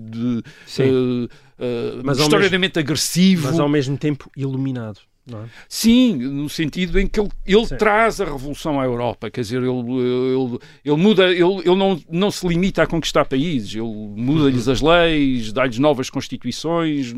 de, 0.10 0.42
eh, 0.80 1.28
eh, 1.60 2.02
Mas 2.06 2.20
historicamente 2.20 2.80
agressivo. 2.80 3.48
Mas 3.48 3.60
ao 3.60 3.68
mesmo 3.68 3.98
tempo 3.98 4.32
iluminado. 4.38 5.02
É? 5.34 5.46
Sim, 5.68 6.18
no 6.18 6.48
sentido 6.48 7.00
em 7.00 7.08
que 7.08 7.20
ele, 7.20 7.30
ele 7.48 7.66
Sim. 7.66 7.78
traz 7.78 8.22
a 8.22 8.26
revolução 8.26 8.80
à 8.80 8.86
Europa, 8.86 9.32
quer 9.32 9.42
dizer, 9.42 9.58
ele, 9.58 9.70
ele, 9.70 10.60
ele 10.84 10.96
muda, 10.96 11.32
ele, 11.32 11.62
ele 11.66 11.76
não, 11.76 12.00
não 12.12 12.30
se 12.30 12.48
limita 12.48 12.84
a 12.84 12.88
conquistar 12.88 13.26
países, 13.26 13.74
ele 13.74 13.82
muda-lhes 13.84 14.68
as 14.68 14.82
leis, 14.82 15.52
dá-lhes 15.52 15.80
novas 15.80 16.12
constituições, 16.12 17.12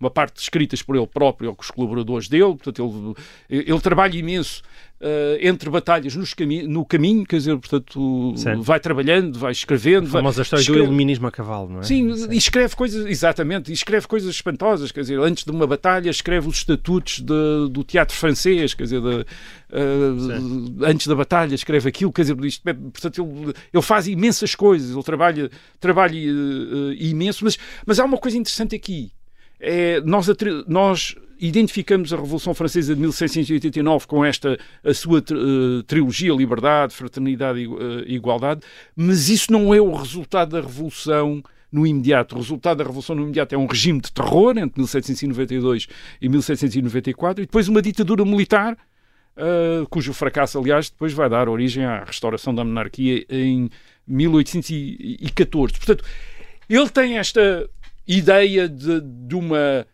uma 0.00 0.10
parte 0.10 0.40
escritas 0.40 0.80
por 0.80 0.96
ele 0.96 1.06
próprio 1.06 1.50
ou 1.50 1.54
com 1.54 1.62
os 1.62 1.70
colaboradores 1.70 2.26
dele, 2.26 2.56
portanto, 2.56 3.14
ele, 3.50 3.64
ele 3.68 3.80
trabalha 3.80 4.16
imenso 4.16 4.62
entre 5.40 5.68
batalhas 5.68 6.14
cami 6.34 6.62
no 6.62 6.84
caminho, 6.84 7.24
quer 7.24 7.36
dizer, 7.36 7.58
portanto, 7.58 8.34
Certo. 8.36 8.62
vai 8.62 8.78
trabalhando, 8.78 9.38
vai 9.38 9.50
escrevendo, 9.50 10.06
A 10.06 10.10
vai, 10.10 10.20
famosa 10.22 10.42
história 10.42 10.64
do 10.64 10.68
escreve- 10.70 10.84
iluminismo 10.86 11.26
a 11.26 11.32
cavalo, 11.32 11.68
não 11.68 11.80
é? 11.80 11.82
Sim, 11.82 12.08
e 12.30 12.36
escreve 12.36 12.76
coisas, 12.76 13.04
exatamente, 13.06 13.70
e 13.70 13.74
escreve 13.74 14.06
coisas 14.06 14.30
espantosas, 14.32 14.92
quer 14.92 15.00
dizer, 15.00 15.18
antes 15.18 15.44
de 15.44 15.50
uma 15.50 15.66
batalha 15.66 16.08
escreve 16.08 16.46
os 16.48 16.58
estatutos 16.58 17.18
de- 17.20 17.68
do 17.70 17.82
teatro 17.82 18.16
francês, 18.16 18.74
quer 18.74 18.84
dizer, 18.84 19.00
de, 19.00 19.26
eh, 19.72 20.86
antes 20.86 21.06
da 21.06 21.14
batalha 21.14 21.54
escreve 21.54 21.88
aquilo, 21.88 22.12
quer 22.12 22.22
dizer, 22.22 22.44
isto, 22.44 22.62
portanto, 22.62 23.22
ele, 23.22 23.54
ele 23.72 23.82
faz 23.82 24.06
imensas 24.06 24.54
coisas, 24.54 24.90
ele 24.94 25.02
trabalha, 25.02 25.50
trabalha 25.80 26.16
eh, 26.16 26.28
eh, 26.28 26.96
imenso, 27.06 27.44
mas, 27.44 27.58
mas 27.86 27.98
há 27.98 28.04
uma 28.04 28.18
coisa 28.18 28.36
interessante 28.38 28.74
aqui, 28.76 29.10
é, 29.60 30.00
nós, 30.02 30.26
nós 30.66 31.14
identificamos 31.42 32.12
a 32.12 32.16
Revolução 32.16 32.54
Francesa 32.54 32.94
de 32.94 33.00
1689 33.00 34.06
com 34.06 34.24
esta 34.24 34.56
a 34.84 34.94
sua 34.94 35.18
eh, 35.18 35.82
trilogia 35.88 36.32
Liberdade, 36.32 36.94
Fraternidade 36.94 37.58
e 37.58 37.64
eh, 37.64 38.14
Igualdade, 38.14 38.60
mas 38.94 39.28
isso 39.28 39.50
não 39.50 39.74
é 39.74 39.80
o 39.80 39.92
resultado 39.92 40.50
da 40.50 40.60
Revolução 40.60 41.42
no 41.70 41.84
imediato. 41.84 42.36
O 42.36 42.38
resultado 42.38 42.78
da 42.78 42.84
Revolução 42.84 43.16
no 43.16 43.22
imediato 43.22 43.56
é 43.56 43.58
um 43.58 43.66
regime 43.66 44.00
de 44.00 44.12
terror 44.12 44.56
entre 44.56 44.80
1792 44.80 45.88
e 46.20 46.28
1794 46.28 47.42
e 47.42 47.46
depois 47.46 47.68
uma 47.68 47.82
ditadura 47.82 48.24
militar 48.24 48.78
Uh, 49.34 49.88
cujo 49.88 50.12
fracasso, 50.12 50.58
aliás, 50.58 50.90
depois 50.90 51.14
vai 51.14 51.26
dar 51.26 51.48
origem 51.48 51.86
à 51.86 52.04
restauração 52.04 52.54
da 52.54 52.62
monarquia 52.62 53.24
em 53.30 53.70
1814. 54.06 55.72
Portanto, 55.72 56.04
ele 56.68 56.88
tem 56.90 57.16
esta 57.16 57.66
ideia 58.06 58.68
de, 58.68 59.00
de 59.00 59.34
uma 59.34 59.86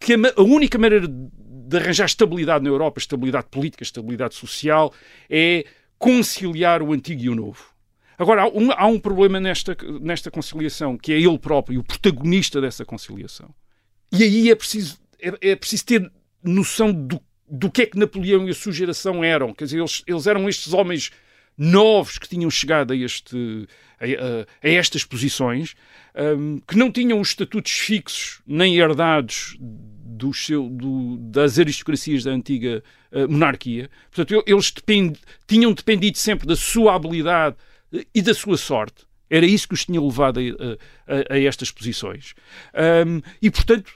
que 0.00 0.14
a, 0.14 0.42
única 0.42 0.78
maneira 0.78 1.06
de 1.06 1.76
arranjar 1.76 2.06
estabilidade 2.06 2.64
na 2.64 2.70
Europa, 2.70 2.98
estabilidade 2.98 3.46
política, 3.50 3.82
estabilidade 3.84 4.34
social, 4.34 4.92
é 5.28 5.64
conciliar 5.98 6.82
o 6.82 6.92
antigo 6.92 7.22
e 7.22 7.28
o 7.28 7.34
novo. 7.34 7.62
Agora, 8.18 8.42
há 8.42 8.48
um, 8.48 8.72
há 8.72 8.86
um 8.86 8.98
problema 8.98 9.38
nesta, 9.38 9.76
nesta 10.00 10.30
conciliação, 10.30 10.96
que 10.98 11.12
é 11.12 11.20
ele 11.20 11.38
próprio, 11.38 11.80
o 11.80 11.84
protagonista 11.84 12.60
dessa 12.60 12.84
conciliação. 12.84 13.54
E 14.10 14.22
aí 14.24 14.50
é 14.50 14.54
preciso, 14.54 14.98
é, 15.20 15.50
é 15.52 15.56
preciso 15.56 15.86
ter 15.86 16.12
noção 16.42 16.92
do, 16.92 17.20
do 17.48 17.70
que 17.70 17.82
é 17.82 17.86
que 17.86 17.98
Napoleão 17.98 18.46
e 18.48 18.50
a 18.50 18.54
sua 18.54 18.72
geração 18.72 19.22
eram. 19.22 19.54
Quer 19.54 19.64
dizer, 19.64 19.78
eles, 19.78 20.02
eles 20.06 20.26
eram 20.26 20.48
estes 20.48 20.72
homens 20.72 21.10
novos 21.56 22.18
que 22.18 22.28
tinham 22.28 22.50
chegado 22.50 22.92
a, 22.92 22.96
este, 22.96 23.66
a, 24.00 24.04
a- 24.04 24.46
a 24.62 24.68
estas 24.70 25.04
posições, 25.04 25.74
hum, 26.36 26.60
que 26.66 26.76
não 26.76 26.90
tinham 26.90 27.20
os 27.20 27.28
estatutos 27.28 27.72
fixos 27.72 28.40
nem 28.46 28.76
herdados 28.78 29.56
do 30.20 30.32
seu- 30.34 30.68
do- 30.68 31.16
das 31.18 31.58
aristocracias 31.58 32.24
da 32.24 32.30
antiga 32.30 32.82
eh, 33.12 33.26
monarquia. 33.26 33.90
Portanto, 34.10 34.42
eles 34.46 34.70
depend- 34.70 35.18
tinham 35.46 35.72
dependido 35.72 36.18
sempre 36.18 36.46
da 36.46 36.54
sua 36.56 36.94
habilidade 36.94 37.56
eh, 37.92 38.04
e 38.14 38.20
da 38.22 38.34
sua 38.34 38.56
sorte. 38.56 39.04
Era 39.28 39.46
isso 39.46 39.66
que 39.68 39.74
os 39.74 39.84
tinha 39.84 40.00
levado 40.00 40.38
a, 40.40 40.42
a- 41.32 41.34
a- 41.34 41.38
estas 41.40 41.70
posições. 41.70 42.34
Hum, 43.06 43.20
e, 43.40 43.50
portanto, 43.50 43.92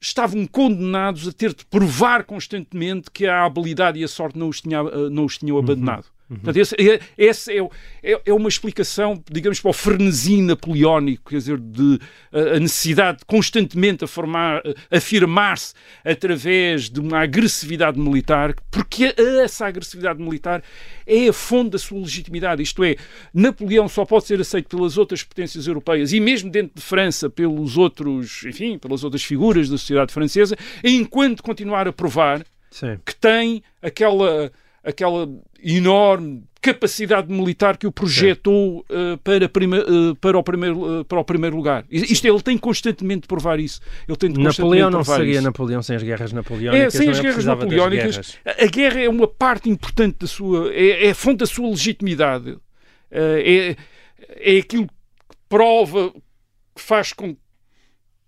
estavam 0.00 0.46
condenados 0.46 1.26
a 1.26 1.32
ter 1.32 1.52
de 1.54 1.64
provar 1.66 2.24
constantemente 2.24 3.10
que 3.10 3.26
a 3.26 3.44
habilidade 3.44 3.98
e 3.98 4.04
a 4.04 4.08
sorte 4.08 4.38
não 4.38 4.48
os, 4.48 4.60
tinha, 4.60 4.78
eh, 4.78 5.08
não 5.10 5.24
os 5.24 5.36
tinham 5.38 5.58
abandonado. 5.58 6.06
Portanto, 6.28 6.56
esse, 6.56 6.74
é, 6.74 7.00
esse 7.16 7.52
é, 7.52 7.62
é, 8.02 8.20
é, 8.26 8.32
uma 8.32 8.48
explicação, 8.48 9.22
digamos, 9.30 9.60
para 9.60 9.70
o 9.70 9.72
frenesi 9.72 10.42
napoleónico, 10.42 11.30
quer 11.30 11.36
dizer, 11.36 11.58
de 11.58 12.00
a 12.32 12.58
necessidade 12.58 13.18
de 13.18 13.24
constantemente 13.24 14.04
a 14.04 14.96
afirmar-se 14.96 15.74
através 16.04 16.90
de 16.90 16.98
uma 16.98 17.20
agressividade 17.20 17.98
militar, 17.98 18.54
porque 18.70 19.14
essa 19.16 19.66
agressividade 19.66 20.20
militar 20.20 20.62
é 21.06 21.28
a 21.28 21.32
fonte 21.32 21.70
da 21.70 21.78
sua 21.78 22.00
legitimidade. 22.00 22.60
Isto 22.60 22.82
é, 22.82 22.96
Napoleão 23.32 23.88
só 23.88 24.04
pode 24.04 24.26
ser 24.26 24.40
aceito 24.40 24.68
pelas 24.76 24.98
outras 24.98 25.22
potências 25.22 25.68
europeias 25.68 26.12
e 26.12 26.18
mesmo 26.18 26.50
dentro 26.50 26.72
de 26.74 26.82
França 26.82 27.30
pelos 27.30 27.76
outros, 27.76 28.42
enfim, 28.44 28.78
pelas 28.78 29.04
outras 29.04 29.22
figuras 29.22 29.68
da 29.68 29.78
sociedade 29.78 30.12
francesa, 30.12 30.56
enquanto 30.82 31.42
continuar 31.42 31.86
a 31.86 31.92
provar 31.92 32.44
Sim. 32.70 32.98
que 33.04 33.14
tem 33.14 33.62
aquela 33.80 34.50
aquela 34.86 35.28
enorme 35.62 36.44
capacidade 36.62 37.30
militar 37.32 37.76
que 37.76 37.86
o 37.86 37.92
projetou 37.92 38.80
uh, 38.80 39.18
para, 39.22 39.48
prima, 39.48 39.78
uh, 39.78 40.14
para, 40.16 40.38
o 40.38 40.42
primeiro, 40.42 41.00
uh, 41.00 41.04
para 41.04 41.20
o 41.20 41.24
primeiro 41.24 41.56
lugar. 41.56 41.84
Isto 41.90 42.26
ele 42.26 42.40
tem 42.40 42.56
constantemente 42.56 43.22
de 43.22 43.28
provar 43.28 43.58
isso. 43.58 43.80
Ele 44.08 44.16
tem 44.16 44.32
de 44.32 44.40
Napoleão 44.40 44.90
não 44.90 45.04
seria 45.04 45.32
isso. 45.32 45.42
Napoleão 45.42 45.82
sem 45.82 45.96
as 45.96 46.02
guerras 46.02 46.32
napoleónicas. 46.32 46.94
É, 46.94 46.98
sem 46.98 47.08
as 47.08 47.20
guerras 47.20 47.44
napoleónicas. 47.44 48.38
Guerras. 48.44 48.60
A 48.60 48.66
guerra 48.66 49.00
é 49.00 49.08
uma 49.08 49.28
parte 49.28 49.68
importante 49.68 50.18
da 50.20 50.26
sua. 50.26 50.72
É, 50.72 51.06
é 51.06 51.10
a 51.10 51.14
fonte 51.14 51.38
da 51.38 51.46
sua 51.46 51.68
legitimidade. 51.68 52.56
é, 53.10 53.76
é 54.36 54.58
aquilo 54.58 54.86
que 54.86 55.36
prova, 55.48 56.12
que 56.74 56.82
faz 56.82 57.12
com 57.12 57.36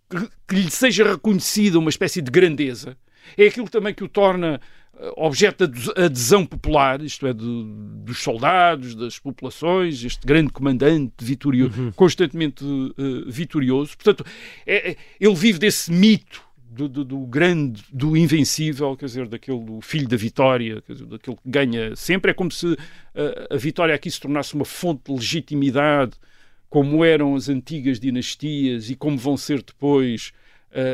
que, 0.08 0.28
que 0.48 0.54
lhe 0.54 0.70
seja 0.70 1.04
reconhecida 1.12 1.78
uma 1.78 1.90
espécie 1.90 2.22
de 2.22 2.30
grandeza. 2.30 2.96
É 3.36 3.46
aquilo 3.46 3.68
também 3.68 3.94
que 3.94 4.04
o 4.04 4.08
torna 4.08 4.60
objeto 5.16 5.68
de 5.68 5.90
adesão 5.96 6.44
popular, 6.44 7.00
isto 7.02 7.26
é, 7.26 7.32
de, 7.32 7.64
dos 8.04 8.18
soldados, 8.18 8.94
das 8.94 9.18
populações, 9.18 10.04
este 10.04 10.26
grande 10.26 10.50
comandante 10.50 11.12
vitorioso, 11.20 11.80
uhum. 11.80 11.92
constantemente 11.92 12.64
uh, 12.64 12.94
vitorioso. 13.30 13.96
Portanto, 13.96 14.24
é, 14.66 14.90
é, 14.90 14.96
ele 15.20 15.34
vive 15.34 15.58
desse 15.58 15.92
mito 15.92 16.42
do, 16.70 16.88
do, 16.88 17.04
do, 17.04 17.18
grande, 17.20 17.82
do 17.92 18.16
invencível, 18.16 18.96
quer 18.96 19.06
dizer, 19.06 19.28
daquele 19.28 19.60
do 19.60 19.80
filho 19.80 20.08
da 20.08 20.16
vitória, 20.16 20.82
dizer, 20.88 21.06
daquele 21.06 21.36
que 21.36 21.50
ganha 21.50 21.94
sempre. 21.94 22.30
É 22.30 22.34
como 22.34 22.50
se 22.50 22.66
uh, 22.66 22.76
a 23.50 23.56
vitória 23.56 23.94
aqui 23.94 24.10
se 24.10 24.20
tornasse 24.20 24.54
uma 24.54 24.64
fonte 24.64 25.04
de 25.06 25.12
legitimidade, 25.12 26.12
como 26.68 27.04
eram 27.04 27.34
as 27.34 27.48
antigas 27.48 27.98
dinastias 27.98 28.90
e 28.90 28.96
como 28.96 29.16
vão 29.16 29.36
ser 29.36 29.62
depois 29.62 30.32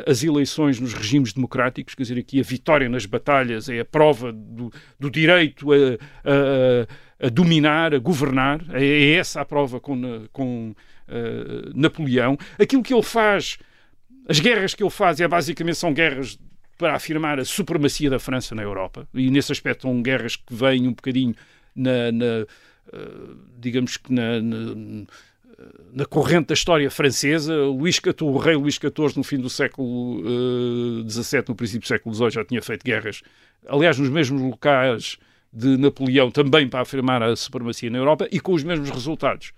as 0.07 0.23
eleições 0.23 0.79
nos 0.79 0.95
regimes 0.95 1.33
democráticos, 1.33 1.95
quer 1.95 2.03
dizer, 2.03 2.19
aqui 2.19 2.41
a 2.41 2.43
vitória 2.43 2.89
nas 2.89 3.07
batalhas 3.07 3.69
é 3.69 3.81
a 3.81 3.85
prova 3.85 4.33
do, 4.33 4.73
do 4.99 5.11
direito 5.11 5.73
a, 5.73 5.77
a, 6.25 7.27
a, 7.27 7.29
dominar, 7.29 7.95
a 7.95 7.99
governar, 7.99 8.61
é, 8.73 8.85
é 8.85 9.13
essa 9.15 9.41
a 9.41 9.45
prova 9.45 9.81
com, 9.81 10.27
com 10.33 10.75
uh, 11.09 11.73
Napoleão. 11.75 12.39
Aquilo 12.59 12.83
que 12.83 12.95
ele 12.95 13.03
faz, 13.03 13.59
as 14.29 14.39
guerras 14.39 14.75
que 14.75 14.83
ele 14.83 14.91
faz, 14.91 15.21
é 15.21 15.27
basicamente 15.27 15.77
são 15.77 15.93
guerras 15.93 16.39
para 16.79 16.95
afirmar 16.95 17.39
a 17.39 17.45
supremacia 17.45 18.11
da 18.11 18.19
França 18.19 18.55
na 18.55 18.63
Europa, 18.63 19.09
e 19.15 19.31
nesse 19.31 19.53
aspecto 19.53 19.83
são 19.83 20.03
guerras 20.03 20.37
que 20.37 20.55
vêm 20.55 20.89
um 20.89 20.93
bocadinho 20.93 21.35
na, 21.75 22.13
na 22.13 22.47
uh, 22.93 23.39
digamos 23.59 23.97
que 23.97 24.13
na, 24.13 24.41
na 24.41 25.07
na 25.93 26.05
corrente 26.05 26.49
da 26.49 26.55
história 26.55 26.91
francesa, 26.91 27.55
Luís 27.55 27.97
XIV, 27.97 28.23
o 28.23 28.37
rei 28.37 28.57
Luís 28.57 28.75
XIV, 28.75 29.17
no 29.17 29.25
fim 29.25 29.39
do 29.39 29.49
século 29.49 30.21
XVII, 31.09 31.41
uh, 31.41 31.45
no 31.49 31.55
princípio 31.55 31.81
do 31.81 31.89
século 31.89 32.15
XVIII, 32.15 32.31
já 32.31 32.45
tinha 32.45 32.63
feito 32.63 32.85
guerras, 32.85 33.23
aliás, 33.69 33.99
nos 33.99 34.09
mesmos 34.09 34.41
locais 34.41 35.19
de 35.53 35.77
Napoleão, 35.77 36.31
também 36.31 36.69
para 36.69 36.81
afirmar 36.81 37.23
a 37.23 37.37
supremacia 37.37 37.89
na 37.89 37.99
Europa, 37.99 38.27
e 38.33 38.41
com 38.41 38.53
os 38.53 38.65
mesmos 38.65 38.91
resultados. 38.91 39.53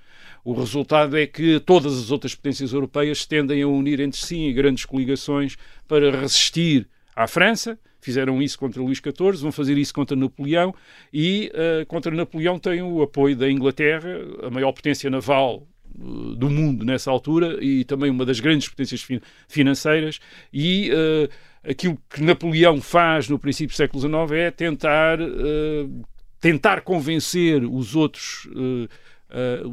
O 0.44 0.52
resultado 0.52 1.16
é 1.16 1.26
que 1.26 1.58
todas 1.60 1.98
as 1.98 2.10
outras 2.10 2.34
potências 2.34 2.72
europeias 2.72 3.24
tendem 3.24 3.62
a 3.62 3.66
unir 3.66 3.98
entre 4.00 4.20
si 4.20 4.36
em 4.36 4.54
grandes 4.54 4.84
coligações 4.84 5.56
para 5.88 6.10
resistir 6.10 6.86
à 7.14 7.26
França, 7.26 7.78
fizeram 7.98 8.40
isso 8.42 8.58
contra 8.58 8.80
Luís 8.82 8.98
XIV, 8.98 9.42
vão 9.42 9.50
fazer 9.50 9.76
isso 9.78 9.94
contra 9.94 10.16
Napoleão 10.16 10.74
e 11.12 11.50
uh, 11.54 11.86
contra 11.86 12.14
Napoleão 12.14 12.58
tem 12.58 12.82
o 12.82 13.02
apoio 13.02 13.34
da 13.34 13.50
Inglaterra, 13.50 14.10
a 14.44 14.50
maior 14.50 14.70
potência 14.72 15.10
naval 15.10 15.66
do 15.96 16.50
mundo 16.50 16.84
nessa 16.84 17.10
altura 17.10 17.58
e 17.62 17.84
também 17.84 18.10
uma 18.10 18.24
das 18.24 18.40
grandes 18.40 18.68
potências 18.68 19.06
financeiras 19.48 20.20
e 20.52 20.90
uh, 20.90 21.28
aquilo 21.68 21.98
que 22.10 22.22
Napoleão 22.22 22.80
faz 22.80 23.28
no 23.28 23.38
princípio 23.38 23.74
do 23.74 23.76
século 23.76 24.00
XIX 24.00 24.32
é 24.32 24.50
tentar 24.50 25.20
uh, 25.20 26.04
tentar 26.40 26.82
convencer 26.82 27.64
os 27.64 27.96
outros 27.96 28.46
uh, 28.52 28.88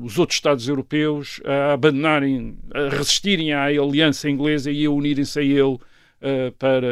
os 0.01 0.17
outros 0.17 0.37
Estados 0.37 0.67
europeus 0.67 1.39
a 1.45 1.73
abandonarem, 1.73 2.57
a 2.73 2.89
resistirem 2.89 3.53
à 3.53 3.65
aliança 3.65 4.27
inglesa 4.27 4.71
e 4.71 4.83
a 4.83 4.89
unirem-se 4.89 5.39
a 5.39 5.43
ele 5.43 5.77
para 6.57 6.87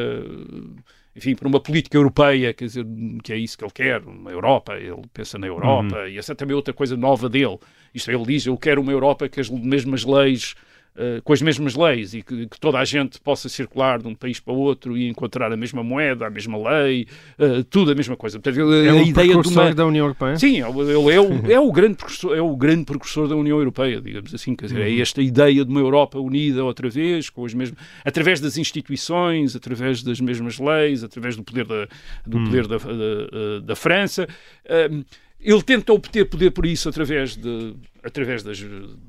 enfim, 1.16 1.36
para 1.36 1.48
uma 1.48 1.60
política 1.60 1.98
europeia, 1.98 2.54
quer 2.54 2.66
dizer, 2.66 2.86
que 3.24 3.34
é 3.34 3.38
isso 3.38 3.58
que 3.58 3.64
ele 3.64 3.72
quer, 3.72 4.02
uma 4.02 4.32
Europa, 4.32 4.76
ele 4.76 5.02
pensa 5.14 5.38
na 5.38 5.48
Europa, 5.48 5.98
uhum. 5.98 6.08
e 6.08 6.18
essa 6.18 6.32
é 6.32 6.36
também 6.36 6.56
outra 6.56 6.74
coisa 6.74 6.96
nova 6.96 7.28
dele. 7.28 7.58
Isto 7.94 8.12
ele 8.12 8.26
diz, 8.26 8.46
eu 8.46 8.58
quero 8.58 8.82
uma 8.82 8.92
Europa 8.92 9.28
que 9.28 9.40
as 9.40 9.50
mesmas 9.50 10.04
leis 10.04 10.56
Uh, 10.94 11.22
com 11.24 11.32
as 11.32 11.42
mesmas 11.42 11.74
leis 11.74 12.14
e 12.14 12.22
que, 12.22 12.48
que, 12.48 12.60
toda 12.60 12.78
a 12.78 12.84
gente 12.84 13.18
possa 13.22 13.48
circular 13.48 14.02
de 14.02 14.10
um 14.10 14.14
país 14.14 14.42
para 14.42 14.54
outro 14.54 14.98
e 14.98 15.08
encontrar 15.08 15.50
a 15.50 15.56
mesma 15.56 15.82
moeda, 15.82 16.28
a 16.28 16.30
mesma 16.30 16.58
lei, 16.58 17.08
uh, 17.40 17.64
tudo 17.64 17.94
a 17.94 17.96
mesma 17.96 18.18
coisa. 18.18 18.38
Portanto, 18.42 18.74
é 18.74 18.90
a 18.90 18.96
o 18.96 19.02
ideia 19.02 19.42
de 19.42 19.48
uma... 19.48 19.74
da 19.74 19.86
União 19.86 20.04
Europeia? 20.04 20.36
Sim, 20.36 20.58
ele 20.58 21.12
é, 21.12 21.16
é, 21.16 21.22
o, 21.22 21.52
é, 21.54 21.60
o 21.62 21.72
grande 21.72 21.96
precursor, 21.96 22.36
é 22.36 22.42
o 22.42 22.54
grande 22.58 22.84
precursor 22.84 23.30
da 23.30 23.38
União 23.38 23.58
Europeia, 23.58 24.02
digamos 24.02 24.36
assim. 24.36 24.54
Quer 24.54 24.66
dizer, 24.66 24.82
é 24.82 24.90
uhum. 24.90 24.98
é 24.98 25.00
esta 25.00 25.22
ideia 25.22 25.64
de 25.64 25.72
uma 25.72 25.80
Europa 25.80 26.20
unida 26.20 26.62
outra 26.62 26.90
vez, 26.90 27.30
com 27.30 27.46
as 27.46 27.54
mesmas, 27.54 27.80
através 28.04 28.42
das 28.42 28.58
instituições, 28.58 29.56
através 29.56 30.04
das 30.04 30.20
mesmas 30.20 30.60
leis, 30.60 31.06
através 31.06 31.38
do 31.38 31.44
poder 31.44 31.66
da, 31.66 31.88
do 32.28 32.38
uhum. 32.38 32.44
poder 32.44 32.68
da, 32.68 32.78
da, 32.78 33.60
da 33.64 33.76
França. 33.78 34.28
Uh, 34.66 35.06
ele 35.44 35.62
tenta 35.62 35.92
obter 35.94 36.26
poder 36.26 36.52
por 36.52 36.66
isso 36.66 36.88
através, 36.90 37.36
de, 37.36 37.76
através 38.04 38.44
das, 38.44 38.60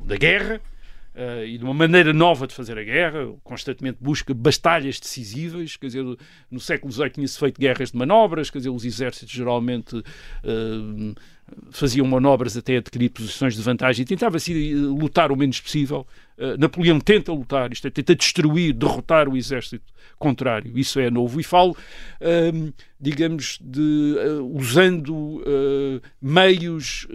da 0.05 0.17
guerra, 0.17 0.61
Uh, 1.15 1.45
e 1.45 1.59
de 1.59 1.65
uma 1.65 1.75
maneira 1.75 2.11
nova 2.11 2.47
de 2.47 2.55
fazer 2.55 2.79
a 2.79 2.83
guerra, 2.83 3.35
constantemente 3.45 3.99
busca 4.01 4.33
batalhas 4.33 4.99
decisivas, 4.99 5.77
quer 5.77 5.89
dizer, 5.89 6.05
no 6.51 6.59
século 6.59 6.91
XVIII 6.91 7.11
tinha-se 7.11 7.39
feito 7.39 7.61
guerras 7.61 7.91
de 7.91 7.99
manobras, 7.99 8.49
quer 8.49 8.59
dizer, 8.59 8.71
os 8.71 8.83
exércitos 8.83 9.31
geralmente 9.31 9.95
uh, 9.95 11.15
faziam 11.71 12.07
manobras 12.07 12.57
até 12.57 12.79
adquirir 12.79 13.11
posições 13.11 13.55
de 13.55 13.61
vantagem 13.61 14.05
e 14.05 14.07
tentava-se 14.07 14.75
lutar 14.75 15.31
o 15.31 15.37
menos 15.37 15.61
possível. 15.61 16.07
Uh, 16.39 16.57
Napoleão 16.59 16.99
tenta 16.99 17.31
lutar, 17.31 17.71
isto 17.71 17.87
é, 17.87 17.91
tenta 17.91 18.17
destruir, 18.17 18.73
derrotar 18.73 19.29
o 19.29 19.37
exército 19.37 19.85
contrário, 20.19 20.79
isso 20.79 20.99
é 20.99 21.11
novo. 21.11 21.39
E 21.41 21.43
falo, 21.43 21.77
digamos, 22.99 23.59
de 23.61 24.15
usando 24.55 25.43
meios 26.21 27.09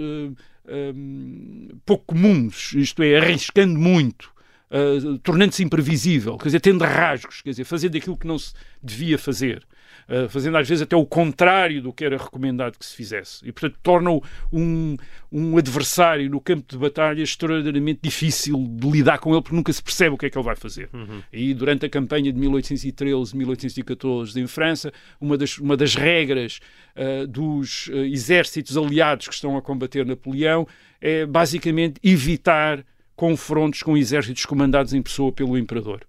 um, 0.68 1.80
pouco 1.86 2.06
comuns, 2.08 2.74
isto 2.74 3.02
é, 3.04 3.18
arriscando 3.18 3.80
muito, 3.80 4.32
uh, 4.72 5.18
tornando-se 5.20 5.64
imprevisível, 5.64 6.38
quer 6.38 6.50
dizer, 6.50 6.60
tendo 6.60 6.84
rasgos, 6.84 7.42
quer 7.42 7.52
dizer, 7.52 7.64
fazendo 7.64 7.98
aquilo 7.98 8.18
que 8.18 8.28
não 8.28 8.38
se 8.38 8.54
devia 8.82 9.18
fazer. 9.18 9.66
Uh, 10.08 10.30
fazendo 10.30 10.58
às 10.58 10.68
vezes 10.68 10.82
até 10.82 10.96
o 10.96 11.06
contrário 11.06 11.82
do 11.82 11.92
que 11.92 12.06
era 12.06 12.16
recomendado 12.16 12.78
que 12.80 12.86
se 12.86 12.96
fizesse. 12.96 13.46
E, 13.46 13.52
portanto, 13.52 13.78
torna-o 13.84 14.24
um, 14.54 14.96
um 15.30 15.58
adversário 15.58 16.30
no 16.30 16.40
campo 16.40 16.64
de 16.66 16.78
batalha 16.78 17.22
extraordinariamente 17.22 18.00
difícil 18.02 18.66
de 18.70 18.90
lidar 18.90 19.20
com 19.20 19.34
ele, 19.34 19.42
porque 19.42 19.56
nunca 19.56 19.74
se 19.74 19.84
percebe 19.84 20.16
o 20.16 20.18
que 20.18 20.28
é 20.28 20.30
que 20.30 20.38
ele 20.38 20.46
vai 20.46 20.56
fazer. 20.56 20.90
Uhum. 20.94 21.22
E 21.32 21.54
durante 21.54 21.86
a 21.86 21.90
campanha 21.90 22.32
de 22.32 22.40
1813-1814 22.40 24.38
em 24.38 24.48
França, 24.48 24.94
uma 25.20 25.38
das, 25.38 25.58
uma 25.58 25.76
das 25.76 25.94
regras 25.96 26.62
uh, 26.96 27.28
dos 27.28 27.88
uh, 27.88 27.98
exércitos 28.06 28.78
aliados 28.78 29.28
que 29.28 29.34
estão 29.34 29.58
a 29.58 29.62
combater 29.62 30.06
Napoleão 30.06 30.66
é 31.02 31.26
basicamente 31.26 32.00
evitar 32.02 32.86
confrontos 33.16 33.84
com 33.84 33.98
exércitos 33.98 34.46
comandados 34.46 34.94
em 34.94 35.02
pessoa 35.02 35.32
pelo 35.32 35.58
imperador. 35.58 36.02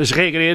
As 0.00 0.10
regras 0.10 0.42
é, 0.42 0.54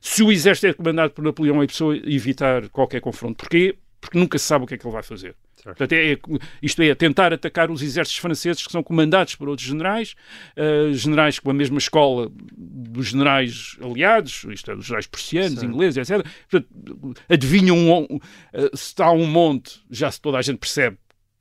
se 0.00 0.22
o 0.22 0.32
exército 0.32 0.66
é 0.66 0.72
comandado 0.72 1.12
por 1.12 1.22
Napoleão, 1.22 1.62
é 1.62 1.66
pessoa 1.66 1.96
evitar 1.96 2.68
qualquer 2.68 3.00
confronto. 3.00 3.36
Porquê? 3.36 3.76
Porque 4.00 4.18
nunca 4.18 4.38
se 4.38 4.44
sabe 4.44 4.64
o 4.64 4.66
que 4.66 4.74
é 4.74 4.78
que 4.78 4.86
ele 4.86 4.92
vai 4.92 5.02
fazer. 5.02 5.34
Portanto, 5.64 5.92
é, 5.92 6.18
isto 6.62 6.82
é, 6.82 6.94
tentar 6.94 7.32
atacar 7.32 7.70
os 7.70 7.80
exércitos 7.80 8.20
franceses 8.20 8.66
que 8.66 8.70
são 8.70 8.82
comandados 8.82 9.34
por 9.34 9.48
outros 9.48 9.66
generais, 9.66 10.14
uh, 10.58 10.92
generais 10.92 11.38
com 11.38 11.50
a 11.50 11.54
mesma 11.54 11.78
escola 11.78 12.30
dos 12.54 13.08
generais 13.08 13.76
aliados, 13.80 14.44
isto 14.50 14.70
é, 14.70 14.76
dos 14.76 14.84
generais 14.84 15.06
persianos, 15.06 15.60
Sim. 15.60 15.66
ingleses, 15.66 15.96
etc. 15.96 16.26
Portanto, 16.50 17.14
adivinham 17.30 17.78
um, 17.78 18.16
uh, 18.16 18.20
se 18.76 18.88
está 18.88 19.10
um 19.10 19.26
monte, 19.26 19.80
já 19.90 20.10
se 20.10 20.20
toda 20.20 20.36
a 20.36 20.42
gente 20.42 20.58
percebe 20.58 20.98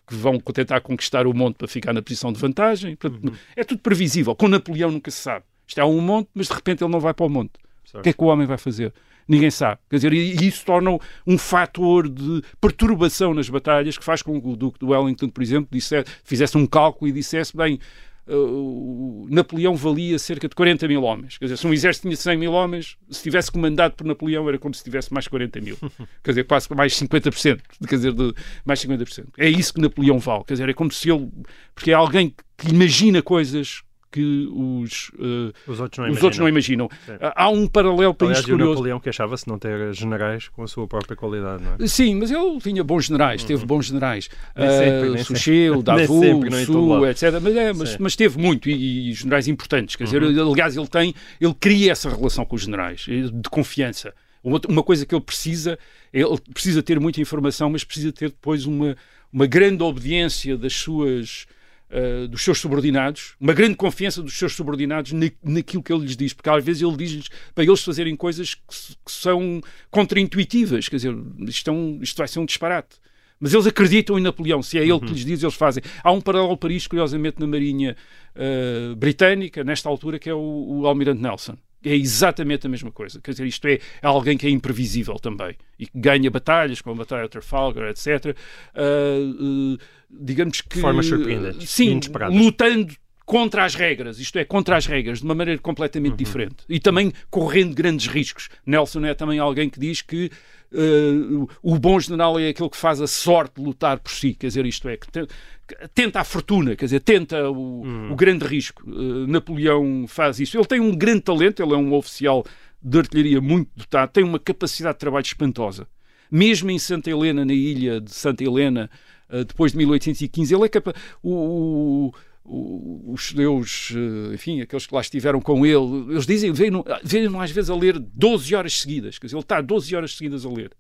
que 0.08 0.16
vão 0.16 0.40
tentar 0.40 0.82
conquistar 0.82 1.28
o 1.28 1.34
monte 1.34 1.58
para 1.58 1.68
ficar 1.68 1.94
na 1.94 2.02
posição 2.02 2.32
de 2.32 2.40
vantagem. 2.40 2.96
Portanto, 2.96 3.30
uhum. 3.30 3.36
É 3.56 3.64
tudo 3.64 3.82
previsível. 3.82 4.36
Com 4.36 4.48
Napoleão 4.48 4.92
nunca 4.92 5.10
se 5.10 5.18
sabe. 5.18 5.46
Está 5.68 5.86
um 5.86 6.02
monte, 6.02 6.30
mas 6.34 6.48
de 6.48 6.54
repente 6.54 6.84
ele 6.84 6.92
não 6.92 7.00
vai 7.00 7.14
para 7.14 7.26
o 7.26 7.30
monte. 7.30 7.54
Certo. 7.86 8.00
O 8.00 8.04
que 8.04 8.10
é 8.10 8.14
que 8.14 8.24
o 8.24 8.28
homem 8.28 8.46
vai 8.46 8.58
fazer? 8.58 8.94
Ninguém 9.28 9.50
sabe. 9.50 9.80
Quer 9.90 9.98
dizer, 9.98 10.14
e 10.14 10.48
isso 10.48 10.66
torna 10.66 10.98
um 11.26 11.38
fator 11.38 12.10
de 12.10 12.42
perturbação 12.60 13.34
nas 13.34 13.50
batalhas 13.50 13.98
que 13.98 14.04
faz 14.04 14.22
com 14.22 14.42
que 14.42 14.48
o 14.48 14.56
Duque 14.56 14.80
de 14.80 14.86
Wellington, 14.86 15.30
por 15.30 15.42
exemplo, 15.42 15.70
dissesse, 15.72 16.10
fizesse 16.24 16.58
um 16.58 16.66
cálculo 16.66 17.10
e 17.10 17.14
dissesse, 17.14 17.56
bem, 17.56 17.80
uh, 18.28 19.28
Napoleão 19.30 19.76
valia 19.76 20.20
cerca 20.20 20.48
de 20.48 20.56
40 20.56 20.88
mil 20.88 21.04
homens. 21.04 21.38
Quer 21.38 21.46
dizer, 21.46 21.58
se 21.58 21.66
um 21.66 21.74
exército 21.74 22.08
tinha 22.08 22.18
100 22.18 22.38
mil 22.38 22.52
homens, 22.52 22.98
se 23.10 23.24
tivesse 23.24 23.52
comandado 23.52 23.96
por 23.96 24.06
Napoleão 24.06 24.48
era 24.50 24.58
como 24.58 24.74
se 24.74 24.84
tivesse 24.84 25.14
mais 25.14 25.28
40 25.28 25.62
mil. 25.62 25.78
Quer 26.24 26.32
dizer, 26.32 26.44
quase 26.46 26.68
mais 26.76 26.94
50%. 26.94 27.62
Quer 27.88 27.96
dizer, 27.96 28.14
de, 28.14 28.34
mais 28.66 28.84
50%. 28.84 29.28
É 29.38 29.50
isso 29.50 29.74
que 29.74 29.82
Napoleão 29.82 30.20
vale. 30.20 30.44
Quer 30.46 30.56
dizer, 30.56 30.70
é 30.70 30.74
como 30.74 30.92
se 30.92 31.10
ele... 31.10 31.30
Porque 31.74 31.92
é 31.92 31.94
alguém 31.94 32.36
que 32.58 32.70
imagina 32.70 33.22
coisas 33.22 33.84
que 34.14 34.48
os, 34.54 35.10
uh, 35.16 35.52
os 35.68 35.80
outros 35.80 35.98
não 35.98 36.06
os 36.06 36.12
imaginam. 36.12 36.24
Outros 36.24 36.40
não 36.40 36.48
imaginam. 36.50 36.90
Há 37.36 37.50
um 37.50 37.68
paralelo 37.68 38.14
para 38.14 38.28
Aliás, 38.28 38.40
isto 38.40 38.52
curioso. 38.52 38.72
o 38.72 38.74
Napoleão 38.76 39.00
queixava-se 39.00 39.46
de 39.46 39.52
não 39.52 39.58
ter 39.58 39.94
generais 39.94 40.48
com 40.50 40.64
a 40.64 40.68
sua 40.68 40.88
própria 40.88 41.16
qualidade, 41.16 41.64
não 41.64 41.74
é? 41.84 41.88
Sim, 41.88 42.16
mas 42.16 42.30
ele 42.32 42.60
tinha 42.62 42.84
bons 42.84 43.06
generais, 43.06 43.44
teve 43.44 43.66
bons 43.66 43.88
generais. 43.88 44.30
Nem 44.56 44.70
sempre, 44.70 45.10
uh, 45.10 45.14
todo 45.84 46.58
Su, 46.66 47.06
etc. 47.08 47.40
Mas, 47.42 47.56
é, 47.56 47.74
mas, 47.74 47.98
mas 47.98 48.16
teve 48.16 48.38
muito 48.40 48.70
e, 48.70 49.10
e 49.10 49.14
generais 49.14 49.48
importantes. 49.48 49.96
Quer 49.96 50.04
dizer, 50.06 50.24
Uhum. 50.24 50.52
aliás, 50.52 50.78
ele 50.78 50.88
tem, 50.88 51.14
ele 51.42 51.54
cria 51.60 51.92
essa 51.92 52.10
relação 52.10 52.46
com 52.46 52.56
os 52.56 52.62
generais, 52.62 53.06
eh, 53.10 53.24
de 53.34 53.50
confiança. 53.50 54.14
Uma 54.44 54.84
coisa 54.84 55.06
que 55.06 55.16
ele 55.16 55.24
precisa, 55.24 55.80
ele 56.12 56.38
precisa 56.54 56.84
ter 56.84 57.00
muita 57.00 57.22
informação, 57.22 57.70
mas 57.70 57.84
precisa 57.86 58.12
ter 58.12 58.30
depois 58.30 58.66
uma, 58.66 58.96
uma 59.32 59.48
grande 59.48 59.82
obediência 59.82 60.58
das 60.58 60.74
suas, 60.74 61.46
uh, 61.94 62.28
dos 62.28 62.42
seus 62.42 62.60
subordinados, 62.60 63.36
uma 63.40 63.54
grande 63.54 63.76
confiança 63.76 64.22
dos 64.22 64.38
seus 64.38 64.54
subordinados 64.54 65.12
na, 65.14 65.30
naquilo 65.44 65.82
que 65.84 65.94
ele 65.94 66.06
lhes 66.06 66.18
diz, 66.18 66.34
porque 66.34 66.50
às 66.50 66.64
vezes 66.64 66.82
ele 66.82 66.98
diz-lhes 66.98 67.30
para 67.54 67.64
eles 67.64 67.82
fazerem 67.84 68.16
coisas 68.16 68.56
que, 68.56 68.62
que 69.06 69.12
são 69.12 69.62
contraintuitivas, 69.90 70.90
quer 70.90 70.98
dizer, 70.98 71.16
isto, 71.48 71.70
é 71.70 71.74
um- 71.74 72.00
isto 72.02 72.18
vai 72.18 72.28
ser 72.28 72.40
um 72.40 72.46
disparate. 72.46 72.98
Mas 73.40 73.54
eles 73.54 73.68
acreditam 73.68 74.18
em 74.18 74.22
Napoleão, 74.22 74.64
se 74.64 74.78
é 74.78 74.82
ele 74.84 75.00
que 75.02 75.08
lhes 75.12 75.26
diz, 75.26 75.44
eles 75.44 75.56
fazem. 75.56 75.84
Há 76.02 76.12
um 76.14 76.22
paralelo 76.22 76.56
para 76.56 76.72
isto, 76.72 76.90
curiosamente, 76.90 77.40
na 77.40 77.48
Marinha 77.48 77.96
uh, 78.36 78.96
Britânica, 78.96 79.64
nesta 79.66 79.90
altura, 79.90 80.18
que 80.18 80.30
é 80.30 80.34
o, 80.34 80.40
o 80.82 80.88
Almirante 80.88 81.22
Nelson. 81.22 81.58
É 81.84 81.96
exatamente 81.96 82.66
a 82.66 82.70
mesma 82.70 82.92
coisa. 82.92 83.20
Quer 83.22 83.32
dizer, 83.32 83.46
isto 83.46 83.68
é, 83.68 83.74
é 84.02 84.08
alguém 84.08 84.38
que 84.38 84.48
é 84.48 84.50
imprevisível 84.50 85.16
também 85.16 85.56
e 85.78 85.86
que 85.86 85.92
ganha 85.96 86.30
batalhas, 86.32 86.82
como 86.82 86.96
a 86.96 87.00
Batalha 87.00 87.24
de 87.24 87.30
Trafalgar, 87.30 87.90
etc. 87.90 88.36
Uh, 88.76 89.74
uh, 89.74 89.78
digamos 90.10 90.62
que. 90.62 90.76
De 90.76 90.82
formas 90.82 91.06
surpreendentes, 91.06 91.70
Sim, 91.70 92.00
lutando 92.32 92.96
contra 93.26 93.64
as 93.64 93.74
regras, 93.76 94.20
isto 94.20 94.38
é, 94.38 94.44
contra 94.46 94.76
as 94.78 94.86
regras, 94.86 95.20
de 95.20 95.26
uma 95.26 95.34
maneira 95.36 95.60
completamente 95.62 96.16
diferente. 96.18 96.58
E 96.68 96.80
também 96.80 97.12
correndo 97.30 97.74
grandes 97.74 98.08
riscos. 98.08 98.50
Nelson 98.66 99.06
é 99.06 99.14
também 99.14 99.40
alguém 99.40 99.70
que 99.70 99.80
diz 99.80 100.02
que 100.02 100.30
uh, 100.72 101.48
o 101.62 101.78
bom 101.80 102.00
general 102.00 102.40
é 102.40 102.50
aquele 102.50 102.70
que 102.70 102.78
faz 102.78 103.02
a 103.02 103.08
sorte 103.08 103.56
de 103.60 103.62
lutar 103.66 104.00
por 104.00 104.12
si, 104.12 104.34
quer 104.34 104.48
dizer, 104.48 104.66
isto 104.66 104.88
é, 104.90 104.98
que 104.98 105.08
te- 105.10 105.28
que 105.66 105.88
tenta 105.96 106.20
a 106.20 106.24
fortuna, 106.26 106.76
quer 106.76 106.86
dizer, 106.86 107.00
tenta 107.00 107.50
o, 107.50 108.12
o 108.12 108.16
grande 108.16 108.46
risco. 108.46 108.84
Uh, 108.90 109.26
Napoleão 109.28 110.06
faz 110.08 110.40
isso. 110.40 110.58
Ele 110.58 110.66
tem 110.66 110.80
um 110.82 110.94
grande 110.96 111.22
talento, 111.22 111.64
ele 111.64 111.74
é 111.74 111.78
um 111.78 111.94
oficial 111.94 112.46
de 112.82 112.98
artilharia 112.98 113.40
muito 113.40 113.70
dotado, 113.76 114.10
tem 114.12 114.24
uma 114.26 114.40
capacidade 114.40 114.96
de 114.96 115.00
trabalho 115.00 115.24
espantosa. 115.26 115.88
Mesmo 116.30 116.70
em 116.70 116.78
Santa 116.80 117.10
Helena, 117.10 117.46
na 117.46 117.54
ilha 117.54 118.02
de 118.02 118.12
Santa 118.14 118.44
Helena, 118.44 118.90
uh, 119.30 119.46
depois 119.46 119.72
de 119.72 119.78
1815, 119.78 120.54
ele 120.54 120.66
é 120.66 120.70
capaz. 120.70 120.98
O- 121.22 122.08
o- 122.10 122.14
os 122.46 123.22
judeus, 123.24 123.94
eh, 123.96 124.34
enfim, 124.34 124.60
aqueles 124.62 124.86
que 124.86 124.94
lá 124.94 125.02
estiveram 125.02 125.40
com 125.40 125.66
ele, 125.66 126.12
eles 126.12 126.26
dizem, 126.26 126.52
veem-no 126.52 127.40
às 127.42 127.52
vezes 127.52 127.70
a 127.70 127.76
ler 127.76 127.98
12 127.98 128.54
horas 128.54 128.82
seguidas, 128.82 129.18
quer 129.18 129.28
dizer, 129.28 129.38
ele 129.38 129.44
está 129.44 129.62
12 129.62 129.96
horas 129.96 130.16
seguidas 130.16 130.46
a 130.46 130.50
ler. 130.50 130.72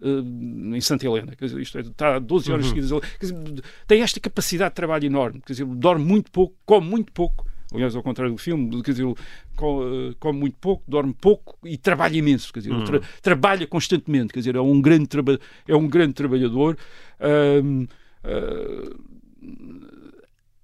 eh, 0.00 0.76
em 0.76 0.80
Santa 0.80 1.04
Helena, 1.06 1.34
quer 1.36 1.44
dizer, 1.46 1.60
isto 1.60 1.76
é, 1.76 1.80
está 1.82 2.18
12 2.18 2.50
horas 2.52 2.66
seguidas 2.68 2.92
a 2.92 2.94
ler. 2.96 3.02
Quer 3.18 3.26
dizer, 3.26 3.62
tem 3.86 4.00
esta 4.02 4.18
capacidade 4.20 4.70
de 4.70 4.76
trabalho 4.76 5.04
enorme, 5.04 5.40
quer 5.44 5.52
dizer, 5.52 5.66
dorme 5.66 6.04
muito 6.04 6.30
pouco, 6.30 6.54
come 6.64 6.88
muito 6.88 7.12
pouco, 7.12 7.44
aliás, 7.74 7.94
ao 7.94 8.02
contrário 8.02 8.32
do 8.32 8.38
filme, 8.38 8.82
quer 8.82 8.92
dizer, 8.92 9.04
eh, 9.06 10.14
come 10.18 10.38
muito 10.38 10.56
pouco, 10.58 10.84
dorme 10.88 11.12
pouco 11.12 11.58
e 11.64 11.76
trabalha 11.76 12.16
imenso, 12.16 12.50
quer 12.52 12.60
dizer, 12.60 12.72
ele 12.72 12.84
tra- 12.84 13.00
trabalha 13.20 13.66
constantemente, 13.66 14.32
quer 14.32 14.38
dizer, 14.40 14.54
é 14.56 14.60
um 14.60 14.80
grande, 14.80 15.08
é 15.66 15.76
um 15.76 15.86
grande 15.86 16.14
trabalhador. 16.14 16.78
Ahm, 17.20 17.86
ah, 18.24 18.96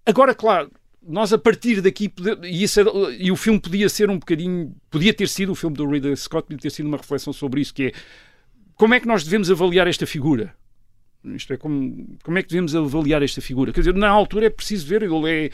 Agora, 0.07 0.35
claro, 0.35 0.71
nós 1.07 1.33
a 1.33 1.39
partir 1.39 1.81
daqui 1.81 2.13
e, 2.43 2.63
isso 2.63 2.81
era- 2.81 2.91
e 3.19 3.31
o 3.31 3.37
filme 3.37 3.61
podia 3.61 3.89
ser 3.89 4.11
um 4.11 4.19
bocadinho, 4.19 4.75
podia 4.91 5.13
ter 5.15 5.29
sido 5.29 5.53
o 5.53 5.55
filme 5.55 5.77
do 5.77 5.89
Ridley 5.89 6.17
Scott, 6.17 6.47
podia 6.47 6.59
ter 6.59 6.71
sido 6.71 6.87
uma 6.87 6.97
reflexão 6.97 7.33
sobre 7.33 7.61
isso, 7.61 7.75
que 7.75 7.85
é 7.85 7.93
como 8.77 8.95
é 8.95 9.01
que 9.01 9.07
nós 9.07 9.23
devemos 9.25 9.51
avaliar 9.51 9.87
esta 9.87 10.07
figura? 10.07 10.55
Isto 11.25 11.55
é, 11.55 11.57
como, 11.57 12.19
como 12.23 12.39
é 12.39 12.43
que 12.43 12.49
devemos 12.49 12.75
avaliar 12.75 13.23
esta 13.23 13.41
figura? 13.41 13.73
Quer 13.73 13.81
dizer, 13.81 13.95
na 13.95 14.09
altura 14.09 14.47
é 14.47 14.51
preciso 14.51 14.87
ver, 14.87 15.03
ele 15.03 15.31
é 15.31 15.51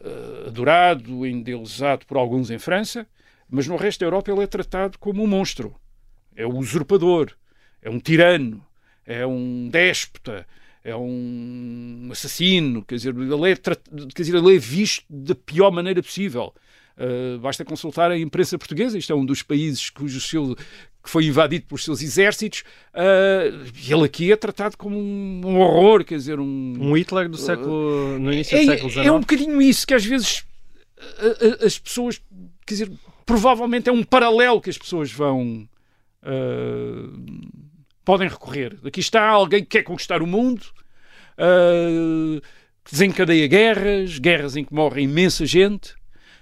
eh, 0.00 0.44
adorado, 0.48 1.24
endeusado 1.26 2.04
por 2.06 2.16
alguns 2.16 2.50
em 2.50 2.58
França, 2.58 3.06
mas 3.48 3.66
no 3.66 3.76
resto 3.76 4.00
da 4.00 4.06
Europa 4.06 4.30
ele 4.32 4.42
é 4.42 4.46
tratado 4.46 4.98
como 4.98 5.22
um 5.22 5.26
monstro. 5.26 5.74
É 6.34 6.46
um 6.46 6.58
usurpador, 6.58 7.32
é 7.82 7.90
um 7.90 8.00
tirano, 8.00 8.64
é 9.06 9.26
um 9.26 9.68
déspota, 9.68 10.46
é 10.84 10.94
um 10.96 12.08
assassino, 12.12 12.84
quer 12.84 12.96
dizer, 12.96 13.14
ele 13.14 13.50
é, 13.50 13.56
quer 13.56 14.22
dizer, 14.22 14.36
ele 14.36 14.56
é 14.56 14.58
visto 14.58 15.04
da 15.10 15.34
pior 15.34 15.70
maneira 15.70 16.02
possível. 16.02 16.54
Uh, 16.96 17.38
basta 17.38 17.64
consultar 17.64 18.10
a 18.10 18.18
imprensa 18.18 18.58
portuguesa, 18.58 18.98
isto 18.98 19.12
é 19.12 19.14
um 19.16 19.24
dos 19.24 19.40
países 19.42 19.88
cujo 19.88 20.20
seu, 20.20 20.56
que 20.56 21.08
foi 21.08 21.26
invadido 21.26 21.64
pelos 21.66 21.84
seus 21.84 22.02
exércitos, 22.02 22.64
uh, 22.92 23.64
ele 23.88 24.04
aqui 24.04 24.32
é 24.32 24.36
tratado 24.36 24.76
como 24.76 24.98
um, 24.98 25.40
um 25.44 25.60
horror, 25.60 26.04
quer 26.04 26.16
dizer, 26.16 26.40
um, 26.40 26.74
Um 26.80 26.96
Hitler 26.96 27.28
do 27.28 27.36
século, 27.36 28.18
no 28.18 28.32
início 28.32 28.56
é, 28.56 28.60
do 28.62 28.66
século 28.66 28.90
XIX. 28.90 29.06
é 29.06 29.12
um 29.12 29.20
bocadinho 29.20 29.62
isso 29.62 29.86
que 29.86 29.94
às 29.94 30.04
vezes 30.04 30.44
a- 30.98 31.62
a- 31.62 31.66
as 31.66 31.78
pessoas, 31.78 32.20
quer 32.66 32.74
dizer, 32.74 32.90
provavelmente 33.24 33.88
é 33.88 33.92
um 33.92 34.02
paralelo 34.02 34.60
que 34.60 34.70
as 34.70 34.76
pessoas 34.78 35.12
vão 35.12 35.68
ah, 36.20 37.08
podem 38.08 38.26
recorrer. 38.26 38.74
Aqui 38.86 39.00
está 39.00 39.28
alguém 39.28 39.60
que 39.60 39.68
quer 39.68 39.82
conquistar 39.82 40.22
o 40.22 40.26
mundo, 40.26 40.64
ah, 41.36 42.40
que 42.82 42.90
desencadeia 42.90 43.46
guerras, 43.46 44.18
guerras 44.18 44.56
em 44.56 44.64
que 44.64 44.72
morre 44.72 45.02
imensa 45.02 45.44
gente, 45.44 45.94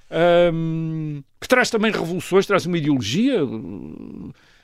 ahm, 0.08 1.22
que 1.40 1.48
traz 1.48 1.68
também 1.68 1.90
revoluções, 1.90 2.46
traz 2.46 2.66
uma 2.66 2.78
ideologia. 2.78 3.40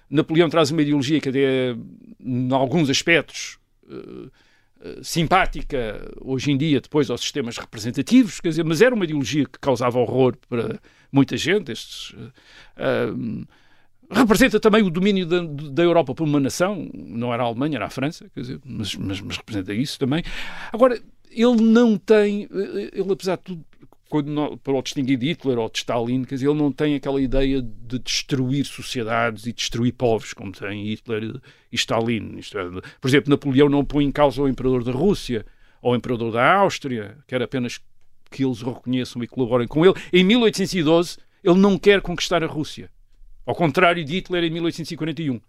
Napoleão 0.08 0.48
traz 0.48 0.70
uma 0.70 0.80
ideologia 0.80 1.20
que 1.20 1.28
é, 1.30 1.74
em 2.20 2.52
alguns 2.52 2.88
aspectos, 2.88 3.58
eh, 3.90 5.00
simpática 5.02 6.08
hoje 6.20 6.52
em 6.52 6.56
dia, 6.56 6.80
depois 6.80 7.10
aos 7.10 7.20
sistemas 7.20 7.58
representativos, 7.58 8.38
quer 8.40 8.50
dizer, 8.50 8.64
mas 8.64 8.80
era 8.80 8.94
uma 8.94 9.04
ideologia 9.04 9.44
que 9.44 9.58
causava 9.60 9.98
horror 9.98 10.36
para 10.48 10.78
muita 11.10 11.36
gente. 11.36 11.72
Estes, 11.72 12.14
ahm, 12.76 13.42
representa 14.12 14.60
também 14.60 14.82
o 14.82 14.90
domínio 14.90 15.26
da, 15.26 15.42
da 15.42 15.82
Europa 15.82 16.14
por 16.14 16.24
uma 16.24 16.40
nação, 16.40 16.88
não 16.92 17.32
era 17.32 17.42
a 17.42 17.46
Alemanha, 17.46 17.76
era 17.76 17.86
a 17.86 17.90
França, 17.90 18.28
quer 18.34 18.40
dizer, 18.40 18.60
mas, 18.64 18.94
mas, 18.94 19.20
mas 19.20 19.36
representa 19.36 19.72
isso 19.72 19.98
também. 19.98 20.22
Agora, 20.72 21.00
ele 21.30 21.62
não 21.62 21.96
tem, 21.96 22.44
eh, 22.44 22.90
ele 22.92 23.12
apesar 23.12 23.36
de 23.36 23.42
tudo, 23.42 23.64
quando 24.08 24.58
para 24.58 24.74
o 24.74 24.82
distinguir 24.82 25.16
de 25.16 25.28
Hitler 25.28 25.58
ou 25.58 25.70
de 25.70 25.78
Stalin, 25.78 26.24
quer 26.24 26.34
dizer, 26.34 26.46
ele 26.46 26.58
não 26.58 26.70
tem 26.70 26.94
aquela 26.94 27.18
ideia 27.18 27.62
de 27.62 27.98
destruir 27.98 28.66
sociedades 28.66 29.46
e 29.46 29.54
destruir 29.54 29.92
povos, 29.92 30.34
como 30.34 30.52
tem 30.52 30.84
Hitler 30.84 31.40
e 31.72 31.76
Stalin. 31.76 32.38
É, 32.38 32.88
por 33.00 33.08
exemplo, 33.08 33.30
Napoleão 33.30 33.70
não 33.70 33.82
põe 33.82 34.04
em 34.04 34.12
causa 34.12 34.42
o 34.42 34.48
imperador 34.48 34.84
da 34.84 34.92
Rússia 34.92 35.46
ou 35.80 35.94
o 35.94 35.96
imperador 35.96 36.30
da 36.30 36.56
Áustria, 36.56 37.16
quer 37.26 37.40
apenas 37.40 37.80
que 38.30 38.44
eles 38.44 38.62
o 38.62 38.70
reconheçam 38.70 39.22
e 39.22 39.26
colaborem 39.26 39.66
com 39.66 39.84
ele. 39.84 39.94
Em 40.12 40.22
1812, 40.22 41.16
ele 41.42 41.58
não 41.58 41.78
quer 41.78 42.02
conquistar 42.02 42.44
a 42.44 42.46
Rússia. 42.46 42.90
Ao 43.46 43.54
contrário 43.54 44.04
de 44.04 44.14
Hitler 44.16 44.44
em 44.44 44.50
1841. 44.50 45.40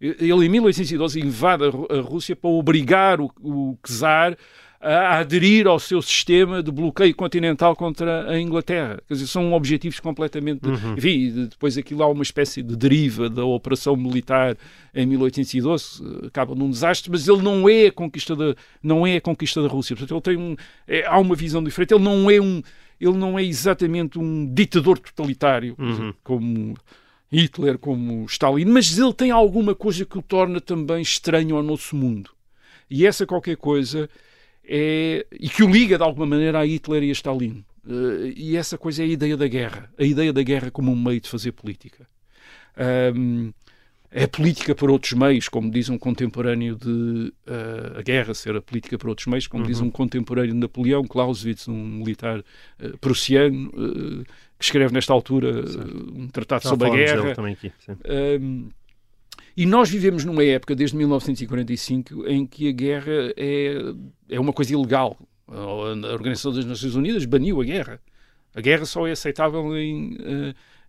Ele, 0.00 0.46
em 0.46 0.48
1812, 0.48 1.20
invade 1.20 1.64
a 1.64 2.00
Rússia 2.02 2.36
para 2.36 2.50
obrigar 2.50 3.18
o, 3.20 3.30
o 3.42 3.78
czar 3.82 4.36
a 4.78 5.18
aderir 5.18 5.66
ao 5.66 5.80
seu 5.80 6.02
sistema 6.02 6.62
de 6.62 6.70
bloqueio 6.70 7.14
continental 7.16 7.74
contra 7.74 8.30
a 8.30 8.38
Inglaterra. 8.38 9.00
Quer 9.08 9.14
dizer, 9.14 9.26
são 9.26 9.54
objetivos 9.54 9.98
completamente. 9.98 10.60
Enfim, 10.98 11.32
de- 11.32 11.46
depois 11.48 11.78
aquilo 11.78 12.02
há 12.02 12.08
uma 12.08 12.22
espécie 12.22 12.62
de 12.62 12.76
deriva 12.76 13.30
da 13.30 13.42
operação 13.44 13.96
militar 13.96 14.54
em 14.94 15.06
1812, 15.06 16.02
eh, 16.22 16.26
acaba 16.26 16.54
num 16.54 16.68
desastre, 16.68 17.10
mas 17.10 17.26
ele 17.26 17.40
não 17.42 17.66
é 17.66 17.86
a 17.86 17.92
conquista 17.92 18.36
da, 18.36 18.54
não 18.82 19.06
é 19.06 19.16
a 19.16 19.20
conquista 19.20 19.62
da 19.62 19.68
Rússia. 19.68 19.96
Portanto, 19.96 20.12
ele 20.30 20.36
tem 20.36 20.44
um, 20.44 20.54
é- 20.86 21.06
há 21.06 21.18
uma 21.18 21.34
visão 21.34 21.64
diferente. 21.64 21.94
Ele 21.94 22.04
não 22.04 22.30
é 22.30 22.38
um. 22.38 22.62
Ele 23.00 23.16
não 23.16 23.38
é 23.38 23.42
exatamente 23.44 24.18
um 24.18 24.46
ditador 24.54 24.98
totalitário, 24.98 25.74
dizer, 25.78 26.14
como 26.22 26.74
Hitler, 27.30 27.78
como 27.78 28.24
Stalin, 28.26 28.66
mas 28.66 28.96
ele 28.96 29.12
tem 29.12 29.30
alguma 29.30 29.74
coisa 29.74 30.04
que 30.04 30.18
o 30.18 30.22
torna 30.22 30.60
também 30.60 31.02
estranho 31.02 31.56
ao 31.56 31.62
nosso 31.62 31.96
mundo. 31.96 32.30
E 32.88 33.06
essa 33.06 33.26
qualquer 33.26 33.56
coisa 33.56 34.08
é. 34.64 35.26
e 35.32 35.48
que 35.48 35.62
o 35.62 35.68
liga 35.68 35.96
de 35.96 36.04
alguma 36.04 36.26
maneira 36.26 36.60
a 36.60 36.66
Hitler 36.66 37.02
e 37.02 37.10
a 37.10 37.12
Stalin. 37.12 37.64
Eh, 37.88 38.32
e 38.36 38.56
essa 38.56 38.76
coisa 38.76 39.02
é 39.02 39.06
a 39.06 39.08
ideia 39.08 39.36
da 39.36 39.46
guerra. 39.46 39.90
A 39.98 40.04
ideia 40.04 40.32
da 40.32 40.42
guerra 40.42 40.70
como 40.70 40.92
um 40.92 40.96
meio 40.96 41.20
de 41.20 41.28
fazer 41.28 41.52
política. 41.52 42.06
Um, 43.14 43.52
é 44.10 44.26
política 44.26 44.74
por 44.74 44.90
outros 44.90 45.12
meios, 45.12 45.48
como 45.48 45.70
diz 45.70 45.88
um 45.88 45.98
contemporâneo 45.98 46.76
de 46.76 47.32
uh, 47.46 47.98
a 47.98 48.02
guerra 48.02 48.34
ser 48.34 48.56
a 48.56 48.62
política 48.62 48.96
por 48.96 49.08
outros 49.08 49.26
meios, 49.26 49.46
como 49.46 49.64
uhum. 49.64 49.68
diz 49.68 49.80
um 49.80 49.90
contemporâneo 49.90 50.52
de 50.52 50.58
Napoleão, 50.58 51.04
Clausewitz, 51.04 51.68
um 51.68 51.84
militar 51.84 52.38
uh, 52.38 52.96
prussiano, 52.98 53.68
uh, 53.74 54.24
que 54.58 54.64
escreve 54.64 54.92
nesta 54.92 55.12
altura 55.12 55.64
um 56.14 56.28
tratado 56.28 56.64
Já 56.64 56.70
sobre 56.70 56.88
a 56.88 56.90
guerra. 56.90 57.32
Aqui, 57.32 57.72
um, 58.40 58.68
e 59.56 59.64
nós 59.64 59.88
vivemos 59.88 60.24
numa 60.24 60.44
época, 60.44 60.74
desde 60.74 60.96
1945, 60.96 62.26
em 62.28 62.46
que 62.46 62.68
a 62.68 62.72
guerra 62.72 63.32
é, 63.36 63.76
é 64.28 64.38
uma 64.38 64.52
coisa 64.52 64.72
ilegal. 64.72 65.18
A 65.48 66.12
Organização 66.12 66.52
das 66.52 66.64
Nações 66.64 66.94
Unidas 66.94 67.24
baniu 67.24 67.60
a 67.60 67.64
guerra. 67.64 68.00
A 68.54 68.60
guerra 68.60 68.84
só 68.84 69.06
é 69.06 69.12
aceitável 69.12 69.76
em, 69.76 70.16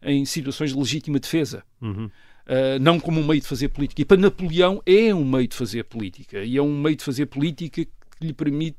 em 0.01 0.25
situações 0.25 0.71
de 0.71 0.77
legítima 0.77 1.19
defesa. 1.19 1.63
Uhum. 1.81 2.05
Uh, 2.05 2.79
não 2.79 2.97
como 2.99 3.19
um 3.19 3.27
meio 3.27 3.41
de 3.41 3.47
fazer 3.47 3.67
política. 3.69 4.01
E 4.01 4.05
para 4.05 4.17
Napoleão 4.17 4.81
é 4.85 5.13
um 5.13 5.25
meio 5.25 5.47
de 5.47 5.55
fazer 5.55 5.83
política. 5.83 6.43
E 6.43 6.57
é 6.57 6.61
um 6.61 6.81
meio 6.81 6.95
de 6.95 7.03
fazer 7.03 7.25
política 7.25 7.83
que 7.83 8.25
lhe 8.25 8.33
permite 8.33 8.77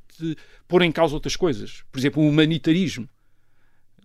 pôr 0.67 0.83
em 0.83 0.91
causa 0.91 1.15
outras 1.15 1.37
coisas. 1.37 1.83
Por 1.93 1.99
exemplo, 1.99 2.23
o 2.23 2.29
humanitarismo. 2.29 3.09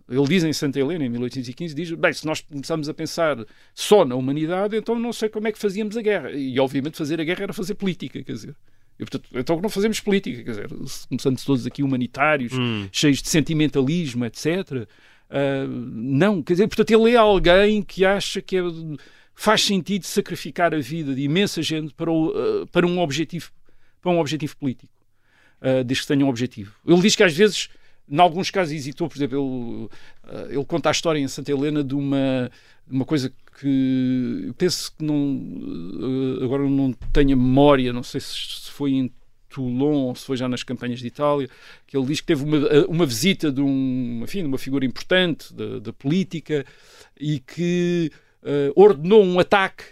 Ele 0.09 0.27
diz 0.27 0.43
em 0.43 0.51
Santa 0.51 0.79
Helena, 0.79 1.05
em 1.05 1.09
1815, 1.09 1.73
diz, 1.73 1.91
bem, 1.91 2.11
se 2.11 2.25
nós 2.25 2.41
começamos 2.41 2.89
a 2.89 2.93
pensar 2.93 3.37
só 3.73 4.03
na 4.03 4.15
humanidade, 4.15 4.75
então 4.75 4.99
não 4.99 5.13
sei 5.13 5.29
como 5.29 5.47
é 5.47 5.51
que 5.51 5.57
fazíamos 5.57 5.95
a 5.95 6.01
guerra. 6.01 6.31
E, 6.31 6.59
obviamente, 6.59 6.97
fazer 6.97 7.21
a 7.21 7.23
guerra 7.23 7.43
era 7.43 7.53
fazer 7.53 7.75
política, 7.75 8.21
quer 8.21 8.33
dizer. 8.33 8.55
E, 8.99 9.05
portanto, 9.05 9.29
então 9.33 9.61
não 9.61 9.69
fazemos 9.69 9.99
política, 9.99 10.43
quer 10.43 10.51
dizer, 10.51 10.69
começando 11.07 11.43
todos 11.43 11.65
aqui 11.65 11.81
humanitários, 11.81 12.53
hum. 12.53 12.87
cheios 12.91 13.21
de 13.21 13.29
sentimentalismo, 13.29 14.25
etc. 14.25 14.45
Uh, 14.45 14.87
ah, 15.29 15.67
não, 15.67 16.43
quer 16.43 16.53
dizer, 16.53 16.67
portanto, 16.67 16.91
ele 16.91 17.11
é 17.11 17.17
alguém 17.17 17.81
que 17.81 18.05
acha 18.05 18.41
que 18.41 18.57
é 18.57 18.61
faz 19.35 19.63
sentido 19.63 20.05
sacrificar 20.05 20.75
a 20.75 20.79
vida 20.79 21.15
de 21.15 21.23
imensa 21.23 21.61
gente 21.61 21.91
para, 21.93 22.11
o, 22.11 22.27
uh, 22.29 22.67
para 22.67 22.85
um 22.85 22.99
objetivo 22.99 23.51
para 24.03 24.11
um 24.11 24.19
objetivo 24.19 24.55
político, 24.57 24.93
uh, 25.61 25.83
desde 25.83 26.01
que 26.01 26.07
tenha 26.09 26.25
um 26.25 26.29
objetivo. 26.29 26.75
Ele 26.85 27.01
diz 27.01 27.15
que 27.15 27.23
às 27.23 27.33
vezes, 27.33 27.69
em 28.09 28.19
alguns 28.19 28.51
casos, 28.51 28.73
hesitou, 28.73 29.07
por 29.07 29.17
exemplo, 29.17 29.37
ele, 29.37 30.35
uh, 30.35 30.51
ele 30.51 30.65
conta 30.65 30.89
a 30.89 30.91
história 30.91 31.19
em 31.19 31.27
Santa 31.27 31.51
Helena 31.51 31.83
de 31.83 31.95
uma, 31.95 32.51
uma 32.89 33.05
coisa 33.05 33.33
que 33.59 34.43
eu 34.47 34.53
penso 34.53 34.93
que 34.97 35.03
não 35.03 35.15
uh, 35.15 36.43
agora 36.43 36.67
não 36.69 36.93
tenho 37.11 37.37
memória, 37.37 37.93
não 37.93 38.03
sei 38.03 38.19
se 38.19 38.69
foi 38.71 38.91
em 38.91 39.11
Toulon, 39.53 40.07
ou 40.07 40.15
se 40.15 40.25
foi 40.25 40.35
já 40.35 40.49
nas 40.49 40.63
campanhas 40.63 40.99
de 40.99 41.07
Itália, 41.07 41.47
que 41.85 41.95
ele 41.95 42.07
diz 42.07 42.19
que 42.19 42.27
teve 42.27 42.43
uma, 42.43 42.57
uma 42.87 43.05
visita 43.05 43.51
de 43.51 43.61
um, 43.61 44.21
enfim, 44.23 44.43
uma 44.43 44.57
figura 44.57 44.85
importante 44.85 45.53
da, 45.53 45.79
da 45.79 45.93
política 45.93 46.65
e 47.19 47.39
que 47.39 48.11
uh, 48.41 48.73
ordenou 48.75 49.23
um 49.23 49.39
ataque 49.39 49.83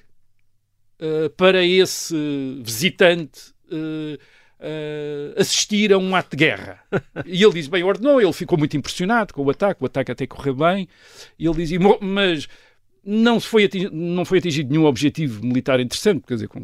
uh, 1.00 1.30
para 1.32 1.64
esse 1.64 2.16
visitante 2.64 3.52
uh, 3.68 4.18
assistir 5.38 5.92
a 5.92 5.98
um 5.98 6.16
ato 6.16 6.36
de 6.36 6.46
guerra. 6.46 6.80
e 7.26 7.44
ele 7.44 7.54
diz: 7.54 7.68
Bem, 7.68 7.84
ordenou, 7.84 8.22
ele 8.22 8.34
ficou 8.34 8.58
muito 8.58 8.78
impressionado 8.78 9.34
com 9.34 9.44
o 9.44 9.50
ataque, 9.50 9.82
o 9.82 9.86
ataque 9.86 10.12
até 10.12 10.28
correu 10.28 10.56
bem. 10.56 10.88
E 11.38 11.46
ele 11.46 11.56
dizia: 11.56 11.80
Mas 12.00 12.48
não, 13.04 13.40
foi 13.40 13.66
atingido, 13.66 13.96
não 13.96 14.24
foi 14.24 14.38
atingido 14.38 14.70
nenhum 14.72 14.86
objetivo 14.86 15.44
militar 15.46 15.80
interessante, 15.80 16.24
quer 16.28 16.36
dizer, 16.36 16.48
com, 16.48 16.60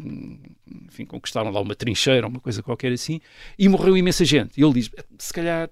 enfim, 0.86 1.04
conquistaram 1.04 1.50
lá 1.50 1.60
uma 1.60 1.74
trincheira, 1.74 2.28
uma 2.28 2.40
coisa 2.40 2.62
qualquer 2.62 2.92
assim, 2.92 3.20
e 3.58 3.68
morreu 3.68 3.96
imensa 3.96 4.24
gente. 4.24 4.58
E 4.58 4.62
ele 4.62 4.74
diz: 4.74 4.90
Se 5.18 5.32
calhar 5.32 5.68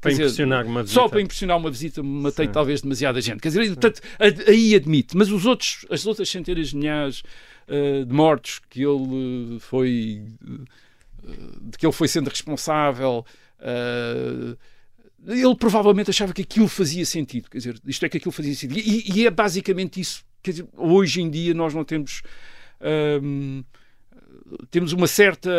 para 0.00 0.10
dizer, 0.10 0.24
impressionar 0.24 0.66
uma 0.66 0.82
visita. 0.82 1.00
Só 1.00 1.08
para 1.08 1.20
impressionar 1.20 1.56
uma 1.56 1.70
visita 1.70 2.02
matei 2.02 2.46
Sim. 2.46 2.52
talvez 2.52 2.80
demasiada 2.82 3.20
gente. 3.20 3.40
Quer 3.40 3.48
dizer, 3.48 3.66
portanto, 3.68 4.00
aí 4.46 4.74
admite. 4.74 5.16
Mas 5.16 5.30
os 5.30 5.46
outros, 5.46 5.86
as 5.90 6.06
outras 6.06 6.28
centenas 6.28 6.68
de 6.68 6.76
milhares 6.76 7.22
uh, 7.68 8.04
de 8.04 8.12
mortos 8.12 8.60
que 8.70 8.80
ele 8.80 9.56
uh, 9.56 9.60
foi 9.60 10.22
uh, 10.42 11.70
de 11.70 11.78
que 11.78 11.84
ele 11.84 11.92
foi 11.92 12.08
sendo 12.08 12.28
responsável 12.28 13.24
ele 15.26 15.56
provavelmente 15.56 16.10
achava 16.10 16.32
que 16.32 16.42
aquilo 16.42 16.68
fazia 16.68 17.04
sentido, 17.04 17.50
quer 17.50 17.58
dizer, 17.58 17.80
isto 17.84 18.06
é 18.06 18.08
que 18.08 18.18
aquilo 18.18 18.30
fazia 18.30 18.54
sentido. 18.54 18.78
E, 18.78 19.10
e 19.12 19.26
é 19.26 19.30
basicamente 19.30 20.00
isso. 20.00 20.24
Quer 20.40 20.52
dizer, 20.52 20.68
hoje 20.76 21.20
em 21.20 21.28
dia 21.28 21.52
nós 21.54 21.74
não 21.74 21.84
temos. 21.84 22.22
Um, 23.20 23.64
temos 24.70 24.92
uma 24.92 25.08
certa 25.08 25.50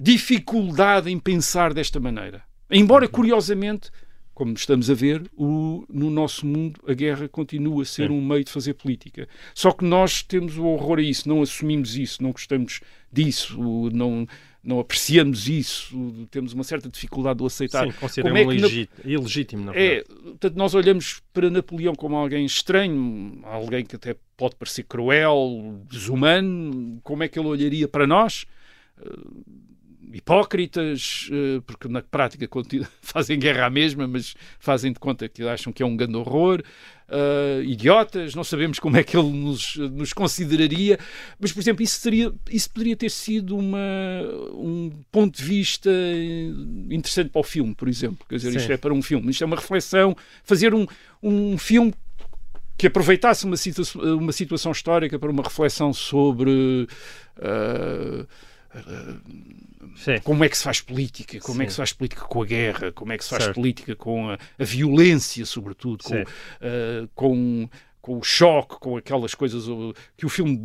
dificuldade 0.00 1.10
em 1.10 1.18
pensar 1.18 1.72
desta 1.74 2.00
maneira. 2.00 2.42
Embora, 2.70 3.08
curiosamente, 3.08 3.90
como 4.40 4.54
estamos 4.54 4.88
a 4.88 4.94
ver, 4.94 5.30
o, 5.36 5.84
no 5.86 6.08
nosso 6.08 6.46
mundo 6.46 6.80
a 6.86 6.94
guerra 6.94 7.28
continua 7.28 7.82
a 7.82 7.84
ser 7.84 8.10
um 8.10 8.24
meio 8.24 8.42
de 8.42 8.50
fazer 8.50 8.72
política. 8.72 9.28
Só 9.54 9.70
que 9.70 9.84
nós 9.84 10.22
temos 10.22 10.56
o 10.56 10.64
horror 10.64 10.98
a 10.98 11.02
isso, 11.02 11.28
não 11.28 11.42
assumimos 11.42 11.94
isso, 11.94 12.22
não 12.22 12.32
gostamos 12.32 12.80
disso, 13.12 13.58
não, 13.92 14.26
não 14.64 14.80
apreciamos 14.80 15.46
isso, 15.46 16.26
temos 16.30 16.54
uma 16.54 16.64
certa 16.64 16.88
dificuldade 16.88 17.36
de 17.36 17.42
o 17.42 17.46
aceitar. 17.46 17.84
Sim, 17.84 17.92
consideramos 17.92 18.40
é 18.40 18.56
ilegítimo, 18.56 18.88
na... 19.04 19.10
ilegítimo, 19.10 19.64
na 19.66 19.72
É, 19.74 20.04
portanto, 20.04 20.54
nós 20.56 20.74
olhamos 20.74 21.20
para 21.34 21.50
Napoleão 21.50 21.94
como 21.94 22.16
alguém 22.16 22.46
estranho, 22.46 23.40
alguém 23.42 23.84
que 23.84 23.96
até 23.96 24.16
pode 24.38 24.56
parecer 24.56 24.84
cruel, 24.84 25.82
desumano, 25.86 26.98
como 27.02 27.22
é 27.22 27.28
que 27.28 27.38
ele 27.38 27.48
olharia 27.48 27.86
para 27.86 28.06
nós? 28.06 28.46
Hipócritas, 30.12 31.28
eh, 31.32 31.60
porque 31.66 31.88
na 31.88 32.02
prática 32.02 32.48
fazem 33.00 33.38
guerra 33.38 33.66
à 33.66 33.70
mesma, 33.70 34.06
mas 34.06 34.34
fazem 34.58 34.92
de 34.92 34.98
conta 34.98 35.28
que 35.28 35.42
acham 35.42 35.72
que 35.72 35.82
é 35.82 35.86
um 35.86 35.96
grande 35.96 36.16
horror, 36.16 36.62
uh, 37.10 37.62
idiotas, 37.62 38.34
não 38.34 38.44
sabemos 38.44 38.78
como 38.78 38.96
é 38.96 39.02
que 39.02 39.16
ele 39.16 39.30
nos, 39.30 39.76
nos 39.76 40.12
consideraria, 40.12 40.98
mas, 41.38 41.52
por 41.52 41.60
exemplo, 41.60 41.82
isso, 41.82 42.00
seria, 42.00 42.32
isso 42.50 42.70
poderia 42.70 42.96
ter 42.96 43.10
sido 43.10 43.56
uma, 43.56 43.78
um 44.52 44.90
ponto 45.10 45.36
de 45.36 45.44
vista 45.44 45.90
interessante 46.90 47.30
para 47.30 47.40
o 47.40 47.44
filme, 47.44 47.74
por 47.74 47.88
exemplo. 47.88 48.24
Quer 48.28 48.36
dizer, 48.36 48.52
Sim. 48.52 48.58
isto 48.58 48.72
é 48.72 48.76
para 48.76 48.94
um 48.94 49.02
filme, 49.02 49.30
isto 49.30 49.42
é 49.42 49.46
uma 49.46 49.56
reflexão, 49.56 50.16
fazer 50.44 50.74
um, 50.74 50.86
um 51.22 51.58
filme 51.58 51.92
que 52.78 52.86
aproveitasse 52.86 53.44
uma, 53.44 53.56
situa 53.56 53.84
uma 54.14 54.32
situação 54.32 54.72
histórica 54.72 55.18
para 55.18 55.30
uma 55.30 55.42
reflexão 55.42 55.92
sobre. 55.92 56.88
Uh, 57.36 58.26
Sim. 59.96 60.18
Como 60.22 60.44
é 60.44 60.48
que 60.48 60.56
se 60.56 60.64
faz 60.64 60.80
política? 60.80 61.38
Como 61.40 61.56
Sim. 61.56 61.62
é 61.62 61.66
que 61.66 61.72
se 61.72 61.76
faz 61.76 61.92
política 61.92 62.22
com 62.22 62.42
a 62.42 62.46
guerra? 62.46 62.92
Como 62.92 63.12
é 63.12 63.18
que 63.18 63.24
se 63.24 63.30
faz 63.30 63.44
certo. 63.44 63.54
política 63.54 63.96
com 63.96 64.30
a, 64.30 64.34
a, 64.34 64.64
violência, 64.64 65.44
sobretudo? 65.46 66.04
Com, 66.04 66.22
uh, 66.22 67.08
com, 67.14 67.68
com 68.00 68.18
o 68.18 68.22
choque, 68.22 68.76
com 68.78 68.96
aquelas 68.96 69.34
coisas 69.34 69.64
que 70.16 70.26
o 70.26 70.28
filme 70.28 70.56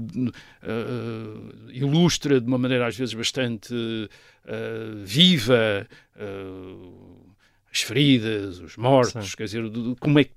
uh, 0.63 1.69
ilustra 1.71 2.41
de 2.41 2.47
uma 2.47 2.57
maneira 2.57 2.87
às 2.87 2.97
vezes 2.97 3.13
bastante 3.13 3.73
uh, 3.73 5.03
viva. 5.03 5.87
as 7.71 7.81
feridas, 7.81 8.59
os 8.59 8.77
mortos, 8.77 9.31
Sim. 9.31 9.37
quer 9.37 9.45
dizer, 9.45 9.63
como 9.99 10.19
é 10.19 10.25
que 10.25 10.33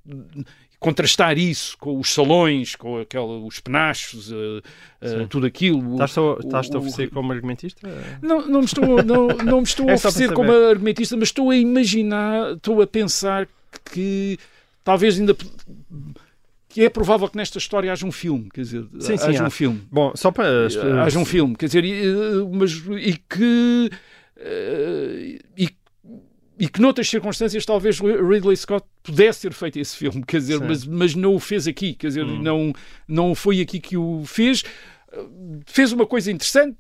contrastar 0.79 1.37
isso 1.37 1.77
com 1.79 1.99
os 1.99 2.13
salões, 2.13 2.77
com 2.77 2.99
aquela, 2.99 3.39
os 3.39 3.59
penachos, 3.59 4.31
uh, 4.31 4.63
uh, 5.03 5.27
tudo 5.29 5.47
aquilo. 5.47 6.03
Estás-te 6.03 6.75
a 6.75 6.79
oferecer 6.79 7.11
como 7.11 7.33
argumentista? 7.33 7.89
Não, 8.23 8.47
não 8.47 8.61
me 8.61 8.67
estou, 8.67 9.03
não, 9.03 9.29
não 9.29 9.59
me 9.59 9.65
estou 9.65 9.89
é 9.91 9.93
a 9.93 9.95
oferecer 9.97 10.33
como 10.33 10.53
argumentista, 10.53 11.17
mas 11.17 11.29
estou 11.29 11.51
a 11.51 11.57
imaginar, 11.57 12.53
estou 12.53 12.81
a 12.81 12.87
pensar 12.87 13.49
que 13.93 14.39
talvez 14.85 15.19
ainda 15.19 15.37
que 16.69 16.85
é 16.85 16.89
provável 16.89 17.29
que 17.29 17.37
nesta 17.37 17.59
história 17.59 17.93
haja 17.93 18.07
um 18.07 18.13
filme, 18.13 18.49
quer 18.53 18.61
dizer, 18.61 18.87
sim, 19.01 19.17
sim, 19.17 19.27
haja 19.27 19.43
há. 19.43 19.47
um 19.47 19.51
filme. 19.51 19.83
Bom, 19.91 20.13
só 20.15 20.31
para 20.31 20.67
haja 21.05 21.19
um 21.19 21.25
filme, 21.25 21.57
quer 21.57 21.67
dizer, 21.67 21.85
e, 21.85 22.15
mas 22.53 22.73
e 23.01 23.17
que 23.29 23.91
e 25.57 25.69
e 26.59 26.69
que 26.69 26.81
noutras 26.81 27.09
circunstâncias 27.09 27.65
talvez 27.65 28.01
Ridley 28.01 28.57
Scott 28.57 28.85
pudesse 29.03 29.43
ter 29.43 29.53
feito 29.53 29.79
esse 29.79 29.97
filme, 29.97 30.25
quer 30.27 30.39
dizer, 30.39 30.61
mas, 30.61 30.85
mas 30.85 31.15
não 31.15 31.35
o 31.35 31.39
fez 31.39 31.69
aqui, 31.69 31.95
quer 31.95 32.09
dizer, 32.09 32.25
hum. 32.25 32.43
não, 32.43 32.73
não 33.07 33.35
foi 33.35 33.61
aqui 33.61 33.79
que 33.79 33.97
o 33.97 34.25
fez. 34.27 34.65
Fez 35.67 35.93
uma 35.93 36.05
coisa 36.05 36.31
interessante, 36.31 36.77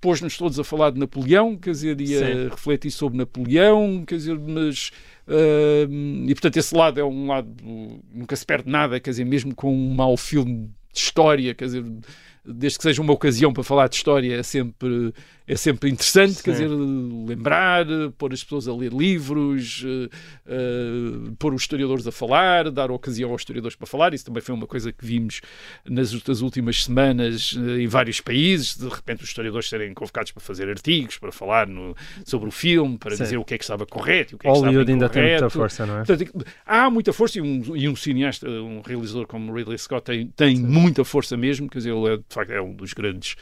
pôs-nos 0.00 0.36
todos 0.36 0.60
a 0.60 0.64
falar 0.64 0.90
de 0.90 1.00
Napoleão, 1.00 1.56
quer 1.56 1.70
dizer, 1.70 2.00
e 2.00 2.14
a 2.14 2.26
Sim. 2.26 2.48
refletir 2.48 2.90
sobre 2.90 3.18
Napoleão, 3.18 4.04
quer 4.06 4.16
dizer, 4.16 4.38
mas. 4.38 4.90
Uh, 5.26 6.28
e 6.28 6.34
portanto, 6.34 6.58
esse 6.58 6.74
lado 6.76 7.00
é 7.00 7.04
um 7.04 7.26
lado. 7.26 7.50
Nunca 8.12 8.36
se 8.36 8.44
perde 8.46 8.70
nada, 8.70 9.00
quer 9.00 9.10
dizer, 9.10 9.24
mesmo 9.24 9.54
com 9.54 9.74
um 9.74 9.94
mau 9.94 10.16
filme 10.16 10.70
de 10.92 11.00
história, 11.00 11.54
quer 11.54 11.64
dizer 11.64 11.84
desde 12.46 12.78
que 12.78 12.82
seja 12.82 13.02
uma 13.02 13.12
ocasião 13.12 13.52
para 13.52 13.62
falar 13.62 13.88
de 13.88 13.96
história, 13.96 14.34
é 14.34 14.42
sempre, 14.42 15.12
é 15.46 15.56
sempre 15.56 15.90
interessante, 15.90 16.34
Sim. 16.34 16.42
quer 16.42 16.50
dizer, 16.52 16.68
lembrar, 16.68 17.86
pôr 18.16 18.32
as 18.32 18.42
pessoas 18.42 18.68
a 18.68 18.74
ler 18.74 18.92
livros, 18.92 19.84
uh, 19.84 21.32
pôr 21.38 21.54
os 21.54 21.62
historiadores 21.62 22.06
a 22.06 22.12
falar, 22.12 22.70
dar 22.70 22.90
ocasião 22.90 23.30
aos 23.30 23.42
historiadores 23.42 23.76
para 23.76 23.86
falar. 23.86 24.14
Isso 24.14 24.24
também 24.24 24.42
foi 24.42 24.54
uma 24.54 24.66
coisa 24.66 24.92
que 24.92 25.04
vimos 25.04 25.40
nas, 25.84 26.12
nas 26.24 26.40
últimas 26.40 26.84
semanas 26.84 27.52
uh, 27.52 27.78
em 27.78 27.86
vários 27.86 28.20
países, 28.20 28.76
de 28.76 28.88
repente 28.88 29.22
os 29.22 29.28
historiadores 29.28 29.68
serem 29.68 29.92
convocados 29.94 30.32
para 30.32 30.42
fazer 30.42 30.68
artigos, 30.68 31.18
para 31.18 31.32
falar 31.32 31.66
no, 31.66 31.96
sobre 32.24 32.48
o 32.48 32.52
filme, 32.52 32.98
para 32.98 33.16
Sim. 33.16 33.22
dizer 33.24 33.36
o 33.38 33.44
que 33.44 33.54
é 33.54 33.58
que 33.58 33.64
estava 33.64 33.84
correto 33.86 34.34
e 34.34 34.36
o 34.36 34.38
que 34.38 34.48
é 34.48 34.52
que 34.52 34.58
Hollywood 34.58 34.92
ainda 34.92 35.08
tem 35.08 35.30
muita 35.30 35.50
força, 35.50 35.86
não 35.86 36.00
é? 36.00 36.04
Portanto, 36.04 36.46
há 36.64 36.90
muita 36.90 37.12
força 37.12 37.38
e 37.38 37.40
um, 37.40 37.76
e 37.76 37.88
um 37.88 37.96
cineasta, 37.96 38.48
um 38.48 38.80
realizador 38.80 39.26
como 39.26 39.52
Ridley 39.52 39.78
Scott 39.78 40.04
tem, 40.04 40.28
tem 40.28 40.56
muita 40.56 41.04
força 41.04 41.36
mesmo, 41.36 41.68
quer 41.68 41.78
dizer, 41.78 41.92
ele 41.92 42.14
é, 42.14 42.18
facto 42.36 42.50
é 42.52 42.60
um 42.60 42.72
dos 42.72 42.92
grandes 42.92 43.36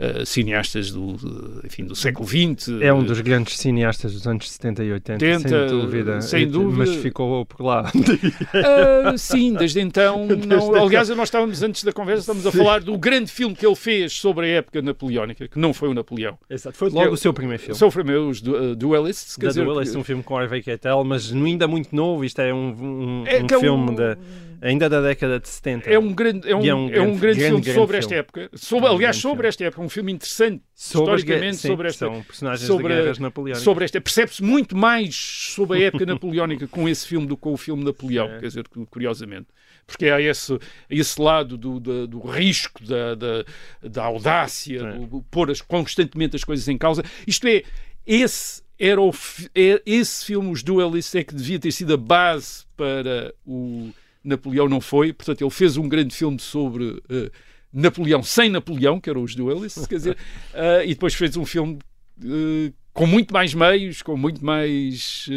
uh, 0.00 0.24
cineastas 0.24 0.90
do, 0.90 1.16
de, 1.16 1.66
enfim, 1.66 1.84
do 1.84 1.94
século 1.94 2.26
XX. 2.26 2.80
É 2.80 2.92
um 2.92 3.04
dos 3.04 3.20
grandes 3.20 3.58
cineastas 3.58 4.14
dos 4.14 4.26
anos 4.26 4.50
70 4.50 4.84
e 4.84 4.92
80, 4.92 5.24
80 5.24 5.48
sem 5.48 5.68
dúvida. 5.68 6.20
Sem 6.20 6.48
dúvida. 6.48 6.78
Mas 6.78 6.94
ficou 6.96 7.44
por 7.44 7.62
lá. 7.62 7.90
Uh, 7.94 9.16
sim, 9.18 9.52
desde 9.54 9.80
então. 9.80 10.26
Não, 10.46 10.74
aliás, 10.74 11.08
nós 11.10 11.28
estávamos, 11.28 11.62
antes 11.62 11.84
da 11.84 11.92
conversa, 11.92 12.20
estamos 12.20 12.46
a 12.46 12.52
falar 12.52 12.80
do 12.80 12.96
grande 12.96 13.30
filme 13.30 13.54
que 13.54 13.66
ele 13.66 13.76
fez 13.76 14.12
sobre 14.12 14.46
a 14.46 14.48
época 14.58 14.80
napoleónica, 14.80 15.46
que 15.46 15.58
não 15.58 15.74
foi 15.74 15.88
o 15.88 15.94
Napoleão. 15.94 16.38
Exato, 16.48 16.76
foi 16.76 16.90
logo 16.90 17.12
o 17.12 17.16
seu 17.16 17.32
primeiro 17.32 17.62
filme. 17.62 17.78
Foi 17.78 17.88
o 17.88 17.92
primeiro, 17.92 18.28
os 18.28 18.40
uh, 18.40 18.74
Duelists. 18.74 19.36
Quer 19.36 19.48
dizer, 19.48 19.64
Duelists, 19.64 19.94
que... 19.94 20.00
um 20.00 20.04
filme 20.04 20.22
com 20.22 20.36
Harvey 20.36 20.62
Keitel, 20.62 21.04
mas 21.04 21.32
ainda 21.32 21.68
muito 21.68 21.94
novo, 21.94 22.24
isto 22.24 22.40
é 22.40 22.52
um, 22.52 22.74
um, 22.80 23.24
é, 23.26 23.42
um 23.42 23.46
é 23.46 23.60
filme 23.60 23.90
um... 23.90 23.94
da 23.94 24.16
ainda 24.60 24.88
da 24.88 25.00
década 25.00 25.40
de 25.40 25.48
70. 25.48 25.90
É 25.90 25.98
um 25.98 26.12
grande, 26.12 26.48
é 26.48 26.54
um, 26.54 26.64
é 26.64 26.74
um, 26.74 26.90
é 26.90 27.00
um 27.00 27.16
grande, 27.16 27.20
grande, 27.20 27.40
filme 27.40 27.60
grande 27.62 27.72
sobre 27.72 27.86
filme. 27.86 27.98
esta 27.98 28.14
época. 28.14 28.50
Sobre, 28.54 28.88
é 28.88 28.92
aliás, 28.92 29.16
sobre 29.16 29.48
esta 29.48 29.64
época. 29.64 29.82
Um 29.82 29.88
filme 29.90 30.12
interessante, 30.12 30.62
sobre, 30.74 31.16
historicamente, 31.16 31.56
sim, 31.58 31.68
sobre 31.68 31.88
esta... 31.88 32.06
São 32.06 32.22
personagens 32.22 32.66
sobre, 32.66 32.94
de 32.94 33.00
guerras 33.00 33.18
napoleónicas. 33.18 33.62
Sobre 33.62 33.84
esta... 33.84 34.00
Percebe-se 34.00 34.42
muito 34.42 34.76
mais 34.76 35.14
sobre 35.14 35.78
a 35.78 35.86
época 35.86 36.06
napoleónica 36.06 36.66
com 36.66 36.88
esse 36.88 37.06
filme 37.06 37.26
do 37.26 37.36
que 37.36 37.42
com 37.42 37.52
o 37.52 37.56
filme 37.56 37.84
Napoleão, 37.84 38.28
é. 38.28 38.38
quer 38.38 38.46
dizer, 38.46 38.68
curiosamente. 38.88 39.48
Porque 39.86 40.06
há 40.06 40.20
esse, 40.20 40.58
esse 40.88 41.20
lado 41.20 41.56
do, 41.58 41.80
do, 41.80 42.06
do 42.06 42.20
risco, 42.20 42.82
da, 42.84 43.14
da, 43.14 43.44
da 43.82 44.04
audácia, 44.04 44.80
é. 44.80 44.98
do, 44.98 45.22
pôr 45.30 45.50
as, 45.50 45.60
constantemente 45.60 46.36
as 46.36 46.44
coisas 46.44 46.66
em 46.68 46.78
causa. 46.78 47.02
Isto 47.26 47.48
é, 47.48 47.62
esse 48.06 48.62
era 48.78 49.00
o, 49.00 49.12
é, 49.54 49.82
esse 49.84 50.24
filme, 50.24 50.50
Os 50.50 50.62
Duelists, 50.62 51.14
é 51.14 51.22
que 51.22 51.34
devia 51.34 51.58
ter 51.58 51.72
sido 51.72 51.92
a 51.92 51.96
base 51.96 52.64
para 52.76 53.34
o 53.44 53.90
Napoleão 54.22 54.68
não 54.68 54.80
foi, 54.80 55.12
portanto 55.12 55.42
ele 55.42 55.50
fez 55.50 55.76
um 55.76 55.88
grande 55.88 56.14
filme 56.14 56.38
sobre 56.38 56.84
uh, 56.84 57.30
Napoleão 57.72 58.22
sem 58.22 58.50
Napoleão, 58.50 59.00
que 59.00 59.08
eram 59.08 59.22
os 59.22 59.34
Duelists, 59.34 59.86
quer 59.86 59.96
dizer, 59.96 60.16
uh, 60.54 60.82
e 60.84 60.88
depois 60.88 61.14
fez 61.14 61.36
um 61.36 61.44
filme 61.44 61.78
uh, 62.22 62.72
com 62.92 63.06
muito 63.06 63.32
mais 63.32 63.54
meios, 63.54 64.02
com 64.02 64.16
muito 64.16 64.44
mais 64.44 65.28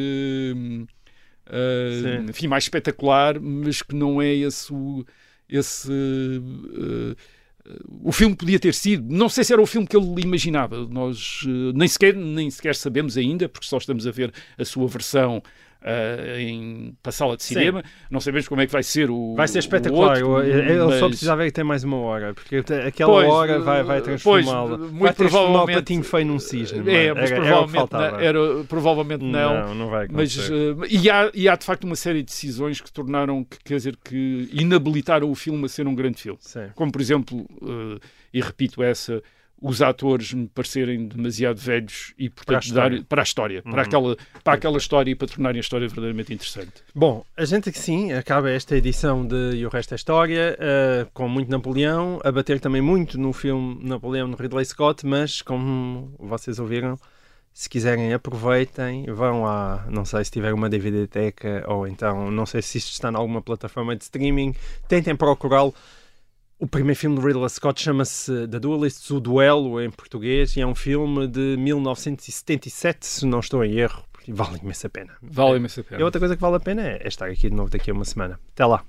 enfim, 2.27 2.47
mais 2.47 2.63
espetacular, 2.63 3.39
mas 3.39 3.81
que 3.81 3.93
não 3.93 4.21
é 4.21 4.33
esse 4.33 4.73
o, 4.73 5.05
esse 5.47 5.91
o 8.01 8.11
filme 8.11 8.35
podia 8.35 8.59
ter 8.59 8.73
sido, 8.73 9.13
não 9.13 9.29
sei 9.29 9.43
se 9.43 9.53
era 9.53 9.61
o 9.61 9.65
filme 9.65 9.87
que 9.87 9.95
ele 9.95 10.21
imaginava, 10.21 10.87
nós 10.87 11.41
nem 11.75 11.87
sequer, 11.87 12.15
nem 12.15 12.49
sequer 12.49 12.75
sabemos 12.75 13.17
ainda, 13.17 13.47
porque 13.47 13.67
só 13.67 13.77
estamos 13.77 14.07
a 14.07 14.11
ver 14.11 14.33
a 14.57 14.65
sua 14.65 14.87
versão 14.87 15.43
uh, 15.83 16.39
em 16.39 16.95
passá-la 17.03 17.35
de 17.35 17.43
cinema. 17.43 17.81
Sim. 17.81 17.89
Não 18.09 18.19
sabemos 18.19 18.47
como 18.47 18.61
é 18.61 18.65
que 18.65 18.71
vai 18.71 18.83
ser 18.83 19.09
o. 19.09 19.35
Vai 19.35 19.47
ser 19.47 19.59
espetacular. 19.59 20.23
Outro, 20.23 20.43
ele 20.43 20.77
mas... 20.77 20.99
só 20.99 21.07
precisava 21.07 21.51
ter 21.51 21.63
mais 21.63 21.83
uma 21.83 21.97
hora, 21.97 22.33
porque 22.33 22.57
aquela 22.57 23.11
pois, 23.11 23.29
hora 23.29 23.59
vai, 23.59 23.83
vai 23.83 24.01
transformá-lo. 24.01 24.89
Vai 24.93 25.13
transformar 25.13 25.63
o 25.63 25.67
patinho 25.67 26.03
feio 26.03 26.25
num 26.25 26.39
cisne. 26.39 26.79
É, 26.89 27.13
mas 27.13 27.31
era, 27.31 27.41
provavelmente, 27.41 27.95
era, 27.95 28.11
não, 28.11 28.19
era, 28.19 28.63
provavelmente 28.65 29.23
não. 29.23 29.53
Não, 29.53 29.75
não 29.75 29.89
vai 29.89 30.07
mas, 30.09 30.35
uh, 30.49 30.85
e, 30.89 31.09
há, 31.09 31.31
e 31.33 31.47
há 31.47 31.55
de 31.55 31.65
facto 31.65 31.83
uma 31.83 31.95
série 31.95 32.19
de 32.19 32.25
decisões 32.25 32.79
que 32.79 32.91
tornaram, 32.91 33.43
que, 33.43 33.57
quer 33.63 33.75
dizer, 33.75 33.97
que 34.03 34.49
inabilitaram 34.51 35.29
o 35.29 35.35
filme 35.35 35.65
a 35.65 35.69
ser 35.69 35.87
um 35.87 35.95
grande 35.95 36.21
filme. 36.21 36.39
Sim. 36.41 36.67
Como, 36.75 36.91
por 36.91 37.01
exemplo, 37.01 37.39
uh, 37.61 37.99
e 38.33 38.41
repito 38.41 38.81
essa 38.81 39.21
os 39.63 39.81
atores 39.81 40.33
me 40.33 40.45
parecerem 40.45 41.07
demasiado 41.07 41.55
velhos 41.55 42.13
e, 42.19 42.29
portanto, 42.29 42.47
para 42.47 42.57
a 42.57 42.59
história, 42.59 42.97
dar, 42.97 43.05
para, 43.05 43.21
a 43.21 43.23
história 43.23 43.63
uhum. 43.65 43.71
para, 43.71 43.81
aquela, 43.81 44.17
para 44.43 44.53
aquela 44.55 44.77
história 44.77 45.11
e 45.11 45.15
para 45.15 45.27
tornarem 45.29 45.57
a 45.57 45.61
história 45.61 45.87
verdadeiramente 45.87 46.33
interessante. 46.33 46.83
Bom, 46.93 47.25
a 47.37 47.45
gente 47.45 47.71
que 47.71 47.79
sim, 47.79 48.11
acaba 48.11 48.51
esta 48.51 48.75
edição 48.75 49.25
de 49.25 49.55
E 49.55 49.65
o 49.65 49.69
Resto 49.69 49.93
é 49.93 49.95
História, 49.95 50.57
uh, 50.59 51.09
com 51.13 51.29
muito 51.29 51.49
Napoleão, 51.49 52.19
a 52.25 52.31
bater 52.31 52.59
também 52.59 52.81
muito 52.81 53.17
no 53.17 53.31
filme 53.31 53.79
Napoleão 53.81 54.27
no 54.27 54.35
Ridley 54.35 54.65
Scott, 54.65 55.05
mas 55.05 55.41
como 55.41 56.13
vocês 56.19 56.59
ouviram, 56.59 56.99
se 57.53 57.69
quiserem 57.69 58.13
aproveitem, 58.13 59.05
vão 59.05 59.47
a, 59.47 59.85
não 59.89 60.03
sei 60.03 60.25
se 60.25 60.31
tiver 60.31 60.53
uma 60.53 60.69
DVD-teca 60.69 61.63
ou 61.69 61.87
então, 61.87 62.29
não 62.29 62.45
sei 62.45 62.61
se 62.61 62.79
isto 62.79 62.91
está 62.91 63.09
em 63.09 63.15
alguma 63.15 63.41
plataforma 63.41 63.95
de 63.95 64.03
streaming, 64.03 64.53
tentem 64.89 65.15
procurá-lo 65.15 65.73
o 66.63 66.67
primeiro 66.67 66.97
filme 66.97 67.19
de 67.19 67.25
Ridley 67.25 67.49
Scott 67.49 67.81
chama-se 67.81 68.47
The 68.47 68.57
Duelists, 68.57 69.09
O 69.11 69.19
Duelo, 69.19 69.81
em 69.81 69.91
português, 69.91 70.55
e 70.55 70.61
é 70.61 70.65
um 70.65 70.73
filme 70.73 71.27
de 71.27 71.57
1977, 71.57 73.05
se 73.05 73.25
não 73.25 73.41
estou 73.41 73.65
em 73.65 73.73
erro. 73.73 74.01
Vale 74.29 74.59
imensa 74.59 74.87
pena. 74.87 75.11
Vale 75.21 75.57
imensa 75.57 75.83
pena. 75.83 75.99
E 75.99 76.03
outra 76.05 76.19
coisa 76.19 76.37
que 76.37 76.41
vale 76.41 76.55
a 76.55 76.61
pena 76.61 76.81
é 76.87 77.05
estar 77.05 77.29
aqui 77.29 77.49
de 77.49 77.55
novo 77.55 77.69
daqui 77.69 77.91
a 77.91 77.93
uma 77.93 78.05
semana. 78.05 78.39
Até 78.53 78.65
lá. 78.65 78.81